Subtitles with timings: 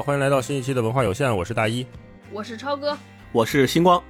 [0.00, 1.84] 好，欢迎来到新一期的文化有限，我是大一，
[2.32, 2.96] 我是超哥，
[3.32, 4.02] 我是星光。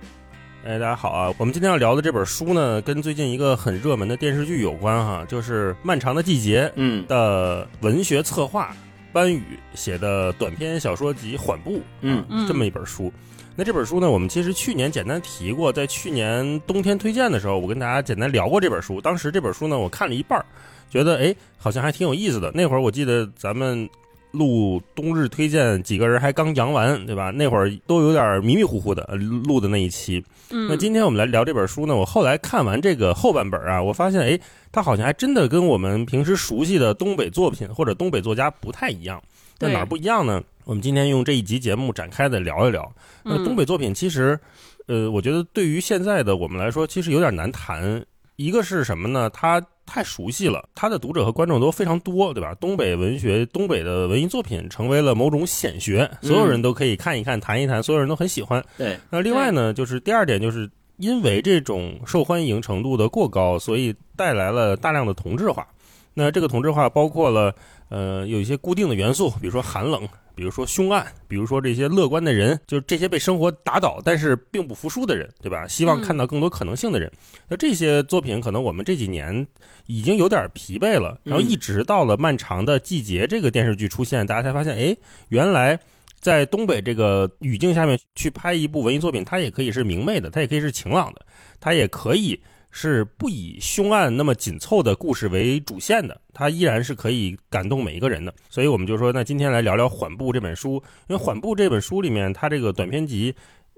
[0.64, 1.34] 哎，大家好啊！
[1.36, 8.72] 我们今天要聊的这本书呢，跟最近一个很热门的电视剧有关哈，就是《漫长的季节》嗯的文学策划
[9.12, 13.12] 班宇写的短篇小说集《缓步》嗯啊这么一本书。
[13.56, 19.00] 那这本书呢，我们其实去年简单提过，在去年冬天推荐的时候，我跟大家简单聊过这本书。
[19.00, 20.40] 当时这本书呢，我看了一半，
[20.88, 22.48] 觉得哎，好像还挺有意思的。
[22.54, 23.90] 那会儿我记得咱们
[24.32, 27.30] 录冬日推荐，几个人还刚阳完，对吧？
[27.30, 30.24] 那会儿都有点迷迷糊糊的呃录的那一期。
[30.50, 34.38] 嗯，那今天我们来聊这本书呢，我后来看完这个后半本啊，我发现哎，
[34.70, 39.22] 它好像还真的跟我们平时熟悉的东北作品或者东北作家不太一样。
[39.58, 40.42] 那哪儿不一样呢？
[40.64, 42.90] 我们今天用这一集节目展开的聊一聊。
[43.22, 44.38] 那嗯东北作品其实，
[44.86, 48.02] 呃，我觉得对于现在的我们来说，其实有点难谈。
[48.40, 49.28] 一个是什么呢？
[49.28, 52.54] 他太熟悉了，他的读者和观众都非常多，对吧？
[52.54, 58.64] 东北文学、东北的文艺作品成为了某种显学，所有人都可以看一看、谈一谈，所有人都很喜欢。
[58.78, 65.66] 对，那另外呢，就是第二点，就是因为这种受欢迎程度的过高，所以带来了大量的同质化。
[66.14, 67.54] 那这个同质化包括了
[67.90, 70.08] 呃有一些固定的元素，比如说寒冷，
[70.40, 75.68] 比如说凶案，比如说这些乐观的人，就是这些被生活打倒但是并不服输的人，对吧？
[75.68, 77.12] 希望看到更多可能性的人。
[77.46, 79.46] 那这些作品可能我们这几年
[79.84, 84.96] 已经有点疲惫了，然后一直到了漫长的季节这个电视剧出现，大家才发现，哎，
[85.28, 85.78] 原来。
[86.22, 91.24] 在东北这个语境下面去拍一部文艺作品，它也可以是明媚的，它也可以是晴朗的，
[91.58, 92.38] 它也可以
[92.70, 98.32] 是不以凶案那么紧凑的故事为主线的，它依然是可以感动每一个人的。
[98.48, 103.34] 所以我们就说，那今天来聊聊《缓步》这本书，因为《缓步》这本书里面，它这个短篇集，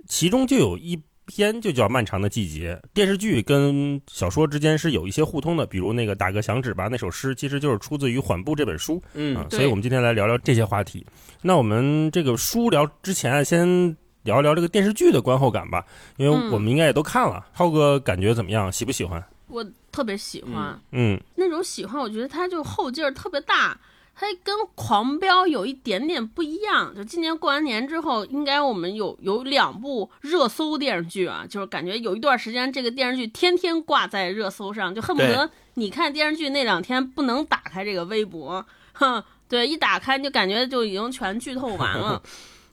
[0.07, 2.75] 其中就有一篇就叫《漫长的季节》。
[2.93, 9.03] 电视剧跟小说之间是有一些互通的，比如那个打个响指吧那首诗，其实就是出自于《缓步》这本书。
[9.15, 11.07] 嗯啊，所以我们今天来聊聊这些话题。
[11.41, 15.85] 那我们这个书聊之前啊，先聊一聊这个电视剧的观后感吧，
[16.17, 17.47] 因为嗯我们应该也都看了。
[17.53, 18.71] 浩哥感觉怎么样？
[18.71, 19.23] 喜不喜欢？
[19.49, 23.79] 我特别喜欢、嗯那种喜欢，我觉得它就后劲儿特别大，
[24.15, 26.95] 它跟《狂飙》有一点点不一样。
[26.97, 42.23] 就今年过完年之后，应该我们有有两部热搜电视剧啊，就是感觉有一段时间这个电视剧天天挂在热搜上，就恨不得你看电视剧那两天不能打开这个微博，哼，对，一打开就感觉就已经全剧透完了。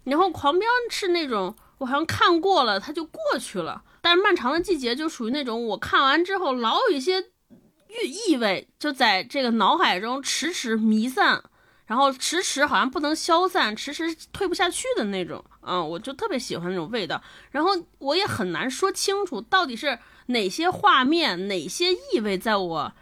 [0.09, 3.83] 然后《狂飙》是那种我好像看过了，它就过去了。
[4.01, 11.43] 但是《漫长的季节》就属于那种我看完之后老有一些意意味，就在这个脑海中迟迟弥散，
[11.85, 15.43] 然后迟迟好像不能消散，迟迟退不下去的那种。
[15.61, 17.21] 嗯，我就特别喜欢那种味道。
[17.51, 22.93] 然后我也很难说清楚到底是哪些画面、哪些意味在我，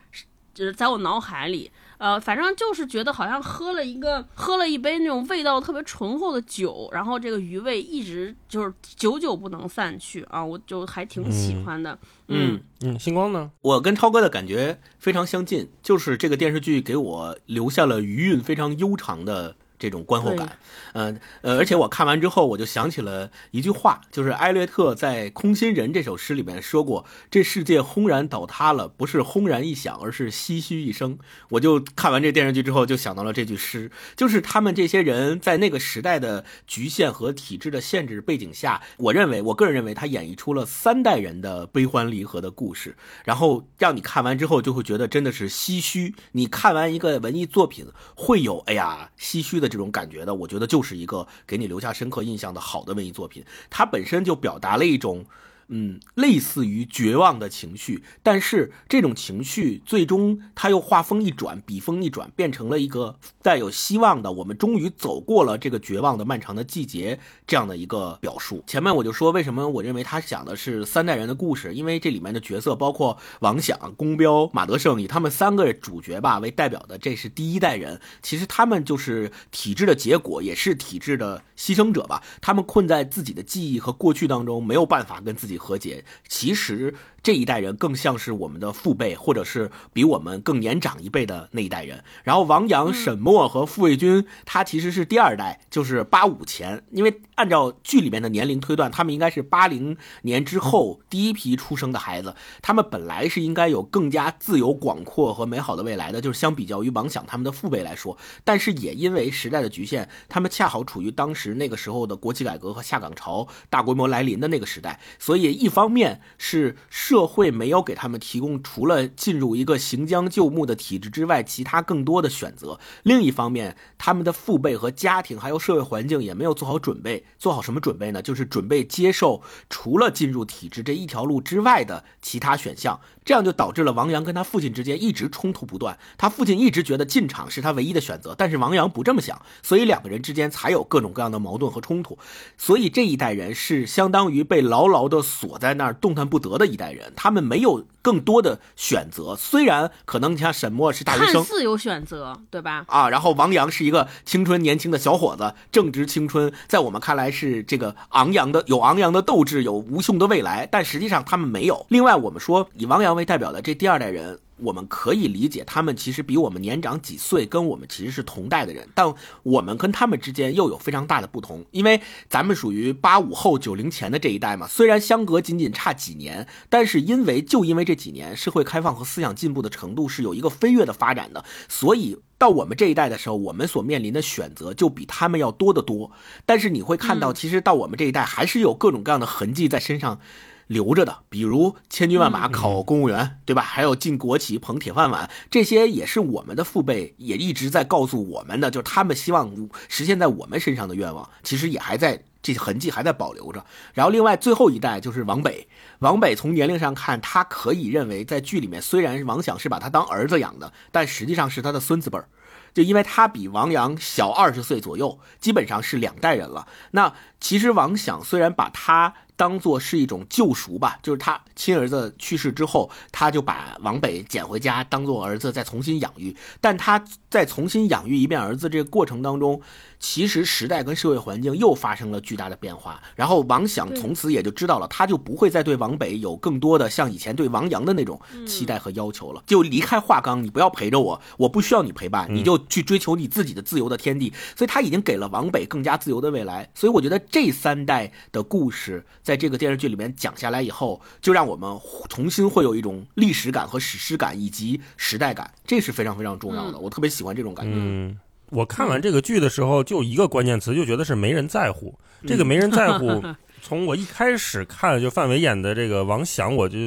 [0.53, 1.71] 就是在我脑海里。
[1.97, 11.97] 呃，反正就是觉得好像喝了一个喝了一杯那种味道特别醇厚的酒，然后这个余味一直就是久久不能散去啊，我就还挺喜欢的。
[12.27, 13.51] 嗯，嗯，星光呢？
[13.61, 19.55] 我跟超哥的感觉非常相近，就是这个电视剧给我留下了余韵非常悠长的。
[19.79, 20.57] 这种观后感，
[20.93, 31.19] 嗯呃，而且我看完之后，我就想起了一句话，就是艾略特在《空心人》这首诗里面说过：“这世界轰然倒塌了，不是轰然一响，而是唏嘘一声。”
[31.51, 46.15] 我就看完这电视剧之后，就想到了这句诗，就是他们这些人在那个时代的局限和体制的限制背景下，我认为，我个人认为，他演绎出了三代人的悲欢离合的故事，然后让你看完之后就会觉得真的是唏嘘。
[46.31, 47.85] 你看完一个文艺作品，
[48.15, 53.43] 会有哎呀唏嘘的这种感觉的，我觉得就是一个给你留下深刻印象的好的文艺作品。
[53.69, 55.25] 它本身就表达了一种。
[55.69, 68.63] 嗯，类似于绝望的情绪，但是这种情绪最终它又画风一转，笔锋一转，变成了一个带有希望的，我们终于走过了这个绝望的漫长的季节这样的一个表述。
[68.65, 77.99] 前面我就说，为什么我认为他讲的是三代人的故事，因为这里面的角色包括王响、宫彪、马德胜以他们三个主角吧为代表的，这是第一代人。
[78.21, 82.23] 其实他们就是体制的结果，也是体制的牺牲者吧。
[82.39, 86.03] 他们困在自己的记忆和过去当中，没有办法跟自己和解。
[86.27, 86.93] 其实
[87.27, 92.01] 这一代人更像是我们的父辈，或者是比我们更年长一辈的那一代人。
[92.23, 102.33] 然后王阳、沈墨和傅卫军，他其实是第二代，就是八五前，因为按照剧里面的年龄推断，他们应该是八零年之后第一批出生的孩子。
[102.61, 122.79] 他们本来是应该有更加自由广阔和美好的未来的，就是相比较于王响他们的父辈来说，但是也因为时代的局限，他们恰好处于当时那个时候的国企改革和下岗潮大规模来临的那个时代，所以一方面是社社会没有给他们提供除了进入一个行将就木的体制之外，其他更多的选择。
[123.01, 127.25] 另一方面，他们的父辈和家庭还有社会环境也没有做好准备。
[127.39, 128.21] 做好什么准备呢？
[128.21, 132.99] 就是准备接受除了进入体制这一条路之外的其他选项。
[133.27, 135.99] 这样就导致了王阳跟他父亲之间一直冲突不断。
[136.17, 142.17] 他父亲一直觉得进场是他唯一的选择，但是王阳不这么想，所以两个人之间才有各种各样的矛盾和冲突。
[142.57, 147.11] 所以这一代人是相当于被牢牢的锁在那儿，动弹不得的一代人。
[147.17, 149.35] 他们没有更多的选择。
[149.35, 152.85] 虽然可能你像沈墨是大学生，看似有选择，对吧？
[152.87, 160.65] 啊，然后王阳是一个青春年轻的小伙子，正值青春，在我们看来是这个昂扬的，有昂扬的斗志，有无穷的未来。
[160.71, 161.85] 但实际上他们没有。
[161.89, 164.39] 另外，我们说以王阳为代表的这第二代人。
[164.57, 169.13] 我们可以理解，他们其实比我们年长几岁，跟我们其实是同代的人，但
[169.43, 174.67] 我们跟他们之间又有非常大的不同，因为咱们属于八五后、九零前的这一代嘛。
[174.67, 186.11] 虽然相隔仅仅差几年，但是因为就因为这几年，社会开放和思想进步的程度是有一个飞跃的发展的，所以到我们这一代的时候，我们所面临的选择就比他们要多得多。
[186.45, 190.19] 但是你会看到，其实到我们这一代，还是有各种各样的痕迹在身上。
[190.67, 193.61] 留着的，比如千军万马考公务员，对吧？
[193.61, 199.49] 还有进国企捧铁饭碗，这些也是我们的父辈也一直在告诉我们的，就是他们希望
[199.87, 203.65] 实现在我们身上的愿望，其实也还在这些痕迹还在保留着。
[203.93, 205.67] 然后另外最后一代就是王北，
[205.99, 212.27] 王北从年龄上看，他可以认为在剧里面虽然王想是把他当儿子养的，但实际上是他的孙子辈儿，
[212.73, 216.67] 就因为他比王阳小二十岁左右，基本上是两代人了。
[216.91, 219.13] 那其实王想虽然把他。
[219.37, 226.35] 当做是一种救赎吧，就是他亲儿子去世之后，他就把王北捡回家，当做儿子再重新养育。
[226.59, 229.61] 但他在重新养育一遍儿子这个过程当中，
[229.99, 233.01] 其实时代跟社会环境又发生了巨大的变化。
[233.15, 239.43] 然后王想从此也就知道了，他就不会再对王北有更多的像以前对王阳的那种期待和要求了。
[239.45, 244.33] 就离开华冈，你不要陪着我，我不需要你陪伴，你就去追求你自己的自由的天地。
[244.55, 246.69] 所以他已经给了王北更加自由的未来。
[246.75, 249.05] 所以我觉得这三代的故事。
[249.23, 251.77] 在这个电视剧里面讲下来以后，就让我们
[252.07, 256.79] 重新会有一种历史感和史诗感以及时代感，这是非常非常重要的。
[256.79, 257.73] 我特别喜欢这种感觉。
[257.75, 258.17] 嗯，
[258.49, 261.97] 我看完这个剧的时候，就一个关键词，就觉得是没人在乎。
[262.25, 263.23] 这个没人在乎，
[263.61, 266.77] 从我一开始看就范伟演的这个王响，我就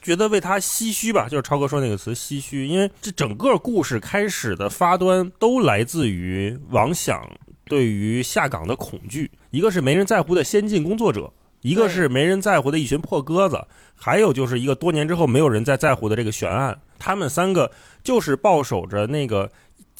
[0.00, 1.28] 觉得为他唏嘘吧。
[1.28, 7.28] 就是超哥说那个词唏嘘，因为这整个故事开始的发端都来自于王响
[7.66, 11.32] 对于下岗的恐惧，一个是没人在乎的先进工作者。
[11.60, 13.64] 一个是没人在乎的一群破鸽子，
[13.94, 16.76] 还有就是一个多年之后没有人再在乎的这个悬案。
[16.98, 17.70] 他们三个
[18.02, 19.48] 就是抱守着那个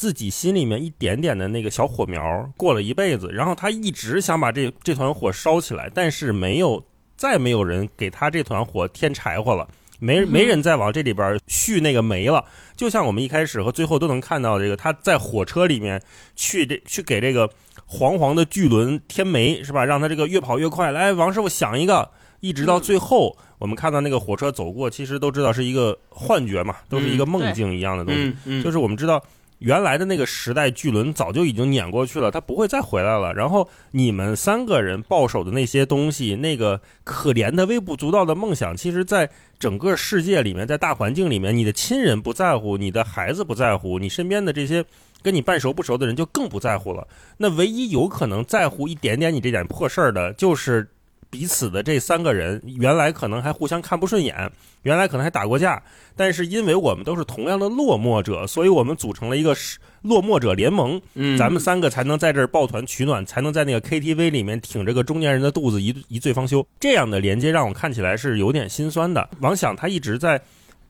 [0.03, 2.21] 自己心里面一点点的那个小火苗，
[2.57, 3.31] 过了一辈子。
[3.33, 6.85] 然后他一直想把这这团火烧起来，但是没有
[7.17, 9.69] 再没有人给他这团火添柴火了，
[10.01, 12.45] 没没人再往这里边续那个煤了。
[12.75, 16.03] 就像我们一开始和最后都能看到这个，他在火车里面
[16.35, 17.49] 去这去给这个。
[17.85, 19.85] 黄黄的巨轮添煤是吧？
[19.85, 20.91] 让他这个越跑越快。
[20.91, 22.09] 来，王师傅想一个，
[22.41, 28.63] 一直到最后，我们看到那个火车走过，其实都知道是一个幻觉嘛，都是一个梦境一样的东西。
[28.63, 29.23] 就是我们知道
[29.63, 33.33] 原来的那个时代巨轮早就已经碾过去了，它不会再回来了。
[33.33, 44.85] 然后你们三个人抱守的那些东西，那个可怜的微不足道的梦想，其实在整个世界里面，在大环境里面，你的亲人不在乎，你的孩子不在乎，你身边的这些。
[45.25, 47.07] 跟你半熟不熟的人就更不在乎了。
[47.37, 50.89] 那唯一有可能在乎一点点你这点破事儿的，就是
[51.33, 52.61] 彼此的这三个人。
[52.67, 55.83] 原来可能还互相看不顺眼，原来可能还打过架，
[56.15, 59.57] 但是因为我们都是同样的落寞者，所以我们组成了一个
[60.03, 61.01] 落寞者联盟。
[61.15, 66.67] 嗯，咱们三个才能在这儿抱团取暖，才能在那个 KTV 里面挺着个中年人的肚子一一醉方休。
[66.79, 69.27] 这样的连接让我看起来是有点心酸的。
[69.41, 70.43] 王想他一直在。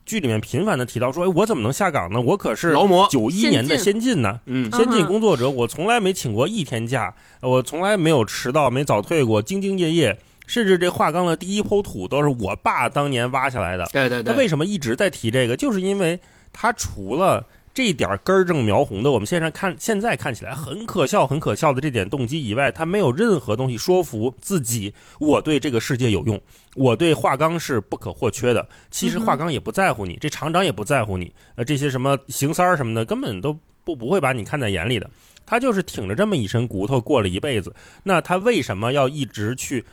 [0.05, 2.19] 剧里面频繁的提到说，哎，我怎么能下岗呢？
[2.19, 13.85] 我可是劳模，九一年的先进呢，嗯，先进工作者，我从来没请过一天假，我从来没有迟到，没早退过，兢兢业业，甚至这华钢的第一抔土都是我爸当年挖下来的。
[13.93, 14.33] 对对对。
[14.33, 15.55] 他为什么一直在提这个？
[15.55, 16.19] 就是因为
[16.51, 17.45] 他除了。
[17.75, 26.39] 这点根正苗红的，我们现在看，现在看起来很可笑、很可笑的这点动机以外，他没有任何东西说服自己，我对这个世界有用，
[26.75, 28.63] 我对华钢是不可或缺的。
[28.91, 35.09] 其实华钢也不在乎你，这厂长也不在乎你，呃，这些什么邢三儿什么的，根本都不不会把你看在眼里的。
[35.43, 37.73] 他就是挺着这么一身骨头过了一辈子。
[38.03, 39.83] 那他为什么要一直去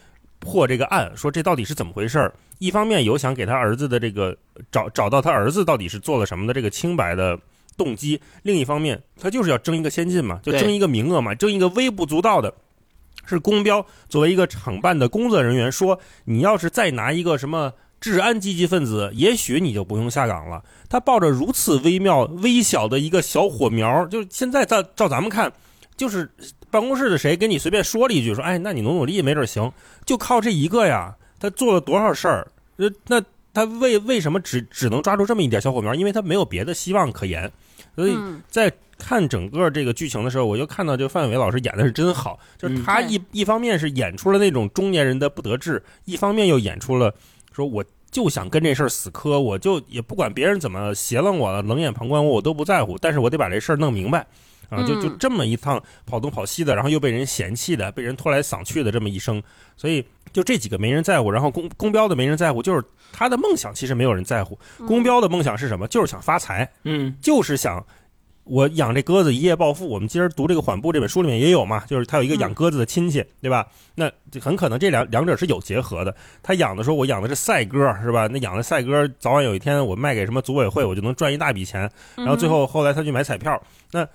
[0.41, 1.13] 破这个案？
[1.15, 2.35] 说这到底是怎么回事儿？
[2.59, 4.37] 一方面有想给他儿子的这个
[4.73, 7.39] 找找到他儿子到底是做了什么的这个清白的。
[7.77, 12.53] 动机，另一方面，他就是要争一个先进嘛，就争一个名额嘛，争一个微不足道的，
[13.25, 13.87] 是公标。
[14.07, 20.63] 作为一个厂办的工作人员，说你要是再拿一个什么治安积极分子，也许你就不用下岗了。
[20.91, 25.51] 他抱着如此微妙、微小的一个小火苗，就现在照照咱们看，
[25.97, 26.31] 就是
[26.71, 29.71] 办公室的谁跟你随便说了一句，说哎，那你努努力，没准行。
[30.05, 32.47] 就靠这一个呀，他做了多少事儿？
[32.77, 33.23] 呃，那
[33.53, 35.95] 他为为什么只只能抓住这么一点小火苗？
[35.95, 37.51] 因为他没有别的希望可言。
[37.97, 38.17] 所以
[38.49, 47.13] 在看整个这个剧情的时候，我就看到这个范伟老师演的是真好，就是他一一方面是演出了那种中年人的不得志，一方面又演出了
[47.53, 54.27] 说我就想跟这事儿死磕，我就也不管别人怎么斜楞我了，冷眼旁观我，我都不在乎，但是我得把这事儿弄明白
[54.71, 54.83] 啊！
[54.85, 59.43] 就就这么一趟跑东跑西的，然后又被人嫌弃的，被人拖来搡去的这么一生，
[59.77, 65.87] 所以就这几个没人在乎，然后公公标的没人在乎，就是他的梦想其实没有人在乎，公标的梦想是什么？
[65.89, 67.85] 就是想发财，嗯，就是想。
[68.45, 69.87] 我养这鸽子一夜暴富。
[69.87, 73.65] 我们今儿读这个《缓步》这本书里面也有嘛，就是他有一个养鸽子的亲戚，对吧？
[73.95, 74.11] 那
[74.41, 76.13] 很可能这两两者是有结合的。
[76.43, 78.27] 他养的时候，我养的是赛鸽，是吧？
[78.27, 81.89] 那养的赛鸽，早晚有一天我卖给什么组委会，我就能赚一大笔钱。
[82.17, 83.63] 然后最后后来他去买彩票。
[83.93, 84.09] 那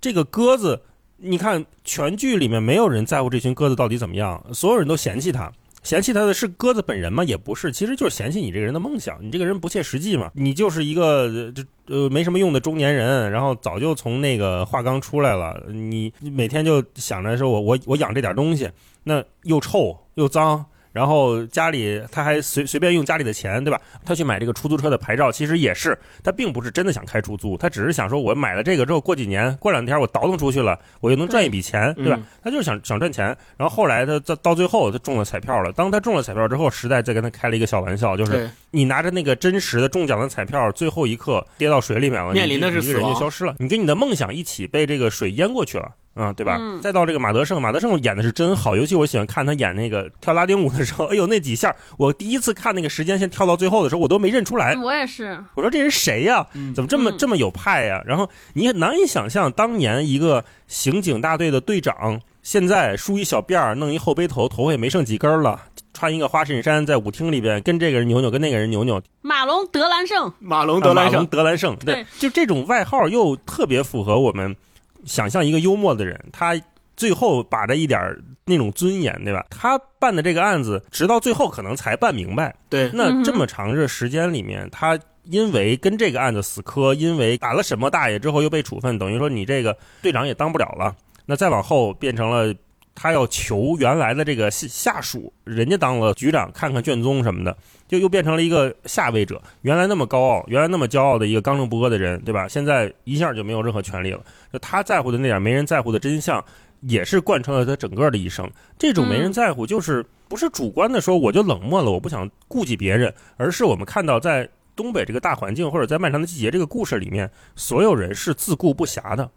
[0.00, 0.80] 这个鸽子，
[1.16, 5.52] 你看全剧里面没有人在乎这群鸽子到底怎么样，所有人都嫌弃他。
[5.82, 7.24] 嫌弃他的是鸽子本人吗？
[7.24, 10.30] 也不是，其实就是嫌弃你这个人的梦想，你这个人不切实际嘛。
[10.34, 18.70] 你就是一个这呃没什么用的中年人，然后早就从那个化缸出来了，你每天就想着说我我我养这点东西，
[19.04, 20.64] 那又臭又脏。
[20.92, 23.80] 然后家里他还随随便用家里的钱，对吧？
[24.04, 32.18] 他去买这个出租车的牌照，其实也是他并不是真的想开出租，他只是想说，我买了这个之后，过几年、过两天我倒腾出去了，我又能赚一笔钱，对吧？
[32.42, 33.26] 他就是想想赚钱。
[33.56, 35.72] 然后后来他到到最后他中了彩票了。
[35.72, 45.92] 当他中了彩票之后，时代再跟他开了一个小玩笑，就是你拿着那个真实的中奖的彩票，最后一刻跌到水里面了，面临的是一个人就消失了，你跟你的梦想一起被这个水淹过去了。
[46.16, 46.60] 嗯，对吧？
[46.82, 54.74] 再到这个马德胜，马德胜演的是真好，尤其我喜欢看他演那个跳拉丁舞的时候， 哎呦，那几下，我第一次看那个时间线跳到最后的时候，我都没认出来。
[54.76, 56.44] 我也是，我说这人谁呀？
[56.74, 58.02] 怎么这么这么有派呀？
[58.04, 65.60] 然后你也难以想象，当年一个刑警大队的队长，现在梳一小辫儿，弄一后背头，头发也没剩几根了，
[65.94, 69.00] 穿一个花衬衫，在舞厅里边跟这个人扭扭，跟那个人扭扭。
[69.22, 74.56] 马龙德兰胜，马龙德兰胜，德兰胜，对，就这种外号又特别符合我们。
[75.04, 76.60] 想象一个幽默的人，他
[76.96, 78.00] 最后把着一点
[78.44, 79.46] 那种尊严，对吧？
[79.50, 82.54] 他办的这个案子，直到最后可能才办明白。
[82.68, 90.94] 对，那这么长的时间里面，他因为跟这个案子死磕，因为打了沈墨大爷之后又被处分，等于说你这个队长也当不了了。
[91.26, 92.54] 那再往后变成了。
[92.94, 97.56] 他要求原来的这个下属，人家当了局长，看看卷宗什么的，
[97.88, 99.40] 就又变成了一个下位者。
[99.62, 102.46] 原来那么高傲，原来那么骄傲的一个刚正不阿的人，对吧？
[102.46, 104.20] 现在一下就没有任何权利了。
[104.52, 106.44] 就他在乎的那点没人在乎的真相，
[106.80, 108.50] 也是贯穿了他整个的一生。
[108.78, 119.30] 这种没人在乎，就是不是主观的说我就冷漠了，我不想顾及别人，而是我们看到在东北这个大环境，或者在漫长的季节这个故事里面，所有人是自顾不暇的。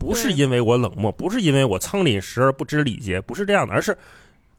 [0.00, 3.96] 不是因为我冷漠，不是因为我仓廪实而不知礼节，不是这样的，而是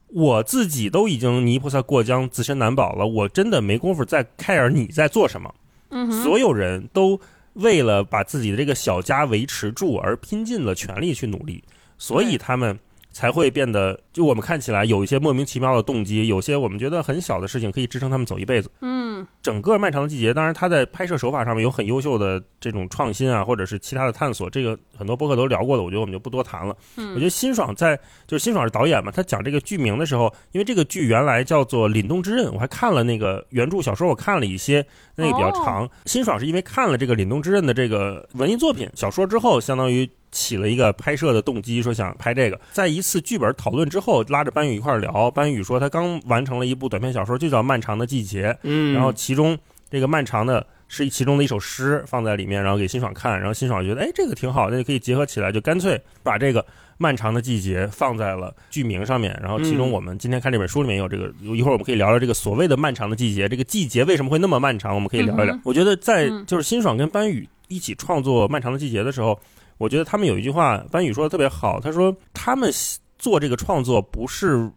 [0.08, 5.54] 我自己都已经泥菩萨过江，自身难保了，我真的没工夫再 care 你在做什么。
[5.90, 7.20] 嗯，所有人都
[7.54, 11.64] 为了把自己的这个小家维持住而拼尽了全力去努力，
[11.98, 12.80] 所以他们。
[13.12, 18.72] 才会变得，就我们看起来有一些莫名其妙的动机，有些我们觉得很小的事情可以支撑他们走一辈子。
[18.82, 26.76] 嗯，整个漫长的季节，当然他在拍摄手法上面有很优秀的这种创新啊，或者是其他的探索，这个很多播客都聊过的，我觉得我们就不多谈了。
[26.96, 35.90] 嗯，我觉得辛爽在就是辛爽是导演嘛，他讲这个剧名的时候，因为这个剧原来叫做《凛冬之刃》，我还看了那个原著小说，我看了一些，那个比较长。
[36.06, 40.10] 辛爽是因为看了这个《凛冬之刃》的这个文艺作品小说之后，相当于。
[40.32, 42.60] 起了一个拍摄的动机，说想拍这个。
[42.72, 45.30] 在一次剧本讨论之后，拉着班宇一块聊。
[45.30, 48.50] 班宇说他刚完成了一部短篇小说，就叫《漫长的季节》。
[48.64, 49.58] 嗯，然后其中
[49.90, 53.38] 这个漫长的是其中的一首诗放在里面，然后给辛爽看。
[53.38, 56.62] 然后辛爽觉得，哎，这个挺好，那就可以结合起来，就干脆把这个
[56.98, 59.38] 《漫长的季节》放在了剧名上面。
[59.42, 64.96] 然后其中我们今天看这本书里面有这个，一会儿我们可以聊聊这个所谓的漫长的季节，这个季节为什么会那么漫长？
[64.96, 65.60] 我们可以聊一聊。
[65.66, 69.38] 我觉得在就是辛爽跟班宇一起创作《漫长的季节》的时候。
[69.82, 71.80] 我觉得他们有一句话，班宇说的特别好。
[71.80, 72.72] 他说他们
[73.18, 74.72] 做这个创作不是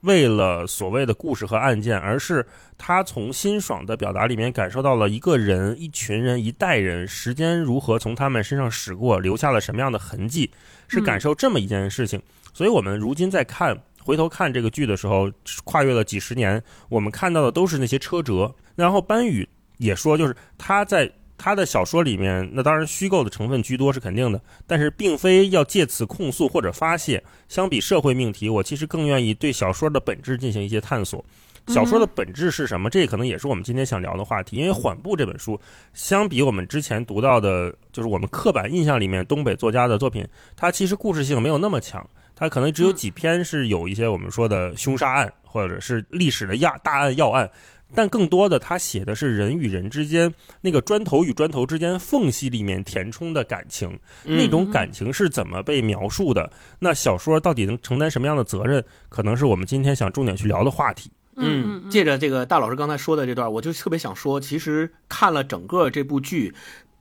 [0.00, 2.44] 为了所谓的故事和案件，而是
[2.76, 10.50] 他从辛爽的表达里面感受到了一个人、一群人、一代人时间如何从他们身上驶过，留下了什么样的痕迹，
[10.88, 12.20] 是感受这么一件事情。
[12.52, 15.30] 所以我们如今在看回头看这个剧的时候，
[15.62, 18.52] 跨越了几十年，我们看到的都是那些车辙。
[18.74, 21.08] 然后班宇也说，就是他在。
[21.38, 27.22] 他的小说里面，那当然虚构的成分居多是肯定的，但是并非要借此控诉或者发泄。
[27.48, 31.24] 相比社会命题，我其实更愿意对小说的本质进行一些探索。
[31.68, 32.88] 小说的本质是什么？
[32.88, 34.56] 这可能也是我们今天想聊的话题。
[34.56, 35.60] 因为《缓步》这本书，
[35.92, 40.26] 相比我们之前读到的，就是我们刻板印象里面东北作家的作品，
[40.56, 42.04] 它其实故事性没有那么强。
[42.34, 47.50] 它可能只有几篇是有一些我们说的凶杀案，或者是历史的要大案要案。
[47.94, 56.52] 但更多的，他写的是人与人之间那个砖头与砖头之间缝隙里面填充的感情，那种感情是怎么被描述的？
[56.78, 58.84] 那小说到底能承担什么样的责任？
[59.08, 61.10] 可能是我们今天想重点去聊的话题。
[61.36, 66.52] 嗯，借着这个大老师刚才说的这段，我就特别想说，其实看了整个这部剧，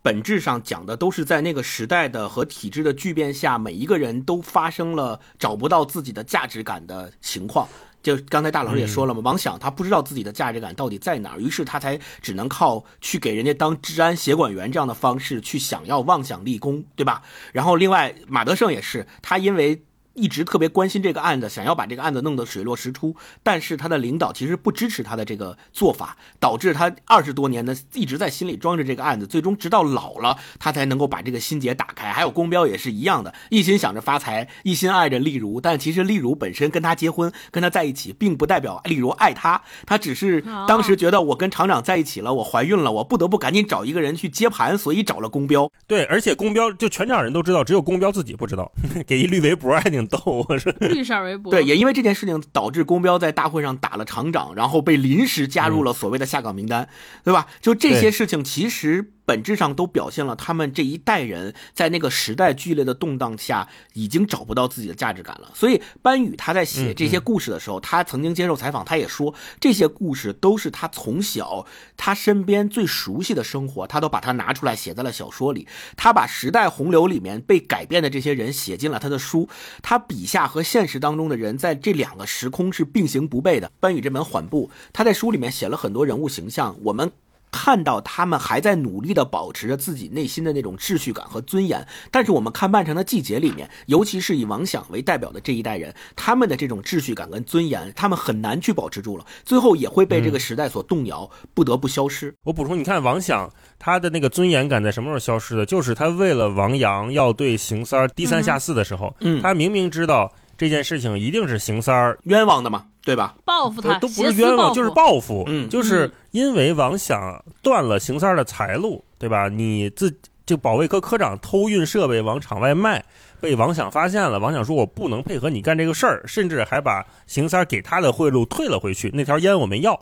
[0.04, 7.68] 本质上讲的都是在那个时代的和体制的巨变下，每一个人都发生了找不到自己的价值感的情况。
[8.08, 17.22] 就刚才大老师也说了嘛，王想他不知道自己的价值感到底在哪儿，于是他才只能靠去给人家当治安协管员这样的方式去想要妄想立功，对吧？
[17.52, 19.84] 然后另外马德胜也是，他因为。
[20.18, 32.12] 一直特别关心这个案子，想要把这个案子弄得水落石出，但是他的领导其实不支持他的这个做法，导致他二十多年的一直在心里装着这个案子，最终直到老了，他才能够把这个心结打开。
[32.12, 45.72] 还有公标也是一样的，一心想着发财，一心爱着丽茹，但其实丽茹本身跟他结婚，跟他在一起，并不代表丽茹爱他，他只是当时觉得我跟厂长在一起了，我怀孕了，我不得不赶紧找一个人去接盘，所以找了公标。
[45.86, 48.72] 对，而且公标就全场人都知道，只有公标自己不知道，
[49.06, 50.07] 给一绿围脖还挺。
[50.08, 51.52] 逗，我说 绿色围脖。
[51.52, 56.88] 对，也因为这件事情导致公标在大会上打了厂长，然后被临时加入了所谓的下岗名单，
[57.24, 57.48] 对吧？
[57.62, 59.14] 就这些事情，其实。
[59.28, 65.52] 本质上都表现了他们这一代人在那个时代剧烈的动荡下，已经找不到自己的价值感了。
[65.54, 71.66] 所以班宇他在写这些故事的时候，他曾经接受采访，他也说这些故事都是他从小
[71.98, 75.68] 他身边最熟悉的生活，他都把它拿出来写在了小说里。
[75.98, 79.50] 他把时代洪流里面被改变的这些人写进了他的书。
[79.82, 83.70] 他笔下和现实当中的人在这两个时空是并行不悖的。
[83.82, 87.12] 班宇这本《缓步》，他在书里面写了很多人物形象，我们。
[87.52, 102.34] 看到他们还在努力的保持着自己内心的那种秩序感和尊严，但是我们看《漫长的季节》里面，尤其是以王想为代表的这一代人，他们的这种秩序感跟尊严，他们很难去保持住了，最后也会被这个时代所动摇，不得不消失。
[102.44, 105.66] 我补充，你看王想他的那个尊严感在什么时候消失的？
[105.66, 112.86] 就是他为了王阳要对邢三儿低三下四的时候，嗯，他明明知道这件事情一定是邢三儿冤枉的嘛。
[113.08, 113.38] 对吧？
[113.46, 115.46] 报复他都不是冤枉，就是报复。
[115.48, 119.48] 嗯，就是因为王想断了邢三的财路，对吧？
[119.48, 120.14] 你自
[120.46, 123.02] 就保卫科科长偷运设备往场外卖，
[123.40, 124.40] 被王想发现了。
[124.40, 129.10] 王想说：“我不能配合你干这个事儿。”甚至还把邢三给他的贿赂退了回去。
[129.14, 129.98] 那条烟我没要，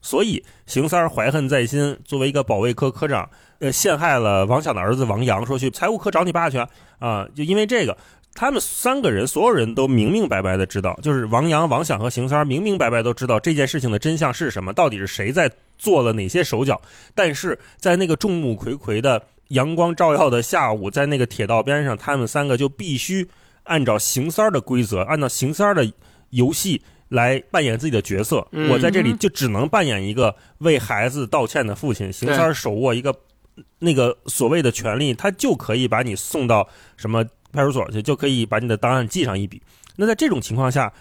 [0.00, 1.98] 所以邢三怀恨在心。
[2.04, 6.58] 作为一个保卫科科长，呃，陷害了王想的儿子王阳，说去财务科找你爸去
[7.00, 7.26] 啊！
[7.34, 7.98] 就因为这个。
[8.34, 16.82] 他们三个人，所有人都明明白白的知道，就是王阳、王想和邢三明明白白都知道这件事情的真相是什么，到底是谁在做了哪些手脚。
[17.14, 23.28] 但是在那个众目睽睽的阳光照耀的下午，在那个铁道边上，他们三个就必须
[23.62, 25.88] 按照邢三的规则，按照邢三的
[26.30, 28.44] 游戏来扮演自己的角色。
[28.68, 32.12] 我在这里就只能扮演一个为孩子道歉的父亲。
[32.12, 33.14] 邢三手握一个
[33.78, 37.24] 那个所谓的权利，他就可以把你送到什么。
[37.54, 39.62] 派出所去就可以把你的档案记上一笔。
[39.96, 40.92] 那在这种情况下，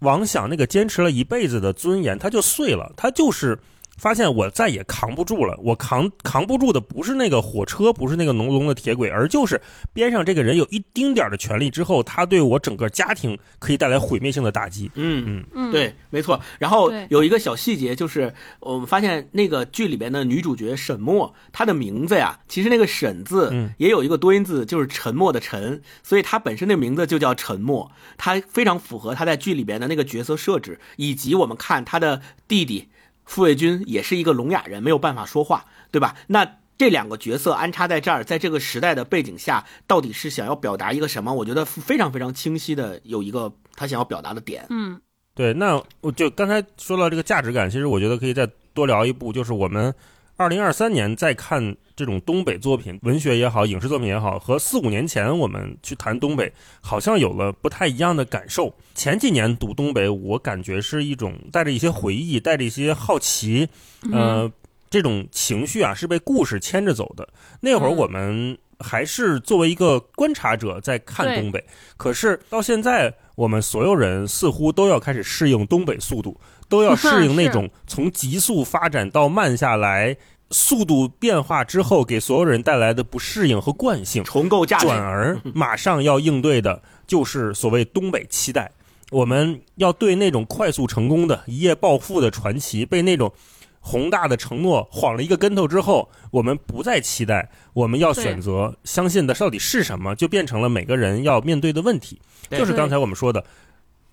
[0.00, 2.92] 王想那个坚持了一辈子的尊严，他就碎了。
[2.96, 3.58] 他就是。
[3.96, 9.60] 发现我再也扛不住了，我扛扛不住的不是那个火车，不是那个浓浓的铁轨，而就是
[9.92, 14.90] 边上这个人有一丁点的权利之后，他对我整个家庭可以带来毁灭性的打击。
[14.94, 16.40] 嗯嗯嗯，对，没错。
[16.58, 32.88] 然后有一个小细节，就是我们发现那个剧里边的女主角沈墨，她的名字呀，其实那个沈字也有一个多音字，就是沉默的沉，所以她本身的名字就叫沉默，她非常符合她在剧里边的那个角色设置，以及我们看她的弟弟。
[33.24, 36.16] 傅卫军也是一个聋哑人，没有办法说话，对吧？
[36.26, 41.32] 那这两个角色安插在这儿，在这个时代的背景下，到底是想要表达一个什么？
[41.32, 44.66] 我觉得非常非常清晰的有一个他想要表达的点。
[44.70, 45.00] 嗯，
[45.34, 45.54] 对。
[45.54, 49.94] 那我就刚才说到这个价值感，其实我觉得可以再多聊一步，就是我们。
[50.36, 58.74] 二零二三年再看这种东北作品，文学也好，影视作品也好，和四五年前我们去谈东北，好像有了不太一样的感受。
[58.96, 63.68] 前几年读东北，我感觉是一种带着一些回忆，带着一些好奇，
[64.10, 64.50] 呃，
[64.90, 67.28] 这种情绪啊是被故事牵着走的。
[67.60, 71.64] 那会儿我们还是作为一个观察者在看东北，
[71.96, 76.40] 可是到现在，我们所有人似乎都要开始适应东北速度。
[76.74, 80.16] 都要适应那种从急速发展到慢下来，
[80.50, 84.86] 速度变化之后给所有人带来的不适应和惯性，重构价值。
[84.86, 88.72] 转而马上要应对的就是所谓东北期待。
[89.12, 93.32] 我们要对那种快速成功的一夜暴富的传奇，被那种
[93.78, 102.20] 宏大的承诺晃了一个跟头之后，我们不再期待，我们要选择相信的到底是什么，就变成了每个人要面对的问题。
[102.50, 103.44] 就是刚才我们说的，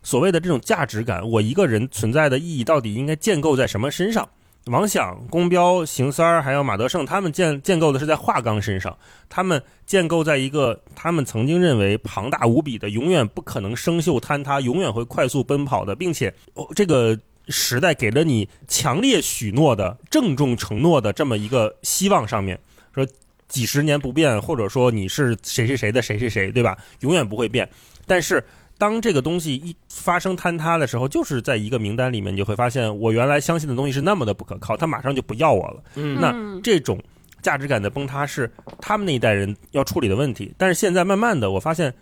[0.04, 4.28] 所谓的这种价值感，我一个人存在的意义到底应该建构在什么身上？
[4.66, 8.96] 王想、宫彪、邢三儿还有马德胜，他们建建构的是在华纲身上，
[9.28, 22.60] 他们建构在一个他们曾经认为庞大无比的、永远不可能生锈坍塌、永远会快速奔跑的，并且、哦、这个时代给了你强烈许诺的、郑重承诺的这么一个希望上面，
[22.94, 23.04] 说
[23.48, 26.78] 几十年不变，或者说你是谁谁谁的谁谁谁，对吧？
[27.00, 27.68] 永远不会变。
[28.06, 28.44] 但是
[28.82, 35.84] 当这个东西一发生坍塌的时候，就是在一个名单里面，你就会发现，我原来相信的东西是那么的不可靠，他马上就不要我了。
[35.94, 37.00] 嗯那嗯这种
[37.44, 41.94] 价值感的崩塌是他们那一代人要处理的问题，但是现在慢慢的，我发现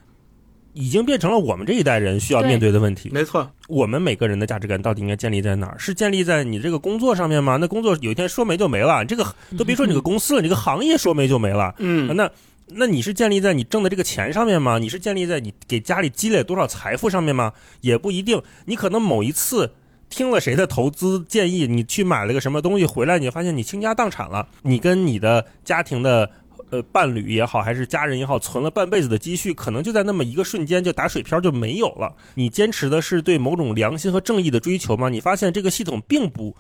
[0.72, 3.10] 已经变成了我们这一代人需要面对的问题。
[3.12, 5.76] 没错，我们每个人的价值感到底应该建立在哪儿？
[5.78, 7.58] 是建立在你这个工作上面吗？
[7.60, 11.76] 那工作有一天说没就没了，这个都别说你这个公司了，你这个行业说没就没了。
[11.80, 12.32] 嗯，那
[12.72, 14.78] 那你是建立在你挣的这个钱上面吗？
[14.78, 17.54] 你是建立在你给家里积累多少财富上面吗？
[17.82, 18.42] 也不一定。
[18.66, 19.74] 你可能某一次
[20.10, 24.48] 听了谁的投资建议，你去买了个什么东西回来，你发现你倾家荡产了。
[24.62, 26.30] 你跟你的家庭的
[26.70, 32.16] 呃伴侣也好，还是家人也好，存了半辈子的积蓄，可能就在那么一个瞬间就打水漂就没有了。
[32.36, 35.10] 你坚持的是对某种良心和正义的追求吗？
[35.10, 36.56] 你发现这个系统并不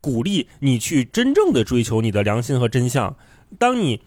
[0.00, 3.16] 鼓励你去真正的追求你的良心和真相。
[3.58, 4.02] 当你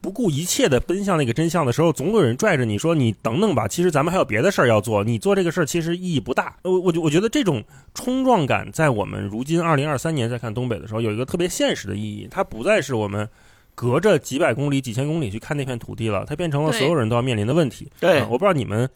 [0.00, 5.04] 不顾一切的奔向那个真相的时候，总有人拽着你说：“你等等吧，其实咱们还有别的事儿要做。
[5.04, 7.62] 你做这个事儿其实意义不大。”我我我觉得这种
[7.94, 12.26] 冲撞感，在我们如今二零二三年在看东北的时候，有一个特别现实的意义。
[12.30, 13.28] 它不再是我们
[13.74, 17.90] 隔着几百公里、几千公里去看那片土地了，它变成了所有人都要面临的问题。
[18.00, 18.88] 对啊我不知道你们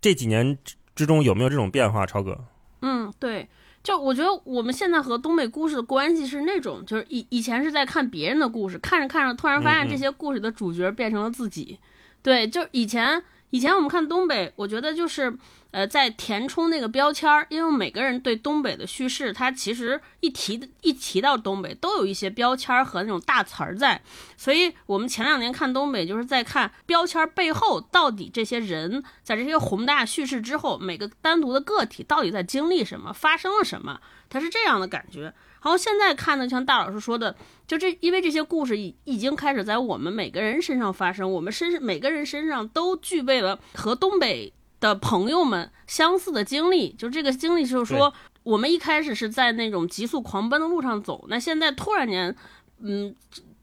[0.00, 2.38] 这几年之之中有没有这种变化，超哥？
[2.82, 3.48] 嗯，对，
[3.82, 11.78] 就我觉得我们现在和东北故事的关系是那种，就是以以前是在看别人的故事，看着看着，突然发现这些故事的主角变成了自己。
[12.22, 15.32] 对，就以前以前我们看东北，我觉得就是
[15.70, 24.00] 呃，在填充那个标签儿，因为每个人对东北的叙事，它其实一提一提到东北，都有一些标签儿和那种大词儿在。
[24.36, 34.00] 所以我们前两年看东北，就是在看标签儿背后到底这些人在这些宏大叙事之后，每个单独的个体到底在经历什么，发生了什么，
[34.30, 35.34] 它是这样的感觉。
[35.60, 46.92] 然后现在看呢，像大老师说的，就这，因为这些故事已已经开始在我们每个人身上发生，我们身每个人身上都具备了和东北的朋友们相似的经历。
[46.92, 48.12] 就这个经历，就是说，
[48.42, 52.34] 我们一开始是在那种急速狂奔的路上走，那现在突然间，
[52.80, 53.14] 嗯。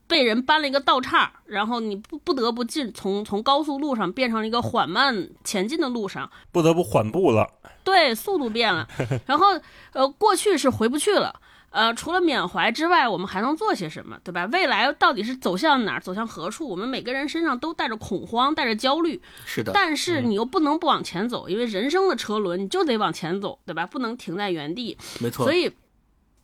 [0.07, 7.49] 被人搬了一个道岔，然后你不不得不进从从高速路上变成了一个缓慢前进的路上，不得不缓步了。
[7.83, 8.87] 对，速度变了，
[9.25, 9.47] 然后
[9.93, 11.33] 呃，过去是回不去了。
[11.75, 14.45] 呃，除了缅怀之外，我们还能做些什么，对吧？
[14.45, 16.65] 未来到底是走向哪儿，走向何处？
[16.65, 23.85] 我们每个人身上都带着恐慌，带着焦虑，是的，但是你又不能不往前走，因为人生的车轮你就得往前走，对吧？
[23.85, 24.97] 不能停在原地。
[25.19, 25.69] 没错所，以，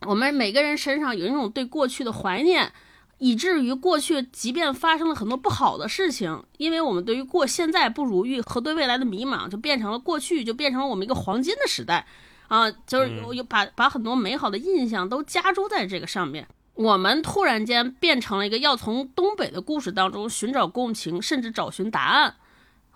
[0.06, 2.70] 我们每个人身上有一种对过去的怀念，
[3.20, 12.06] 以至于过去即便发生了很多不好的事情，因为我们对于过现在不如意和对未来的迷茫，就变成了过去，就变成了我们一个黄金的时代
[12.52, 16.46] 啊，就是有有把把很多美好的印象都加诸在这个上面。
[16.74, 22.36] 我们突然间变成了一个要从东北的故事当中寻找共情，甚至找寻答案，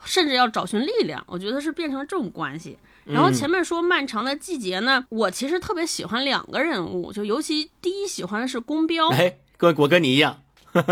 [0.04, 1.24] 甚至要找寻力量。
[1.28, 2.78] 我觉得是变成了这种关系。
[3.06, 10.42] 然后前面说漫长的季节呢，我其实特别喜欢两个人物，就尤其第一喜欢的是宫彪，哎，跟我跟你一样，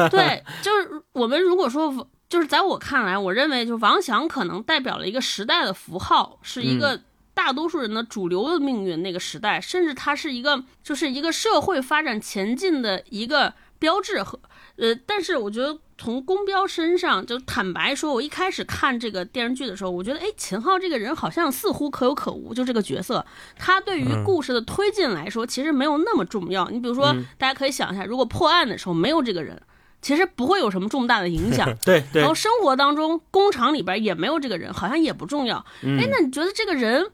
[0.10, 7.02] 对， 就是我们如果说，就是在我看来，我认为就王翔可能代表了一个时代的符号，是一个
[7.34, 14.40] 大多数人的主流的命运那个时代，甚至它是一个就是一个社会发展前进的一个标志和
[14.78, 23.24] 呃，但是我觉得从宫彪身上，就坦白说，我一开始看这个电视剧的时候，我觉得哎，秦昊这个人好像似乎可有可无，就这个角色，
[23.56, 26.68] 他对于故事的推进来说，其实没有那么重要。
[26.72, 29.62] 你比如说，大家可以想一下，如果破案的时候没有这个人，
[30.04, 31.68] 其实不会有什么重大的影响。
[31.84, 35.58] 对对然后，生活当中，工厂里边也没有这个人，好像也不重要。
[35.82, 37.10] 哎，那你觉得这个人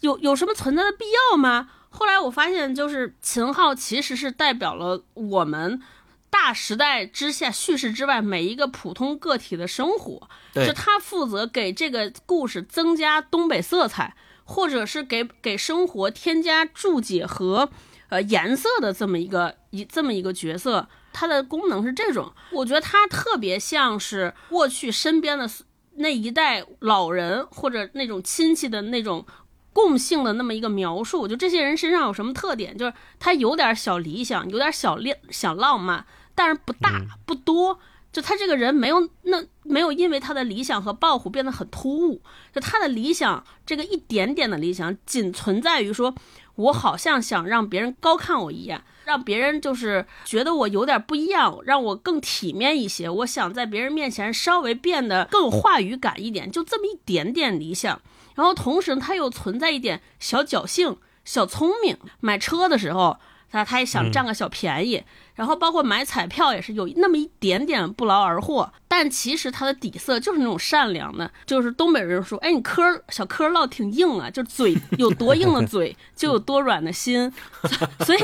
[0.00, 1.68] 有有什么存在的必要吗？
[1.90, 5.82] 后来我发现，就是秦昊其实是代表了我们
[6.30, 17.70] 大时代之下叙事之外每一个普通个体的生活，对就他负责给这个故事增加东北色彩，或者是给给生活添加注解和
[18.10, 20.88] 呃颜色的这么一个一这么一个角色。
[21.12, 25.48] 它的功能是这种，我觉得它特别像是过去身边的
[25.96, 29.26] 那一代老人或者那种亲戚的那种
[29.72, 32.76] 共性的那么一个描述，就这些人身上有什么特点？
[32.76, 37.78] 就是他有点小理想，有点小恋小浪漫，但是不大不多。
[38.10, 42.22] 就他这个人没有那没有因为他的理想和抱负变得很突兀，
[42.54, 46.14] 就他的理想这个一点点的理想，仅存在于说，
[46.54, 53.08] 我好像想让别人高看我一眼，让别人就是觉得我有点不一样，让我更体面一些。
[53.08, 58.02] 我想在别人面前稍微变得更有话语感一点，就这么一点点理想。
[58.34, 61.96] 然后同时他又存在一点小侥幸、小聪明。
[62.20, 63.16] 买车的时候，
[63.50, 65.02] 他他也想占个小便宜。
[65.34, 71.30] 然后包括买彩票也是有那么一点点不劳而获，但其实他的底色就是那种善良的。
[71.46, 77.32] 就是东北人说，哎，你嗑小嗑唠挺硬啊，就嘴有多硬的嘴，就有多软的心。
[78.04, 78.18] 所以，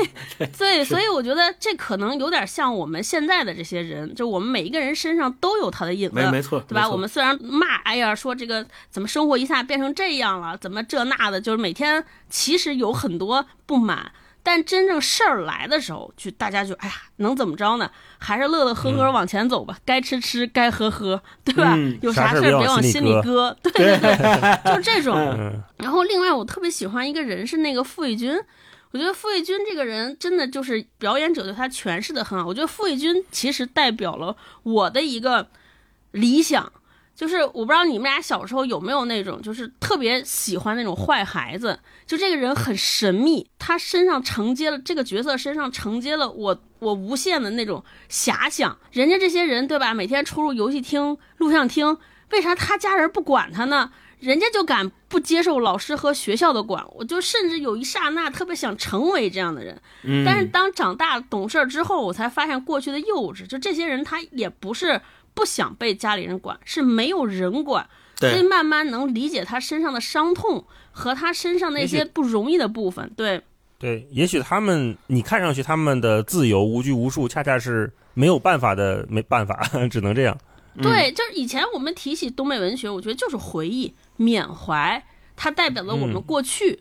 [0.51, 6.89] 所以，所以我觉得这可能有点像我们现在的这些人，就我们每一个人身上都有他的影子，没没错，对吧？
[6.89, 14.11] 我们虽然骂，哎呀，说这个怎么生活一下变成这样了，怎么这那的，就是每天其实有很多不满。
[14.45, 17.89] 但真正事儿来的时候，就大家就哎呀，能怎么着呢？
[18.19, 21.75] 还是乐乐呵呵往前走吧，该吃吃，该喝喝，对吧？
[22.03, 24.15] 有啥事儿别往心里搁，对对对，
[24.71, 25.15] 就这种。
[25.77, 28.39] 然后另外，我特别喜欢一个人是那个傅卫军，
[28.91, 32.45] 我觉得傅卫军这个人真的就是表演者对他诠释的很好。
[32.45, 35.47] 我觉得傅卫军其实代表了我的一个
[36.11, 36.71] 理想。
[37.15, 48.77] 就是我不知道你们俩小时候有没有那种，就是特别喜欢那种坏孩子，就这个人很神秘，他身上承接了这个角色身上承接了我我无限的那种遐想。
[48.91, 51.97] 人家这些人对吧，每天出入游戏厅、录像厅，
[52.31, 53.91] 为啥他家人不管他呢？
[54.19, 56.83] 人家就敢不接受老师和学校的管。
[56.95, 59.79] 我就甚至有一刹那特别想成为这样的人，
[60.25, 63.45] 但是当长大懂事之后，我才发现过去的幼稚。
[63.45, 64.99] 就这些人，他也不是。
[65.35, 73.11] 不想被家里人管，是没有人管，所以慢慢能理解他身上的伤痛和他身上那些不容易的部分。
[73.15, 73.41] 对，
[73.77, 80.35] 对，也许他们你看上去他们的自由无拘无束，恰恰是没有办法的，没办法， 只能这样。
[80.81, 86.79] 对，就是以前我们提起东北文学，我觉得就是回忆、缅怀，它代表了我们过去。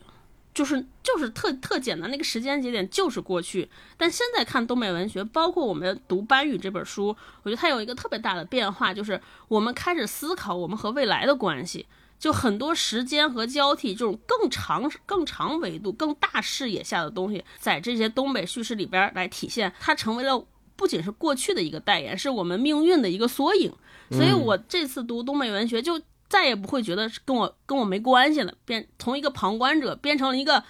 [0.55, 3.69] 就是就是特特简单，那个时间节点就是过去。
[3.97, 7.09] 但现在看东北文学，包括我们读班宇这本书，
[7.43, 11.87] 我觉得它有一个特别大的变化，就是我们开始思考我们和未来的关系。
[12.17, 23.71] 就很多时间和交替，这种更长、更长维度、更大视野下的东西，在这些东北叙事里边来体现，它成为了不仅是过去的一个代言，是我们命运的一个缩影。
[24.11, 26.01] 所以我这次读东北文学就。
[26.35, 30.65] 再也不会觉得跟我跟我没关系了，变从一个旁观者变成了一个，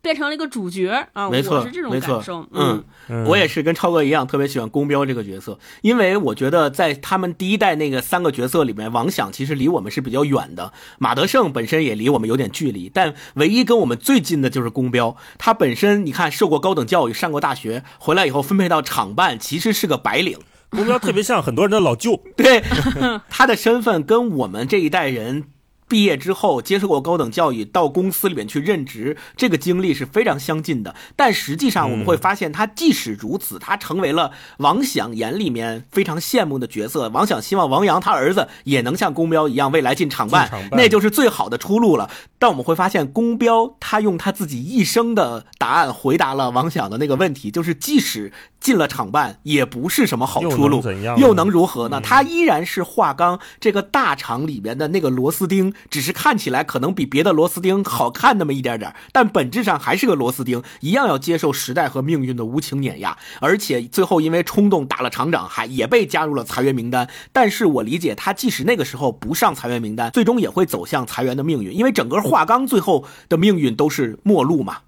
[0.00, 1.28] 变成了一个主角啊！
[1.28, 2.46] 没错，是这种感受。
[2.52, 2.84] 嗯，
[3.26, 15.16] 我也是跟超哥一样，特别喜欢宫标这个角色，因为我觉得在他们第一代那个三个角色里面，王响其实离我们是比较远的，马德胜本身也离我们有点距离，但唯一跟我们最近的就是宫标。
[15.38, 20.38] 他本身你看受过高等教育，上过大学，回来以后分配到厂办，其实是个白领。
[20.72, 22.62] 目标特别像很多人的老舅，对
[23.28, 25.44] 他的身份跟我们这一代人。
[25.90, 30.94] 毕业之后接受过高等教育，到公司里面去任职，这个经历是非常相近的。
[31.16, 37.08] 但实际上我们会发现，他即使如此，他成为了王想眼里面非常羡慕的角色。
[37.08, 42.08] 王想希望王阳他儿子也能像宫标一样，未来进厂办，那就是最好的出路了。
[42.38, 50.80] 但我们会发现，宫标他用他自己一生的答案回答了王想的那个问题，就是即使进了厂办，也不是什么好出路，
[51.18, 52.00] 又能如何呢？
[52.00, 55.74] 他依然是华钢这个大厂里面的那个螺丝钉。
[55.88, 63.16] 只是看起来可能比别的螺丝钉好看那么一点点，但本质上还是个螺丝钉，一样要接受时代和命运的无情碾压。
[63.40, 67.08] 而且最后因为冲动打了厂长，还也被加入了裁员名单。
[67.32, 74.78] 但是我理解他，即使那个时候不上裁员名单，最终也会走向裁员的命运，因为整个化钢最后的命运都是末路嘛。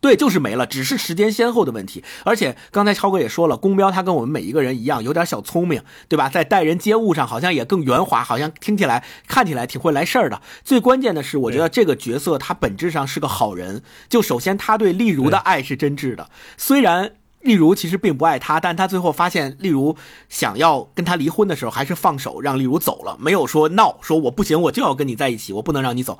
[0.00, 2.04] 对，就是没了，只是时间先后的问题。
[2.24, 6.28] 而且刚才超哥也说了，宫彪他跟我们每一个人一样，有点小聪明，对吧？
[6.28, 10.40] 在待人接物上好像也更圆滑，好像听起来、看起来挺会来事儿的。
[10.62, 13.82] 最关键的是，我觉得这个角色他本质上是个好人。
[14.08, 19.96] 就首先他对丽茹的爱是真挚的，虽然丽如其实并不爱他，但他最后发现丽如
[20.28, 26.18] 想要跟他离婚的时候，还是放手让丽如走了，没有说闹，说我不行，我就要跟你在一起，我不能让你走。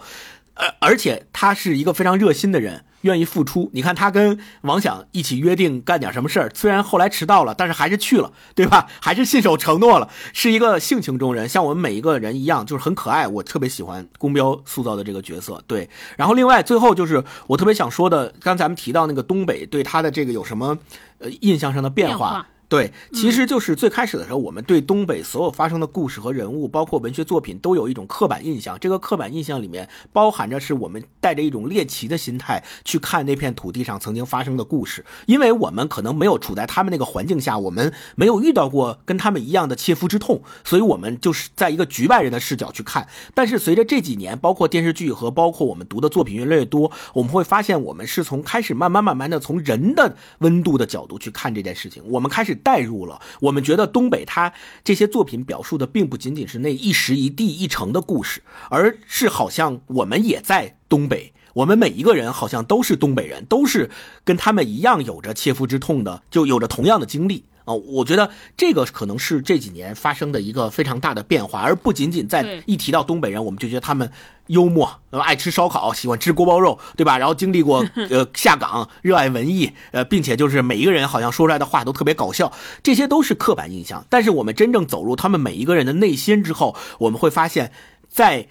[0.59, 3.71] 而而且他是一个非常热心的人，愿意付出。
[3.73, 8.89] 你看他跟王想一起约定干点什么事儿，虽然后来迟到了，但是还是去了，对吧？
[9.01, 13.29] 还是信守承诺了，是一个性情中人，像我们每一个人一样，就是很可爱。
[13.29, 15.63] 我特别喜欢宫彪塑造的这个角色。
[15.69, 20.77] 对，然后另外最后就是我特别想说的，刚才咱们提到那个东北对他的这个有什么
[21.19, 22.47] 呃印象上的变化？
[22.69, 28.79] 对，其实就是最开始的时候，我们对东北所有发生的故事和人物，包括文学作品，都有一种刻板印象。
[28.79, 43.09] 这个刻板印象里面包含着是我们带着一种猎奇的心态去看那片土地上曾经发生的故事，因为我们可能没有处在他们那个环境下，我们没有遇到过跟他们一样的切肤之痛，所以我们就是在一个局外人的视角去看。
[43.33, 52.58] 但是随着这几年，包括电视剧和包括我们读的作品越来越多，我们会发现，我们是从开始慢慢慢慢的从人的温度的角度去看这件事情，我们开始。
[52.59, 54.53] 代入了，我们觉得东北他
[54.85, 63.91] 这些作品表述的并不仅仅是那一时一地一城的故事，而是好像我们也在东北，我们每一个人好像都是东北人，都是
[64.25, 67.45] 跟他们一样有着切肤之痛的，就有着同样的经历。
[67.69, 74.11] 啊，我觉得这个可能是这几年发生的一个非常大的变化，而不仅仅在一提到东北人，我们就觉得他们
[74.47, 77.19] 幽默，爱吃烧烤，喜欢吃锅包肉，对吧？
[77.19, 82.51] 然后经历过 呃下岗，热爱文艺，呃，并且就是每一个人好像说出来的话都特别搞笑，
[82.83, 84.07] 这些都是刻板印象。
[84.09, 87.71] 但是我们真正走入他们每一个人的内心之后，我们会发现，
[88.09, 88.49] 在。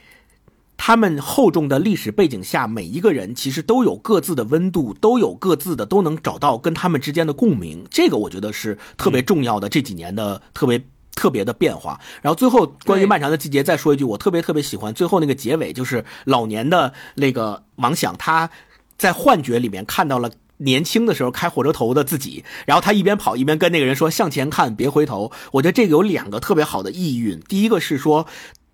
[0.78, 7.84] 他们厚重的历史背景下，每一个人其实都有各自的温度，都有各自的，都能找到跟他们之间的共鸣。
[7.90, 9.68] 这个我觉得是特别重要的。
[9.68, 10.82] 这几年的特别
[11.16, 12.00] 特别的变化。
[12.22, 18.50] 然后最后关于漫长的季节再说一句，我特别特别喜欢最后那个结尾，就是老年的那个王想他
[18.98, 25.32] 在幻觉里面看到了年轻的时候开火车头的自己，然后他一边跑一边跟那个人说向前看，别回头。
[25.52, 28.28] 我觉得这个有两个特别好的意蕴，第一个是说。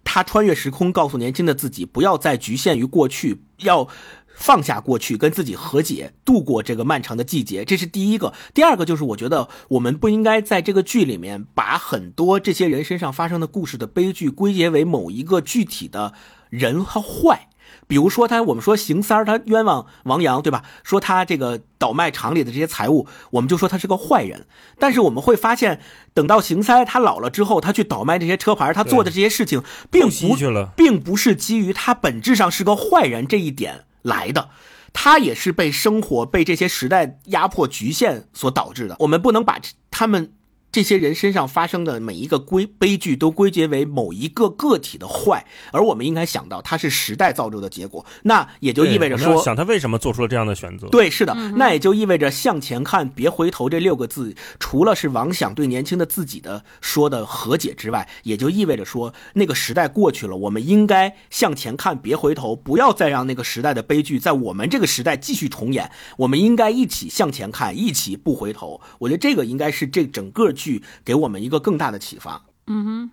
[0.04, 3.88] 他穿越时空，告诉年轻的自己，不要再局限于过去，要
[4.36, 7.64] 放下过去，跟自己和解，度过这个漫长的季节。
[7.64, 8.34] 这是第一个。
[8.54, 16.14] 第二个就是，我觉得我们不应该在这个剧里面把很多这些人身上发生的故事的悲剧归结为某一个具体的
[16.50, 17.48] 人和坏。
[17.88, 20.64] 比如说他，我们说邢三儿他冤枉王阳，对吧？
[20.84, 24.46] 说他这个倒卖厂里的这些财物，我们就说他是个坏人。
[24.80, 25.80] 但是我们会发现，
[26.14, 30.36] 等到邢三他老了之后，他去倒卖这些车牌，他做的这些事情，并不
[30.76, 34.50] 并不是基于他本质上是个坏人这一点来的，
[34.94, 38.96] 他也是被生活被这些时代压迫局限所导致的。
[39.00, 39.60] 我们不能把
[39.92, 40.34] 他们。
[40.74, 48.04] 这些人身上发生的每一个归悲剧，都归结为某一个个体的坏，而我们应该想到，它是时代造就的结果。
[48.24, 50.88] 那也就意味着说，想他为什么做出了这样的选择？
[50.88, 65.92] 对，是的，那也就意味着向前看，别回头这六个字，除了是王想对年轻的自己的说的和解之外，也就意味着说，那个时代过去了，我们应该向前看，别回头，不要再让那个时代的悲剧在我们这个时代继续重演。
[66.18, 68.82] 我们应该一起向前看，一起不回头。
[68.98, 70.52] 我觉得这个应该是这整个。
[70.63, 72.42] 剧去给我们一个更大的启发。
[72.68, 73.12] 嗯哼，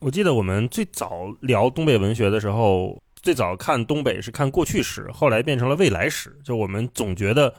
[0.00, 6.36] 我记得我们最早聊东北文学的时候，最早看东北是看过去史，后来变成了未来史。
[6.44, 7.54] 就我们总觉得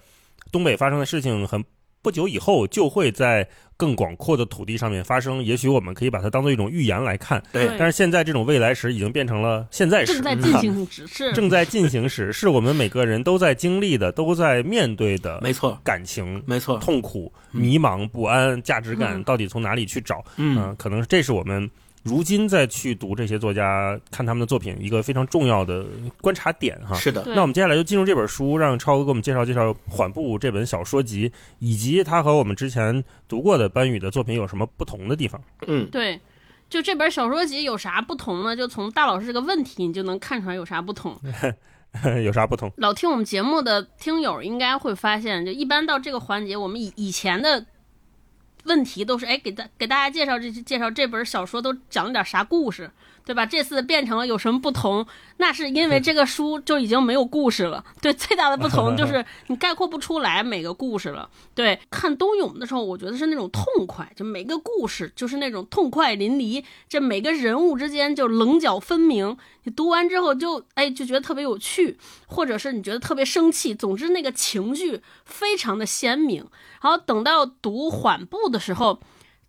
[0.52, 1.64] 东北发生的事情很
[2.02, 7.42] 不久以后就会在更广阔的土地上面发生，也许我们可以把它当做一种预言来看。
[7.52, 15.40] 对，但是现在这种未来时已经变成了现在时，正在进行 时，正在进行时，是我们每个人都在经历的，都在面对的。
[15.42, 17.32] 没错，感情，没错，痛苦。
[17.52, 20.24] 迷茫不安，价值感到底从哪里去找？
[20.38, 21.70] 嗯，可能这是我们
[22.04, 25.86] 如今再去读这些作家、看他们的作品一个非常重要的
[26.20, 26.96] 观察点哈。
[26.96, 35.42] 是的，那我们接下来就进入这本书，让超哥给我们介绍介绍《缓步》这本小说集，以及它和我们之前读过的班宇的作品有什么不同的地方。
[35.68, 36.20] 嗯，对，
[36.70, 38.56] 就这本小说集有啥不同呢？
[38.56, 41.16] 就从大老师这个问题，你就能看出来有啥不同。
[42.24, 42.72] 有啥不同？
[42.78, 47.66] 老听我们节目的听友应该会发现，就一般到这个环节，我们以以前的
[48.64, 52.92] 问题都是，哎，给大给大家介绍这介绍这本小说都讲了点啥故事。
[53.24, 53.46] 对吧？
[53.46, 55.06] 这次变成了有什么不同？
[55.38, 57.86] 那是因为这个书就已经没有故事了。
[58.02, 61.30] 对，最大的不同就是 你概括不出来每个故事了。
[61.54, 69.38] 对，看冬泳的时候，我觉得是那种痛快，就每个故事就是那种痛快淋漓，这每个人物之间就棱角分明。
[69.64, 71.96] 你读完之后就哎就觉得特别有趣，
[72.26, 73.76] 或者是你觉得特别生气。
[73.76, 76.44] 总之那个情绪非常的鲜明。
[76.82, 79.00] 然后等到读缓步的时候，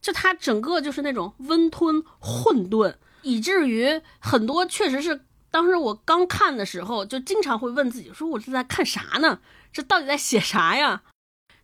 [0.01, 2.95] 就它整个就是那种温吞混沌。
[3.23, 9.39] 以至于很多确实是当时我刚看的时候，就经常会问自己说：“我是在看啥呢？
[9.73, 11.03] 这到底在写啥呀？”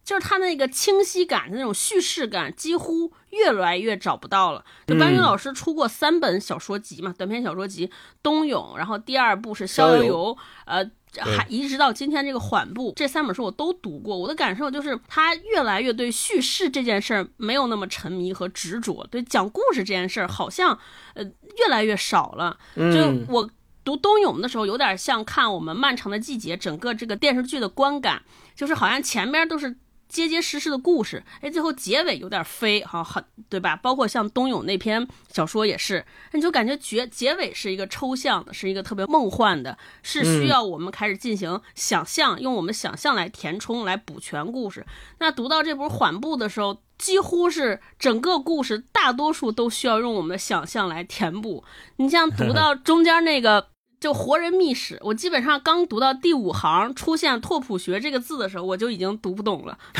[0.08, 4.64] 就是他那个清晰感的那种叙事感，几乎越来越找不到了。
[4.86, 7.86] 就班宇老师出过三本小说集嘛，短篇小说集
[8.22, 10.34] 《冬泳》，然后第二部是《逍遥游》，
[10.64, 10.90] 呃。
[11.20, 14.16] 还一直到今天这个缓步，这三本书我都读过。
[14.16, 20.78] 我的感受就是，他越来越对叙事这件事儿没有那么沉迷和执着，对讲故事这件事儿好像
[21.14, 22.58] 呃越来越少了。
[22.76, 23.48] 就我
[23.82, 28.22] 读冬泳的时候，有点像看我们漫长的季节，整个这个电视剧的观感，
[28.54, 29.74] 就是好像前面都是
[30.08, 33.76] 结结实实的故事，哎，最后结尾有点飞，哈，很对吧？
[33.76, 44.86] 包括像东勇那篇小说也是，你就感觉结结尾是一个抽象的，是一个特别梦幻的，是需要我们开始进行想象，用我们想象来填充、来补全故事。
[45.18, 51.62] 那读到这部缓步的时候，几乎是整个故事大多数都需要用我们的想象来填补。
[51.96, 53.68] 你像读 到中间那个。
[54.00, 59.76] 就活人秘史，我基本上刚读到第五行出现“拓扑学”这个字的时候，我就已经读不懂了。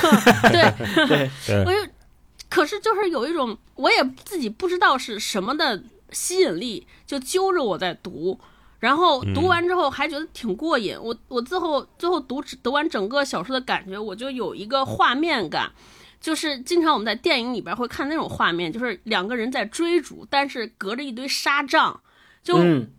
[0.53, 0.63] 对，
[1.67, 1.93] 我就，
[2.49, 5.83] 可是就是有一种，我也自己不知道是什么的
[6.13, 8.39] 吸引力，就揪着我在读，
[8.79, 10.97] 然后读完之后还觉得挺过瘾。
[11.01, 15.73] 我我最后最后读读完整个小说的感觉，我就有一个画面感，
[16.21, 22.01] 就是经常我们在电影里边会看那种画面，就是两个人在追逐，但是隔着一堆纱帐。
[22.41, 22.57] 就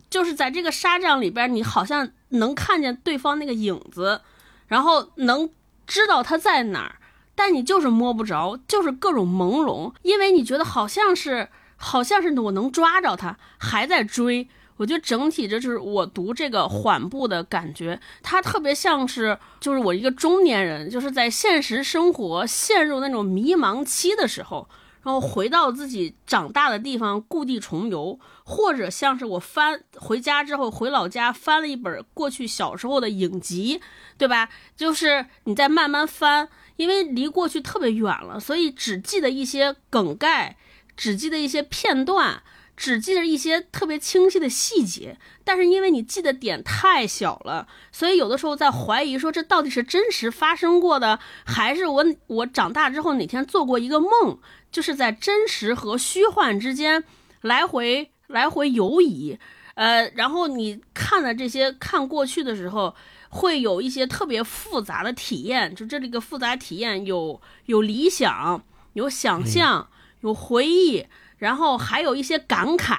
[0.10, 4.22] 就是在这个沙帐里边，你好像能看见对方那个影子，
[4.68, 5.50] 然后能
[5.86, 6.96] 知道他在哪儿，
[7.36, 14.48] 但你就是摸不着，就是各种朦胧，因为你觉得好像是，好像是我能抓着他，还在追。
[14.78, 24.70] 我觉得整体这就是我读这个缓步的感觉，它特别像是，就是我一个中年人，就是在现实生活陷入那种迷茫期的时候。
[25.04, 33.82] 然后回到自己长大的地方，故地重游，或者像是我翻回家之后回老家翻了一本过去小时候的影集，
[34.18, 34.50] 对吧？
[34.76, 40.58] 就是你在慢慢翻，因为离过去特别远了，所以只记得一些梗概，
[40.98, 42.44] 只记得一些片段。
[42.82, 54.40] 只记得一些特别清晰的细节，但是因为你记的点太小了，所以有的时候在怀疑说这到底是真实发生过的，还是我我长大之后哪天做过一个梦，
[54.72, 57.04] 就是在真实和虚幻之间
[57.42, 59.38] 来回来回游移。
[59.76, 62.96] 呃，然后你看了这些看过去的时候，
[63.30, 68.64] 会有一些特别复杂的体验，就这里个复杂体验有有理想，
[68.94, 69.90] 有想象，
[70.22, 71.06] 有回忆。
[71.38, 72.98] 然后还有一些感慨，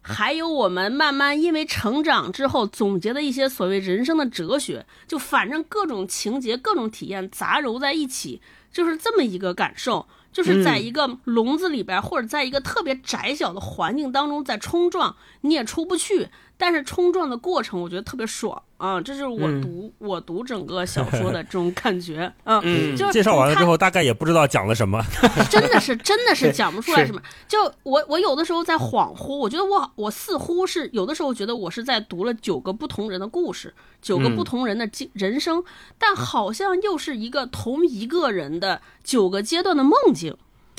[0.00, 8.40] 还有我们慢慢因为成长之后总结的一些所谓人生的哲学，就反正各种情节、各种体验杂糅在一起，
[8.72, 16.28] 就是这么一个感受，就是在一个笼子里边，或者在一个特别窄小的环境当中在冲撞，你也出不去。
[16.56, 19.00] 但是冲撞的过程，我觉得特别爽啊！
[19.00, 25.00] 这是我读我读整个小说的 这种感觉嗯，就介绍完了之后，大概也不知道讲了什么，
[25.48, 27.22] 真的是真的是讲不出来什么。
[27.46, 35.62] 就我我有的时候在恍惚，我觉得我我似乎是有的时候觉得我是在读了九个不同人的故事，九个不同人的经人生，
[35.96, 40.36] 但好像又是一个同一个人的九个阶段的梦境。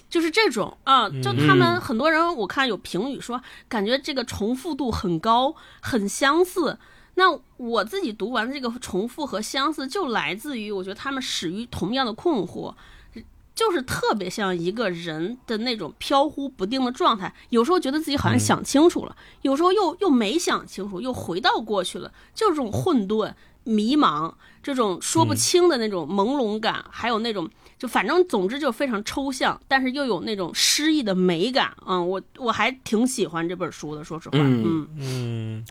[0.10, 6.78] 就是这种啊，就他们很多人，我看有评语说，感觉这个重复度很高，很相似。
[7.16, 12.74] 那我自己读完这个重复和相似，就来自于我觉得他们始于同样的困惑，
[13.54, 17.34] 就是特别像一个人的那种飘忽不定的状态。
[17.50, 23.34] 有时候觉得自己好像想清楚了，有时候又又没想清楚，又回到过去了，就是这种混沌、
[23.64, 27.50] 迷茫，这种说不清的那种朦胧感，还有那种。
[27.76, 34.38] 就反正总之就非常抽象，但是又有那种诗意的美感嗯，我我还挺喜欢这本书的，说实话。
[34.40, 35.66] 嗯嗯，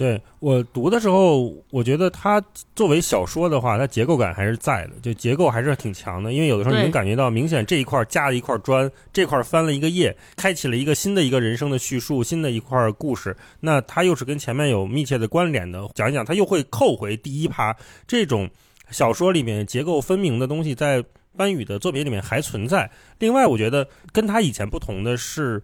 [0.00, 2.42] 对我读的时候，我觉得它
[2.74, 6.32] 作为小说的话，它结构感还是在的，就结构还是挺强的。
[6.32, 13.36] 因为有的时候你能感觉到，明显这一块加了一块砖，这块翻了一个页，开启了一个新的一个人生的叙述，新的一块故事。
[13.60, 17.76] 那它又是跟前面有密切的关联的，讲一讲，它又会扣回第一趴。
[18.06, 18.48] 这种
[18.90, 21.04] 小说里面结构分明的东西，在
[21.36, 22.90] 班宇的作品里面还存在。
[23.18, 25.62] 另外，我觉得跟他以前不同的是，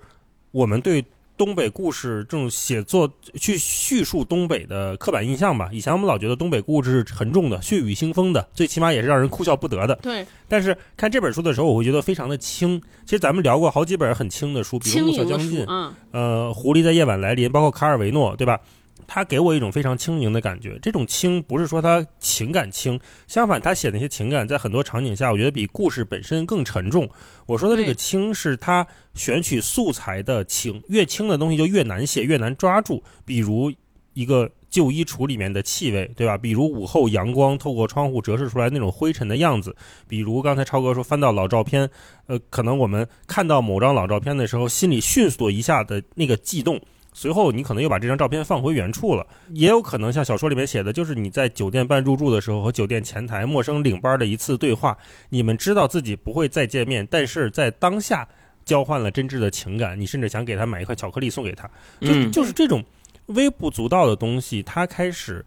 [0.50, 1.02] 我们对
[1.36, 5.68] 东北故事这种写作去叙述东北的刻板印象吧。
[5.72, 9.94] 以前我们老觉得东北故事是沉重的、血雨腥风的，最起码也是让人哭笑不得的。
[10.02, 10.26] 对。
[10.48, 12.80] 但是看这本书的时候，我会觉得非常的轻。
[13.04, 18.60] 其实咱们聊过好几本很轻的书，比如《暮色将近》，嗯，呃，《狐狸在夜晚来临》，包括《卡尔维诺》，对吧？
[19.06, 27.08] 他给我一种非常轻盈的感觉，这种轻不是说他情感轻，相反，他写那些情感在很多场景下，我觉得比故事本身更沉重。
[27.46, 33.02] 我说的这个轻，是他选取素材的轻，越轻的东西就越难写，越难抓住。
[33.24, 33.72] 比如
[34.14, 36.36] 一个旧衣橱里面的气味，对吧？
[36.36, 39.76] 比如午后阳光透过窗户折射出来那种灰尘的样子，
[40.08, 41.88] 比如刚才超哥说翻到老照片，
[42.26, 46.80] 呃，可能我们看到某张老照片的时候，心里迅速一下的那个悸动。
[47.18, 54.94] 随后，你可能又把这张照片放回原处了，也有可能像小说里面写的，就是你在酒店办入住的时候和酒店前台陌生领班的一次对话，
[55.30, 58.28] 你们知道自己不会再见面，但是在当下
[58.66, 61.66] 交换了真挚的情感，你甚至想给他买一块巧克力送给他，
[62.02, 62.84] 就就是这种
[63.28, 65.42] 微不足道的东西，它开始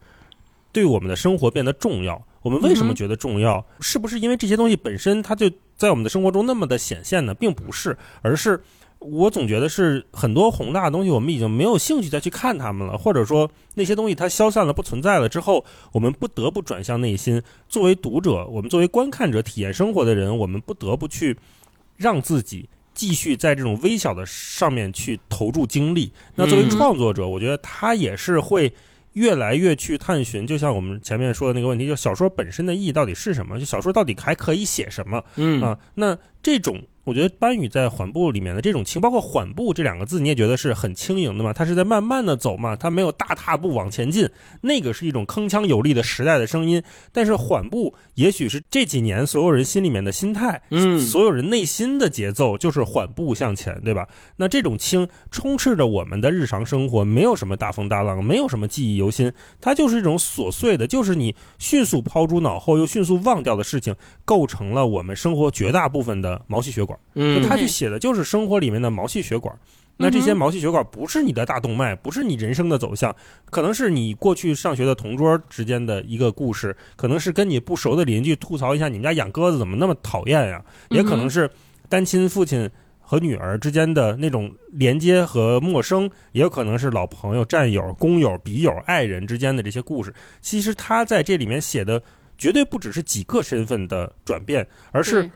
[0.72, 2.16] 对我们的生活变得重要。
[2.42, 3.64] 我我们为什么觉得重要？
[3.80, 5.48] 是不是因为这些东西本身它就
[5.78, 7.32] 在我们的生活中那么的显现呢？
[7.32, 8.60] 并不是，而是
[9.00, 17.42] 我总觉得是很多宏大的东西，我们已经没有兴趣再去看它们了，或者说那些东西它消散了、不存在了之后，我们不得不转向内心。
[17.68, 21.38] 作为读者，我们作为观看者、体验生活的人，我们不得不去
[21.98, 22.70] 让自己。
[22.92, 26.12] 继续在这种微小的上面去投注精力。
[26.36, 28.74] 那作为创作者，我觉得他也是会
[29.14, 30.46] 越来越去探寻。
[30.46, 33.58] 就像我们前面说的那个问题，就小说本身的意义到底是什么？
[33.58, 35.24] 就小说到底还可以写什么？
[35.38, 36.82] 嗯啊，那这种。
[37.06, 41.52] 我觉得班宇在缓步里面的这种轻，包括缓步这两个字，你也觉得是很轻盈的嘛？
[41.52, 42.76] 他是在慢慢的走嘛？
[42.76, 44.30] 他没有大踏步往前进，
[44.62, 46.84] 那个是一种铿锵有力的时代的声音。
[47.12, 54.08] 但是缓步，也许是这几年所有人心里面的心态，嗯，所有人内心的节奏就是缓步向前，对吧？
[54.36, 67.00] 那这种轻充斥着我们的日常生活，没有什么大风大浪，没有什么记忆犹新，它就是一种琐碎的，就是你迅速抛诸脑后又迅速忘掉的事情，构成了我们生活绝大部分的毛细血管。
[67.14, 69.58] 嗯，他去写的就是生活里面的毛细血管，
[69.96, 73.16] 那这些毛细血管不是你的大动脉，不是你人生的走向，
[73.50, 81.50] 可能是你过去上学的同桌之间的一个故事，可能是跟你不熟的邻居吐槽一下你们家养鸽子怎么那么讨厌呀，也可能是
[81.88, 82.70] 单亲父亲
[83.02, 90.14] 和女儿之间的那种连接和陌生，也有可能是老朋友、战友、工友、笔友、爱人之间的这些故事。
[90.42, 92.02] 其实他在这里面写的
[92.38, 95.30] 绝对不只是几个身份的转变，而是。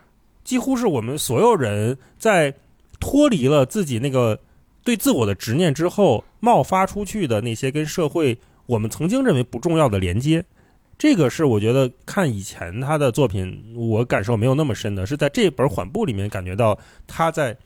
[0.44, 2.54] 几乎是我们所有人在
[3.00, 4.40] 脱离了自己那个
[4.84, 10.44] 对自我的执念之后，冒发出去的那些跟社会我们曾经认为不重要的连接。
[10.98, 16.78] 这个是我觉得看以前他的作品，我感受没有那么深的，是在这本缓步里面感觉到
[17.08, 17.58] 他在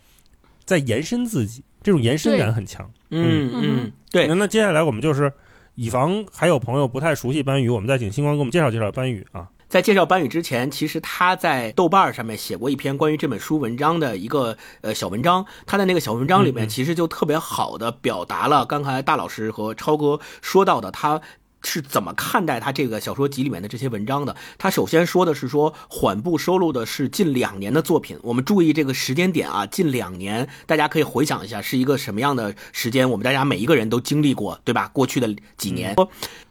[0.66, 2.90] 在延伸自己，这种延伸感很强。
[3.10, 4.28] 嗯嗯，对。
[4.28, 5.32] 那接下来我们就是
[5.76, 9.48] 以防还有朋友不太熟悉班宇，我们再请星光给我们介绍介绍班宇啊。
[9.70, 15.46] 在介绍班宇之前，其实他在豆瓣上面写过一篇关于这本书文章的一个呃小文章。
[15.66, 21.20] 他的那个小文章里面，其实就特别好的表达了刚才大老师和超哥说到的，他
[21.64, 24.38] 是怎么看待他这个小说集里面的这些文章的。
[24.58, 28.18] 他首先说的是说，缓步收录的是近两年的作品。
[28.22, 33.10] 我们注意这个时间点啊，近两年，大家可以回想一下是一个什么样的时间。
[33.10, 34.90] 我们大家每一个人都经历过，对吧？
[34.94, 35.94] 过去的几年。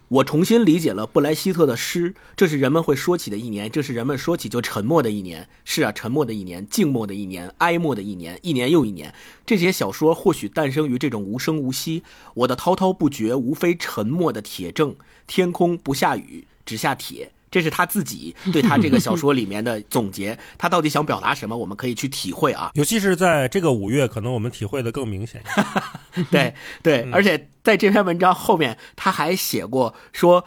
[0.08, 5.48] 我重新理解了布莱希特的诗，这是人们会说起的一年，这是人们说起就沉默的一年。
[5.64, 9.12] 是啊，沉默的一年，静默的一年，哀默的一年，一年又一年。
[9.44, 12.04] 这些小说或许诞生于这种无声无息。
[12.34, 14.94] 我的滔滔不绝，无非沉默的铁证。
[15.26, 17.32] 天空不下雨，只下铁。
[17.56, 21.56] 这是他自己对他这个小 说里面的总结，他到底想表达什么？
[21.56, 22.70] 我们可以去体会啊。
[22.74, 25.42] 尤其是在这个五月，可能我们体会的更明显。
[26.30, 26.52] 对
[26.82, 30.44] 对，而且在这篇文章后面，他还写过说，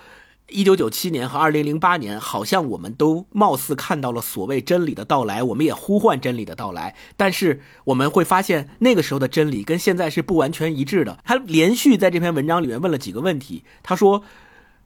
[0.49, 11.17] 一九九七年和二零零八年，好像我们都貌似看到了所谓真理的到来，我们也呼唤真理的到来，但是我们会发现那个时候的真理跟现在是不完全一致的。
[11.25, 14.23] 他连续在这篇文章里面问了几个问题，他说。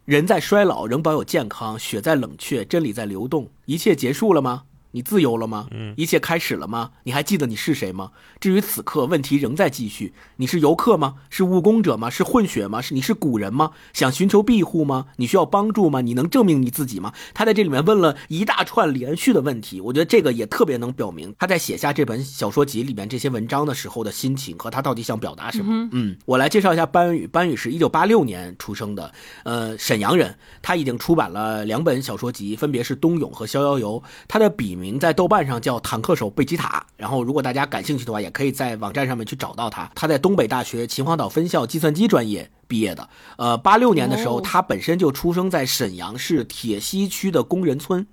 [0.06, 3.50] 人在衰老，仍保有健康；血在冷却，真理在流动。
[3.64, 4.64] 一切结束了吗？
[4.94, 5.68] 你自由了吗？
[5.72, 6.92] 嗯，一切开始了吗？
[7.04, 8.12] 你还记得你是谁吗？
[8.40, 10.14] 至于此刻，问题仍在继续。
[10.38, 11.16] 你是游客吗？
[11.30, 12.10] 是务工者吗？
[12.10, 12.82] 是混血吗？
[12.82, 13.72] 是你是古人吗？
[13.92, 15.08] 想寻求庇护吗？
[15.18, 16.02] 你需要帮助吗？
[16.02, 17.12] 你能证明你自己吗？
[17.34, 25.90] 他在这里面问了一大串连续的问题，我觉得这个也特别能表明他在写下这本小说集里面这些文章的时候的心情和他到底想表达什么。
[25.92, 27.28] 嗯，我来介绍一下班宇。
[27.28, 29.12] 班宇是一九八六年出生的，
[29.44, 30.38] 呃，沈阳人。
[30.62, 34.00] 他已经出版了两本小说集，分别是《冬泳》和《逍遥游》。
[34.28, 35.00] 他的笔名。
[35.00, 39.90] 在豆瓣上叫坦克手贝吉塔，然后如果大家感兴趣的话，也可以在网站上面去找到他。
[39.96, 43.08] 他在东北大学秦皇岛分校计算机专业毕业的。
[43.38, 48.06] 呃，八六年的时候，他本身就出生在沈阳市铁西区的工人村。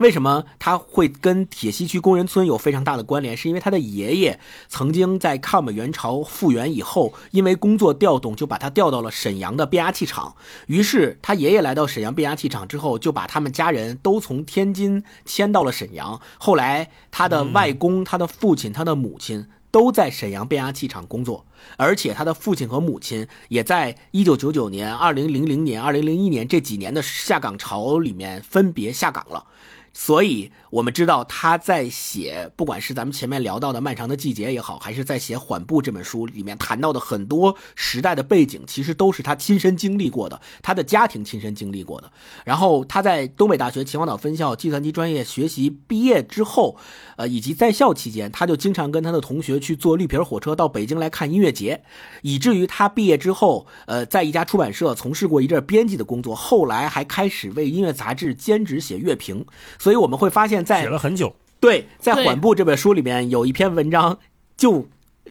[0.00, 3.36] 为什么他会跟铁西区工人村有非常大的关联？
[3.36, 10.34] 是因为他的爷爷曾经在抗美援朝复员以后，因为工作调动，就把他调到了沈阳的变压器厂。
[10.68, 16.18] 于是他爷爷来到沈阳变压器厂之后，就把他们家人都从天津迁到了沈阳。
[16.38, 21.44] 后来他的外公、他的父亲、他的母亲都在沈阳变压器厂工作，
[21.76, 29.44] 而且他的父亲和母亲也在1999年、2000年、2001年这几年的下岗潮里面分别下岗了。
[29.92, 42.10] 所以我们知道他在写，不管是咱们前面聊到的《漫长的季节》也好，还是在写《缓步》这本书里面谈到的很多时代的背景，其实都是他亲身经历过的，他的家庭亲身经历过的。
[42.44, 46.76] 然后他在东北大学秦皇岛分校计算机专业学习毕业之后，
[47.16, 51.82] 呃，以及在校期间，他就经常跟他的同学去坐绿皮火车到北京来看音乐节，
[52.22, 59.44] 以至于他毕业之后，呃，在一家出版社从事过一阵编辑的工作，后来还开始为音乐杂志兼职写乐评。
[59.80, 64.18] 所以我们会发现，在写了很久，对，在《缓步》这本书里面有一篇文章
[64.58, 64.86] 就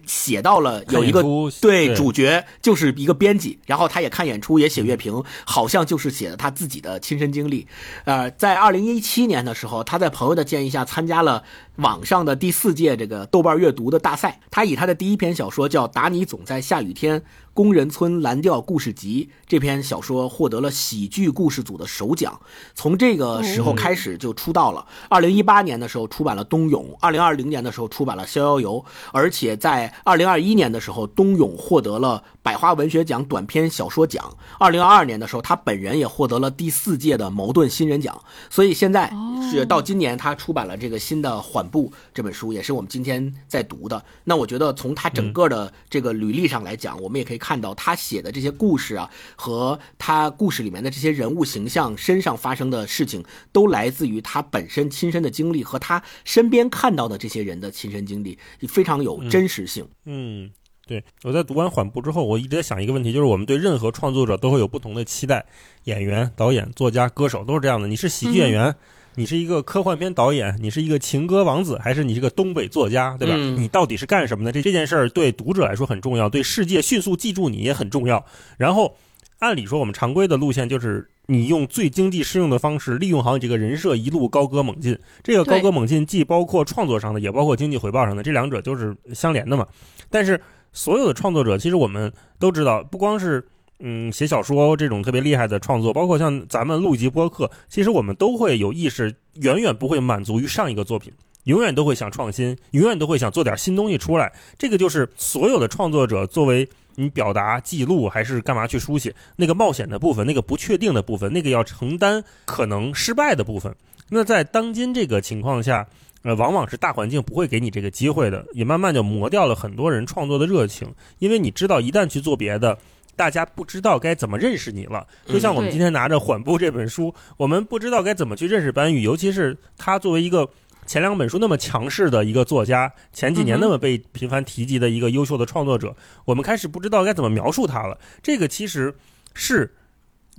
[0.07, 1.23] 写到了有一个
[1.61, 7.67] 对主角就是一个编辑，然后他也看演出，也写乐评，好像就是写的他自己的亲身经历。
[8.05, 11.43] 呃，在二零一七年的时候，他在朋友的建议下参加了
[11.79, 14.39] 网上的第四届这个豆瓣阅读的大赛。
[14.51, 17.23] 他以他的第一篇小说叫《打你总在下雨天：
[17.53, 22.39] 工人村蓝调故事集》这篇小说获得了喜剧故事组的首奖。
[22.75, 24.85] 从这个时候开始就出道了。
[25.09, 28.73] 二零一八年的时候出版了《冬泳》，二零二零年的时候出版了《逍遥游》，
[29.11, 34.35] 而且在二零二一年的时候，《冬泳》获得了百花文学奖短篇小说奖。
[34.57, 38.19] 二零二二年的时候，他本人也获得了第四届的矛盾新人奖。
[38.49, 39.11] 所以现在
[39.49, 44.03] 是到今年，他出版了这个新的《缓步》这本书，也是我们今天在读的。
[44.23, 59.87] 那我觉得从他整个的这个履历上来讲，我们也可以看到他写的这些故事啊，和他故事里面的这些人物形象身上发生的事情，都来自于他本身亲身的经历和他身边看到的这些人的亲身经历，非常有真实性。
[60.05, 60.49] 嗯，
[60.87, 65.45] 对，我在读完《缓步》之后，我一直在想一个问题，就是我们对任何创作者都会有不同的期待，
[65.83, 67.87] 演员、导演、作家、歌手都是这样的。
[67.87, 68.75] 你是喜剧演员，
[69.19, 73.33] 你是一个科幻片导演，你是一个情歌王子，还是你是个东北作家，对吧？
[73.37, 74.51] 嗯你到底是干什么的？
[74.53, 78.25] 这这件事儿对读者来说很重要，对世界迅速记住你也很重要。
[78.57, 78.95] 然后，
[79.39, 81.09] 按理说我们常规的路线就是。
[81.31, 84.97] 你用最经济适用的方式利用好你这个人设，一路高歌猛进。
[85.21, 89.67] 这个高歌猛进既包括创作上的，也包括经济回报上的，这两者都是相连的嘛。
[90.09, 90.41] 但是
[90.73, 93.47] 所有的创作者，其实我们都知道，不光是
[93.79, 101.11] 嗯写小说这种特别厉害的创作，包括像咱们录集播客，其实我们都会有意识，远远不会满足于上一个作品。
[101.45, 104.31] 永远都会想创新，永远都会想做点新东西出来。
[104.57, 113.73] 这个就是所有的创作者作为你表达、记录还是干嘛去书写那个冒险的部分、那个不确定的部分、那个要承担可能失败的部分。
[114.09, 115.87] 那在当今这个情况下，
[116.23, 122.77] 呃，往往是大环境不会给你这个机会的，也慢慢就磨掉了很多人创作的热情，因为你知道，一旦去做别的。
[123.19, 130.49] 大家不知道该怎么认识你了，就像我们今天拿着《缓步》这本书，我们不知道该怎么去认识班宇，尤其是他作为一个
[130.85, 135.93] 前两本书那么强势的一个作家，前几年那么被频繁提及的一个优秀的创作者，
[136.23, 137.99] 我们开始不知道该怎么描述他了。
[138.23, 138.95] 这个其实
[139.33, 139.69] 是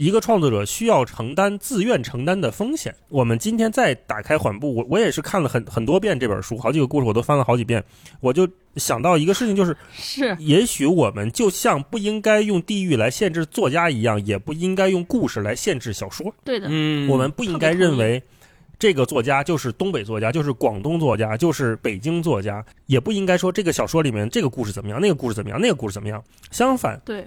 [0.01, 2.95] 一个创作者需要承担、自愿承担的风险。
[3.11, 7.85] 我们今天再打开缓步，我我也是看了很很多遍这本书，好几个故事我都翻了好几遍，
[8.21, 16.35] 我就想到一个事情，就是是也许我们就像不应该用地域来限制作家一样，也不应该用故事来限制小说。
[16.43, 18.23] 对的，嗯我们不应该认为
[18.79, 26.25] 这个作家就是东北作家，就是广东作家，就是北京作家，也不应该说这个小说里面这个故事怎么样，那个故事怎么样，那个故事怎么样。
[26.51, 27.27] 相反，对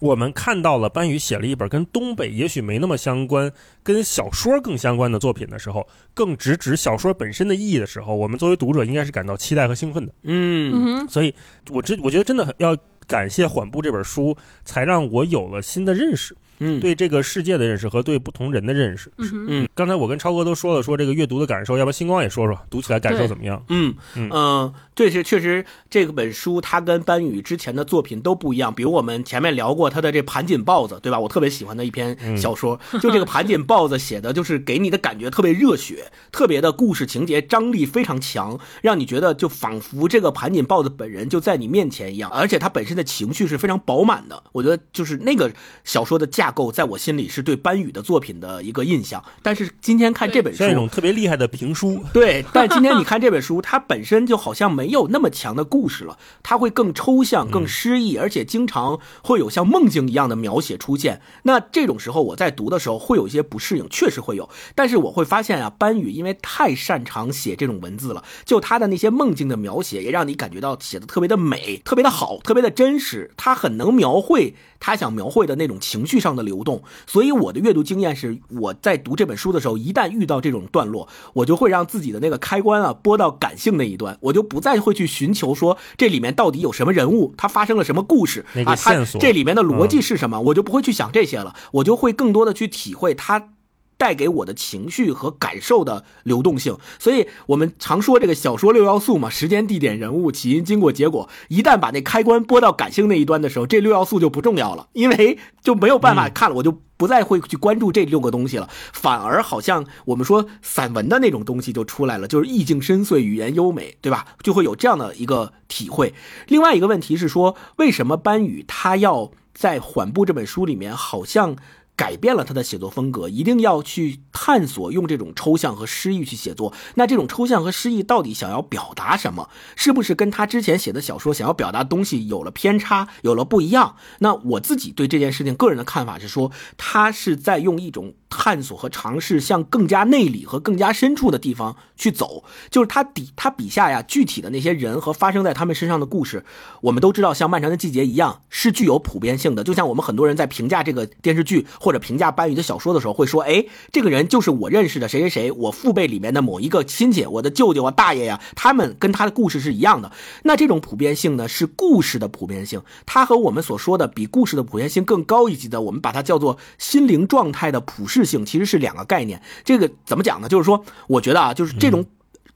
[0.00, 3.50] 我们看到了班宇写了一本跟东北也许没那么相关、
[3.82, 10.12] 跟小说更相关的作品的时候，更直指小说本身的意义的时候，我们作为读者应该是感到期待和兴奋的。
[10.22, 11.34] 嗯所以
[11.70, 12.76] 我真我觉得真的要
[13.06, 19.10] 感谢《缓步》这本书，才让我有了新的认识，嗯对这个世界的认识和对不同人的认识。
[19.18, 23.62] 嗯，嗯刚才我跟超哥都说了，说这个阅读的感受，要不然星光也说说读起来感受怎么样？
[23.68, 28.74] 嗯嗯呃，这是确实这个本书它跟班宇之前的作品都不一样。
[28.74, 31.18] 比如我们前面聊过他的这盘锦豹子，对吧？
[31.18, 44.42] 我特别喜欢的一篇嗯小说，就这个盘锦豹子写的就是给你的感觉特别热血，特别的故事情节张力非常强，让你觉得就仿佛这个盘锦豹子本人就在你面前一样，而且他本身的情绪是非常饱满的。
[44.52, 45.50] 我觉得就是那个
[45.84, 49.24] 小说的架构，在我心里是对班宇的作品的一个印象。
[49.42, 61.20] 但是今天看这本书，像一种特别厉害的评书，对，但今天你看这本书，它本身就好像没有那么强的故事了，它会更抽象、更诗意，而且经常会有像梦境一样的描写出现。
[61.42, 64.48] 那这种时候，我在读的时候会有一些不适应，确实会有。
[64.76, 73.32] 但是我会发现啊，班宇因为太擅长写这种文字了，就他的那些梦境的描写，也让你感觉到写的特别的美、特别的好、特别的真实。
[73.36, 76.82] 他很能描绘他想描绘的那种情绪上的流动。
[77.06, 93.48] 所以我的阅读经验是，我在读这本书的时候，一旦遇到这种段落，我就会让自己的那个开关啊拨到感性那一端，我就不再会去寻求说这里面到底有什么人物，他发生了什么故事那个啊，他这里面的逻辑是什么，我就不会去想这些了，我就会更多的去体会他。
[93.96, 96.76] 带给我的情绪和感受的流动性。
[96.98, 101.28] 所以我们常说这个小说六要素嘛，时间、地点、人物、起因、经过、结果。
[101.48, 106.80] 一旦把那开关拨到感性那一端的时候，这六要素就不重要了， 因为就没有办法看了，我就。
[106.98, 114.28] 不再会去关注这六个东西了，反而好像我们说散文的那种东西就出来了，就是意境深邃，语言优美，对吧？
[114.42, 116.14] 就会有这样的一个体会。
[116.48, 121.56] 另外一个问题是说，为什么班宇他要在《缓步》这本书里面好像？
[121.96, 126.72] 改变了他的写作风格，一定要去探索用这种抽象和诗意去写作。
[126.94, 129.48] 那这种抽象和诗意到底想要表达什么？
[129.74, 133.96] 是不是跟他之前写的小说想要表达东西有了偏差，有了不一样？
[134.18, 142.44] 那我自己对这件事情个人的看法是说，他是在用一种探索和尝试，向更加内里和更加深处的地方去走。
[142.70, 146.44] 就是他底他笔下呀，具体的那些人和发生在他们身上的故事，
[146.80, 149.64] 我们都知道，像《漫长的季节》一样，是具有普遍性的。
[149.64, 151.66] 就像我们很多人在评价这个电视剧。
[151.78, 160.10] 或者评价班宇的小说的时候，会说：“哎，这个人就是我认识的谁谁谁，我父辈里面的某一个亲戚，我的舅舅啊、大爷呀，他们跟他的故事是一样的。
[160.42, 169.42] 那这种普遍性呢，是故事的普遍性，它和我们所说的比故事的普遍性更高一级的，我们把它叫做心灵状态的普世性，其实是两个概念。
[169.64, 170.48] 这个怎么讲呢？
[170.48, 172.06] 就是说，我觉得啊，就是这种。”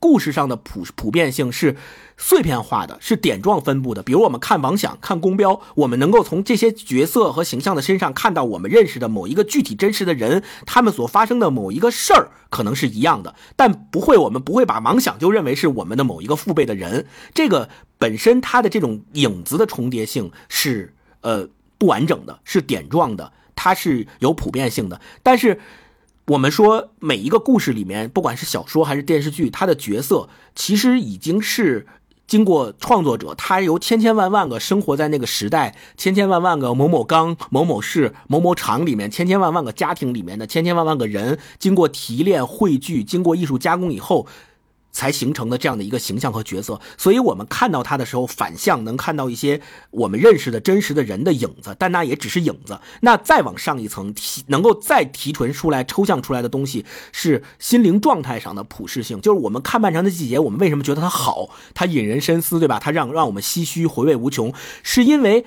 [0.02, 1.76] 故事上的普普遍性是
[2.16, 4.02] 碎片化的，是点状分布的。
[4.02, 17.06] 比如我们看王想、看宫标，我们能够从这些角色和形象的身上看到我们认识的某一个具体真实的人，他们所发生的某一个事儿可能是一样的，但不会，我们不会把王想就认为是我们的某一个父辈的人。
[17.34, 21.46] 这个本身它的这种影子的重叠性是呃
[21.76, 23.30] 不完整的，是点状的，
[23.62, 25.60] 它是有普遍性的，但是。
[26.26, 31.88] 我们说每一个故事里面，不管是小说还是电视剧，它的角色其实已经是
[32.28, 44.28] 经过创作者，他由千千万万个生活在那个时代，千千万万个某某钢、某某市、某某厂里面，千千万万个家庭里面的千千万万个人，经过提炼、汇聚，经过艺术加工以后。
[44.92, 49.60] 才形成的这样的一个形象和角色，所以我们看到他的时候，反向能看到一些
[49.90, 52.78] 我们认识的真实的人的影子，但那也只是影子。
[53.00, 59.20] 那再往上一层提，能够再提纯出来、抽象出来的东西，是心灵状态上的普适性。
[59.20, 61.48] 就是我们看《漫长的季节》，我们为什么觉得它好？
[61.74, 62.78] 它引人深思，对吧？
[62.78, 65.44] 它让让我们唏嘘、回味无穷，是因为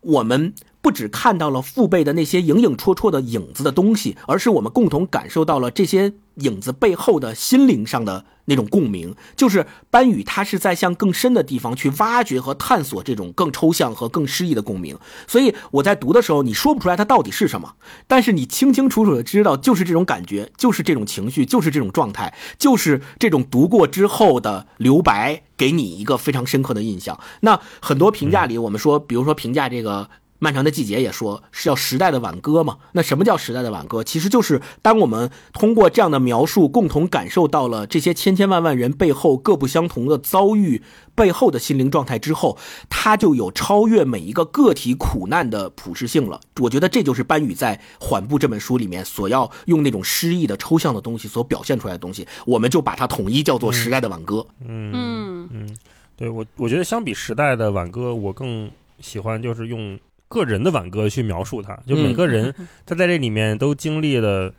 [0.00, 0.54] 我们。
[0.80, 9.14] 不只看到了父辈的那些影影绰绰的影子的东西，而是我们共同感受到了这些影子背后的心灵上的那种共鸣。
[9.36, 14.98] 就是班宇他是在向更深的地方去挖掘和探索这种更抽象和更诗意的共鸣。
[15.26, 17.74] 所以我在读的时候，你说不出来它到底是什么，
[18.06, 27.18] 但是你清清楚楚的知道，就是这种感觉，就是这种情绪，就是这种状态，就是这种读过之后的留白，给你一个非常深刻的印象。
[27.40, 30.10] 那很多评价里，我们说，比如说评价这个。
[30.38, 32.78] 漫长的季节也说是要时代的挽歌嘛？
[32.92, 34.04] 那什么叫时代的挽歌？
[34.04, 40.82] 其实就是当我们通过这样的描述，共同感受到了这些千千万万人背后各不相同的遭遇
[41.14, 42.56] 背后的心灵状态之后，
[42.88, 46.40] 它就有超越每一个个体苦难的普适性了。
[46.60, 54.46] 我觉得这就是班宇在《缓步》这本书里面所要用那种诗意的抽象的东西所表现出来的东西，我们就把它统一叫做时代的挽歌。
[54.60, 55.76] 嗯嗯嗯，
[56.16, 58.70] 对我我觉得相比时代的挽歌，我更
[59.00, 59.98] 喜欢就是用。
[60.28, 62.54] 个人的挽歌去描述他，就每个人
[62.86, 64.54] 他在这里面都经历了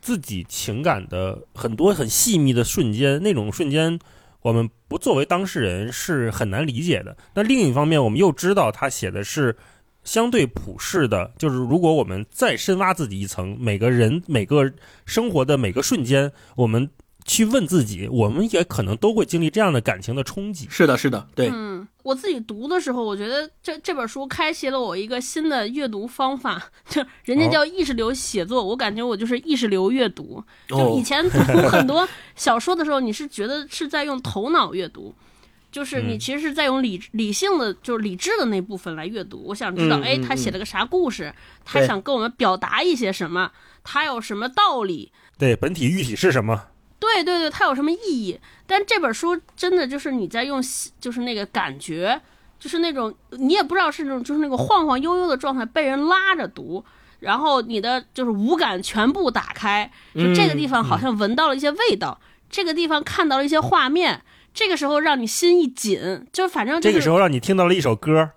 [0.00, 3.98] 自己情感的很多很细密的瞬间，那种瞬间
[4.42, 7.16] 我们不作为当事人是很难理解的。
[7.34, 9.56] 那另一方面，我们又知道他写的是
[10.04, 14.72] 相对普世的，就是如果我们再深挖自己一层，每个人每个
[15.04, 16.90] 生活的每个瞬间，我们。
[17.26, 20.66] 去问自己，我们也可能都会经历这样的感情的冲击。
[20.70, 21.50] 是的，是的，对。
[21.52, 30.42] 嗯，我自己读的时候，我觉得这这本书开启了我一个新的阅读方法， 就人家叫意识流写作，我感觉我就是意识流阅读。
[30.68, 35.12] 就以前读很多小说的时候，你是觉得是在用头脑阅读，
[35.72, 39.42] 就是你其实是在用理理性的，就是理智的那部分来阅读。
[39.48, 41.34] 我想知道，哎，他写了个啥故事？
[41.64, 43.50] 他想跟我们表达一些什么？
[43.82, 45.10] 他有什么道理？
[45.36, 46.66] 对，本体喻体是什么？
[46.98, 48.40] 对对对，它有什么意义？
[48.66, 50.60] 但这本书真的就是你在用，
[50.98, 52.20] 就是那个感觉，
[52.58, 56.84] 就是那种你也不知道是那种，就是那个晃晃悠悠的状态，被人拉着读，
[57.20, 62.18] 然后你的就是五感全部打开，就这个地方好像闻到了一些味道，
[62.50, 64.22] 这个地方看到了一些画面，
[64.54, 68.30] 这个时候让你心一紧，就反正这个时候让你听到了一首歌，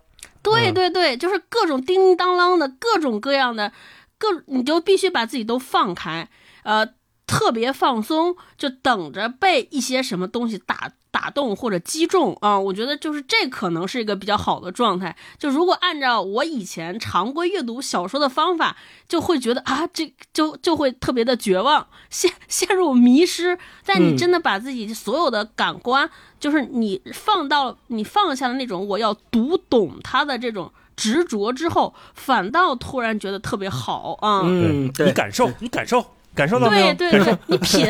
[0.44, 3.72] 对对对，就是各种叮叮当啷的各种各样的，
[4.18, 6.28] 各你就必须把自己都放开，
[6.64, 6.88] 呃。
[7.30, 15.16] 特别放松，就等着被一些什么东西打打动或者击中啊，我觉得就是这可能是一个比较好的状态。
[15.38, 18.76] 就如果按照我以前常规阅读小说的方法，
[19.08, 23.58] 就会觉得啊，这就就会特别的绝望， 陷陷入迷失。
[23.86, 26.10] 但你真的把自己所有的感官，
[26.40, 34.42] 就是你放到你放下的那种我要读懂它的这种执着之后，反倒突然觉得特别好啊。
[34.46, 36.06] 嗯，你，感受，你感受，
[36.40, 36.94] 感受到没有？
[36.94, 37.86] 对对对， 你品，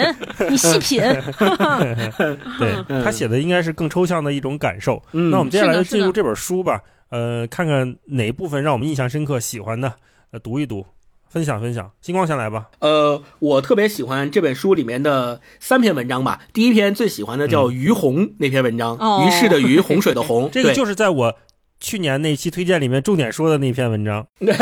[0.50, 1.00] 你细品。
[2.58, 5.00] 对他写的应该是更抽象的一种感受。
[5.14, 6.82] 嗯那我们接下来就进入这本书吧，
[7.12, 9.94] 呃，看看哪一部分让我们印象深刻、喜欢的，
[10.32, 10.84] 呃，读一读，
[11.30, 11.92] 分享分享。
[12.02, 12.70] 星光先来吧。
[12.80, 16.42] 呃，我特别喜欢这本书里面的三篇文章吧。
[16.52, 21.36] 第一篇最喜欢的叫《于洪》那篇文章，哦于是的于，洪水的洪， 这个就是在我
[21.80, 24.26] 去年那期推荐里面重点说的那篇文章。
[24.40, 24.54] 对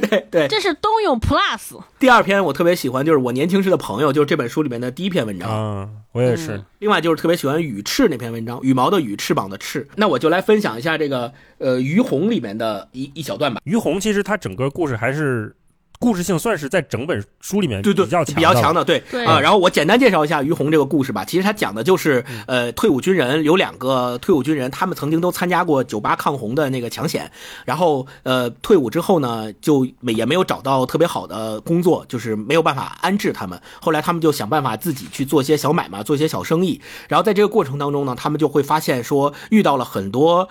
[0.00, 0.48] 对对。
[0.48, 5.50] 这是冬泳 Plus，第二篇我特别喜欢，就是我年轻时的朋友，就是这本书里面的第一篇文章。
[5.50, 6.56] 啊，我也是。
[6.56, 9.88] 嗯另外就是特别喜欢羽翅那篇文章，羽毛的羽，翅膀的翅。
[9.96, 13.60] 那我就来分享一下这个呃于红里面的一一小段吧。
[13.64, 15.56] 于红其实他整个故事还是
[15.98, 18.84] 故事性算是在整本书里面对对，比较强比较强的。
[18.84, 19.40] 对对啊。
[19.40, 21.24] 然后我简单介绍一下于洪这个故事吧。
[21.24, 27.30] 其实他讲的就是，呃，退伍军人有两个退伍军人，他们曾经都参加过九八抗洪的那个抢险，
[27.64, 33.60] 然后呃，退伍之后呢，就没也没有找到特别好的工作，就是没有办法安置他们。
[33.80, 36.80] 后来他们就想办法自己去做些小买卖，做些小生意。
[37.08, 40.48] 然后在这个过程当中呢，他们就会发现说遇到了很多。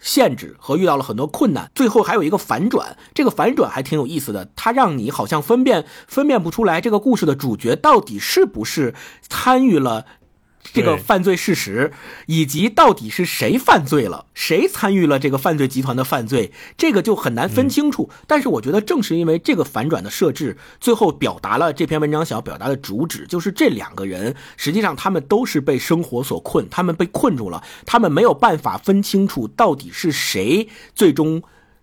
[0.00, 8.94] 限制和遇到了很多困难，最后还有一个反转，这个反转还挺有意思的，它让你好像分辨分辨不出来这个故事的主角到底是不是
[9.28, 10.06] 参与了
[10.72, 11.92] 这个犯罪事实，
[12.26, 18.10] 以及到底是谁犯罪了，谁参与了这个犯罪集团的犯罪，这个就很难分清楚。
[18.26, 31.42] 但是我觉得正是因为这个反转的设置，最后表达了这篇文章想要表达的主旨，就是这两个人实际上他们都是被生活所困，他们被困住了，他们没有办法分清楚到底是谁最终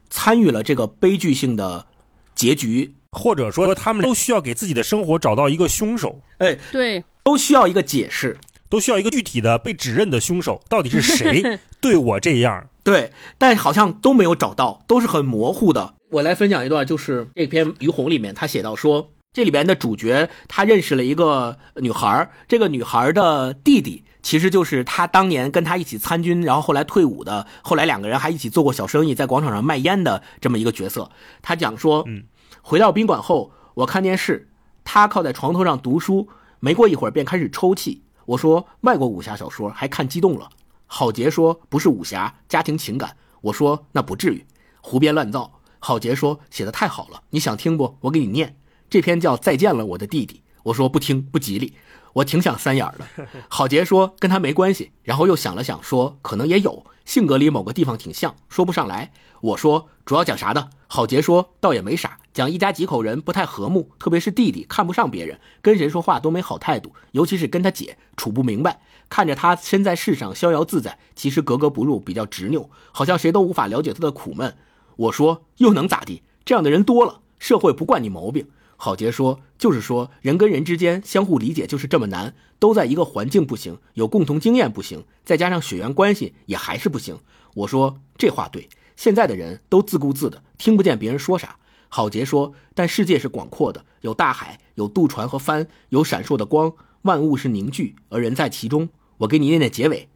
[0.10, 1.86] 参与了这个悲剧性的
[2.34, 2.94] 结局。
[3.18, 8.38] 或者说他们都需要给自己的生活找到一个凶手，哎，对，都需要一个解释。
[8.70, 12.68] 都需要一个具体的被指认的凶手，到底是谁 对我这样？
[12.84, 15.96] 对，但好像都没有找到，都是很模糊的。
[16.12, 31.10] 我来分享一段，就是这篇《于红》里面他写到说，这里边的主角他认识了一个女孩，这个女孩的弟弟其实就是他当年跟他一起参军，然后后来退伍的，后来两个人还一起做过小生意，在广场上卖烟的这么一个角色。
[31.42, 32.24] 他讲说，嗯，
[32.62, 34.48] 回到宾馆后，我看电视，
[34.84, 38.04] 他靠在床头上读书，没过一会儿便开始抽泣。
[38.26, 40.50] 我说外国武侠小说还看激动了。
[40.88, 43.18] 郝杰说不是武侠，家庭情感。
[43.42, 44.46] 我说那不至于，
[44.82, 45.60] 胡编乱造。
[45.80, 47.98] 郝杰说写的太好了，你想听不？
[48.02, 48.58] 我给你念。
[48.90, 50.36] 这篇叫《再见了，我的弟弟》。
[50.64, 51.74] 我说不听，不吉利。
[52.14, 53.28] 我挺想三眼儿的。
[53.50, 59.12] 郝杰说跟他没关系，然后又想了想说可能也有，性格里某个地方挺像，说不上来。
[59.46, 60.72] 我说主要讲啥的？
[60.88, 68.82] 郝杰说倒也没啥，讲一家几口人不太和睦，特别是弟弟看不上别人，跟谁说话都没好态度，尤其是跟他姐处不明白。
[69.08, 74.56] 看着他身在世上逍遥自在，其实格格不入，比较执拗，好像谁都无法了解他的苦闷。
[74.96, 76.24] 我说又能咋地？
[76.44, 78.48] 这样的人多了，社会不惯你毛病。
[78.78, 87.20] 郝杰说：“就是说，人跟人之间相互理解就是这么难，都在一个环境不行，有共同经验不行，再加上血缘关系也还是不行。”
[87.54, 91.58] 我说：“这话对，现在的人都自顾自的，听不见别人说啥。”
[91.90, 96.74] 郝杰说：“但世界是广阔的，有大海，有渡船和帆，有闪烁的光，
[97.04, 98.90] 万物是凝聚，而人在其中。”
[99.20, 100.10] 我给你念念结尾，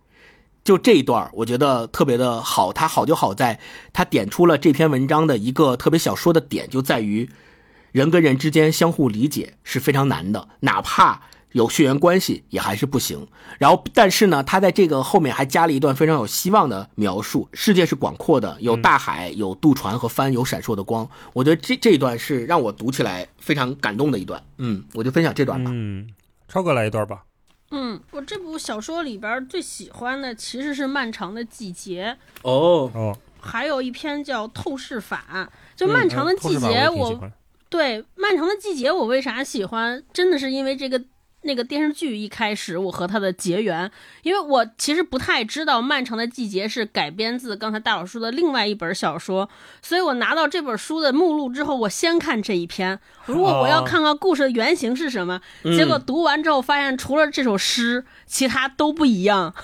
[0.61, 2.73] 就这一段，我觉得特别的好。
[2.73, 3.61] 它好就好在，
[3.93, 7.29] 它点出了这篇文章的一个特别想说的点，就在于
[7.93, 11.21] 人跟人之间相互理解是非常难的，哪怕
[11.51, 13.27] 有血缘关系也还是不行。
[13.57, 21.09] 然后，但是呢，他在这个后面还加了一段非常有希望的描述：世界是广阔的，有大海，有渡船和帆，有闪烁的光。
[21.33, 24.43] 我觉得这这一段是让我读起来非常感动的一段。
[24.57, 25.71] 嗯，我就分享这段吧。
[25.73, 26.07] 嗯，
[26.47, 27.23] 超哥来一段吧。
[27.71, 35.23] 嗯，我这部小说里边最喜欢的其实是《漫长的季节》，哦，哦，还有一篇叫《透视法》。
[35.75, 37.29] 就《漫长的季节》我
[37.69, 40.03] 对《漫长的季节》，我为啥喜欢？
[40.11, 40.99] 真的是因为这个
[41.43, 43.89] 那个电视剧一开始我和他的结缘，
[44.23, 49.49] 因为我其实不太知道《漫长的季节》是改编自刚才大老师的另外一本小说，
[49.81, 52.99] 所以我拿到这本书的目录之后，我先看这一篇。
[53.25, 59.53] 如果我要哦看看故事的原型是什么，结果读完之后发现除了这首诗，其他都不一样。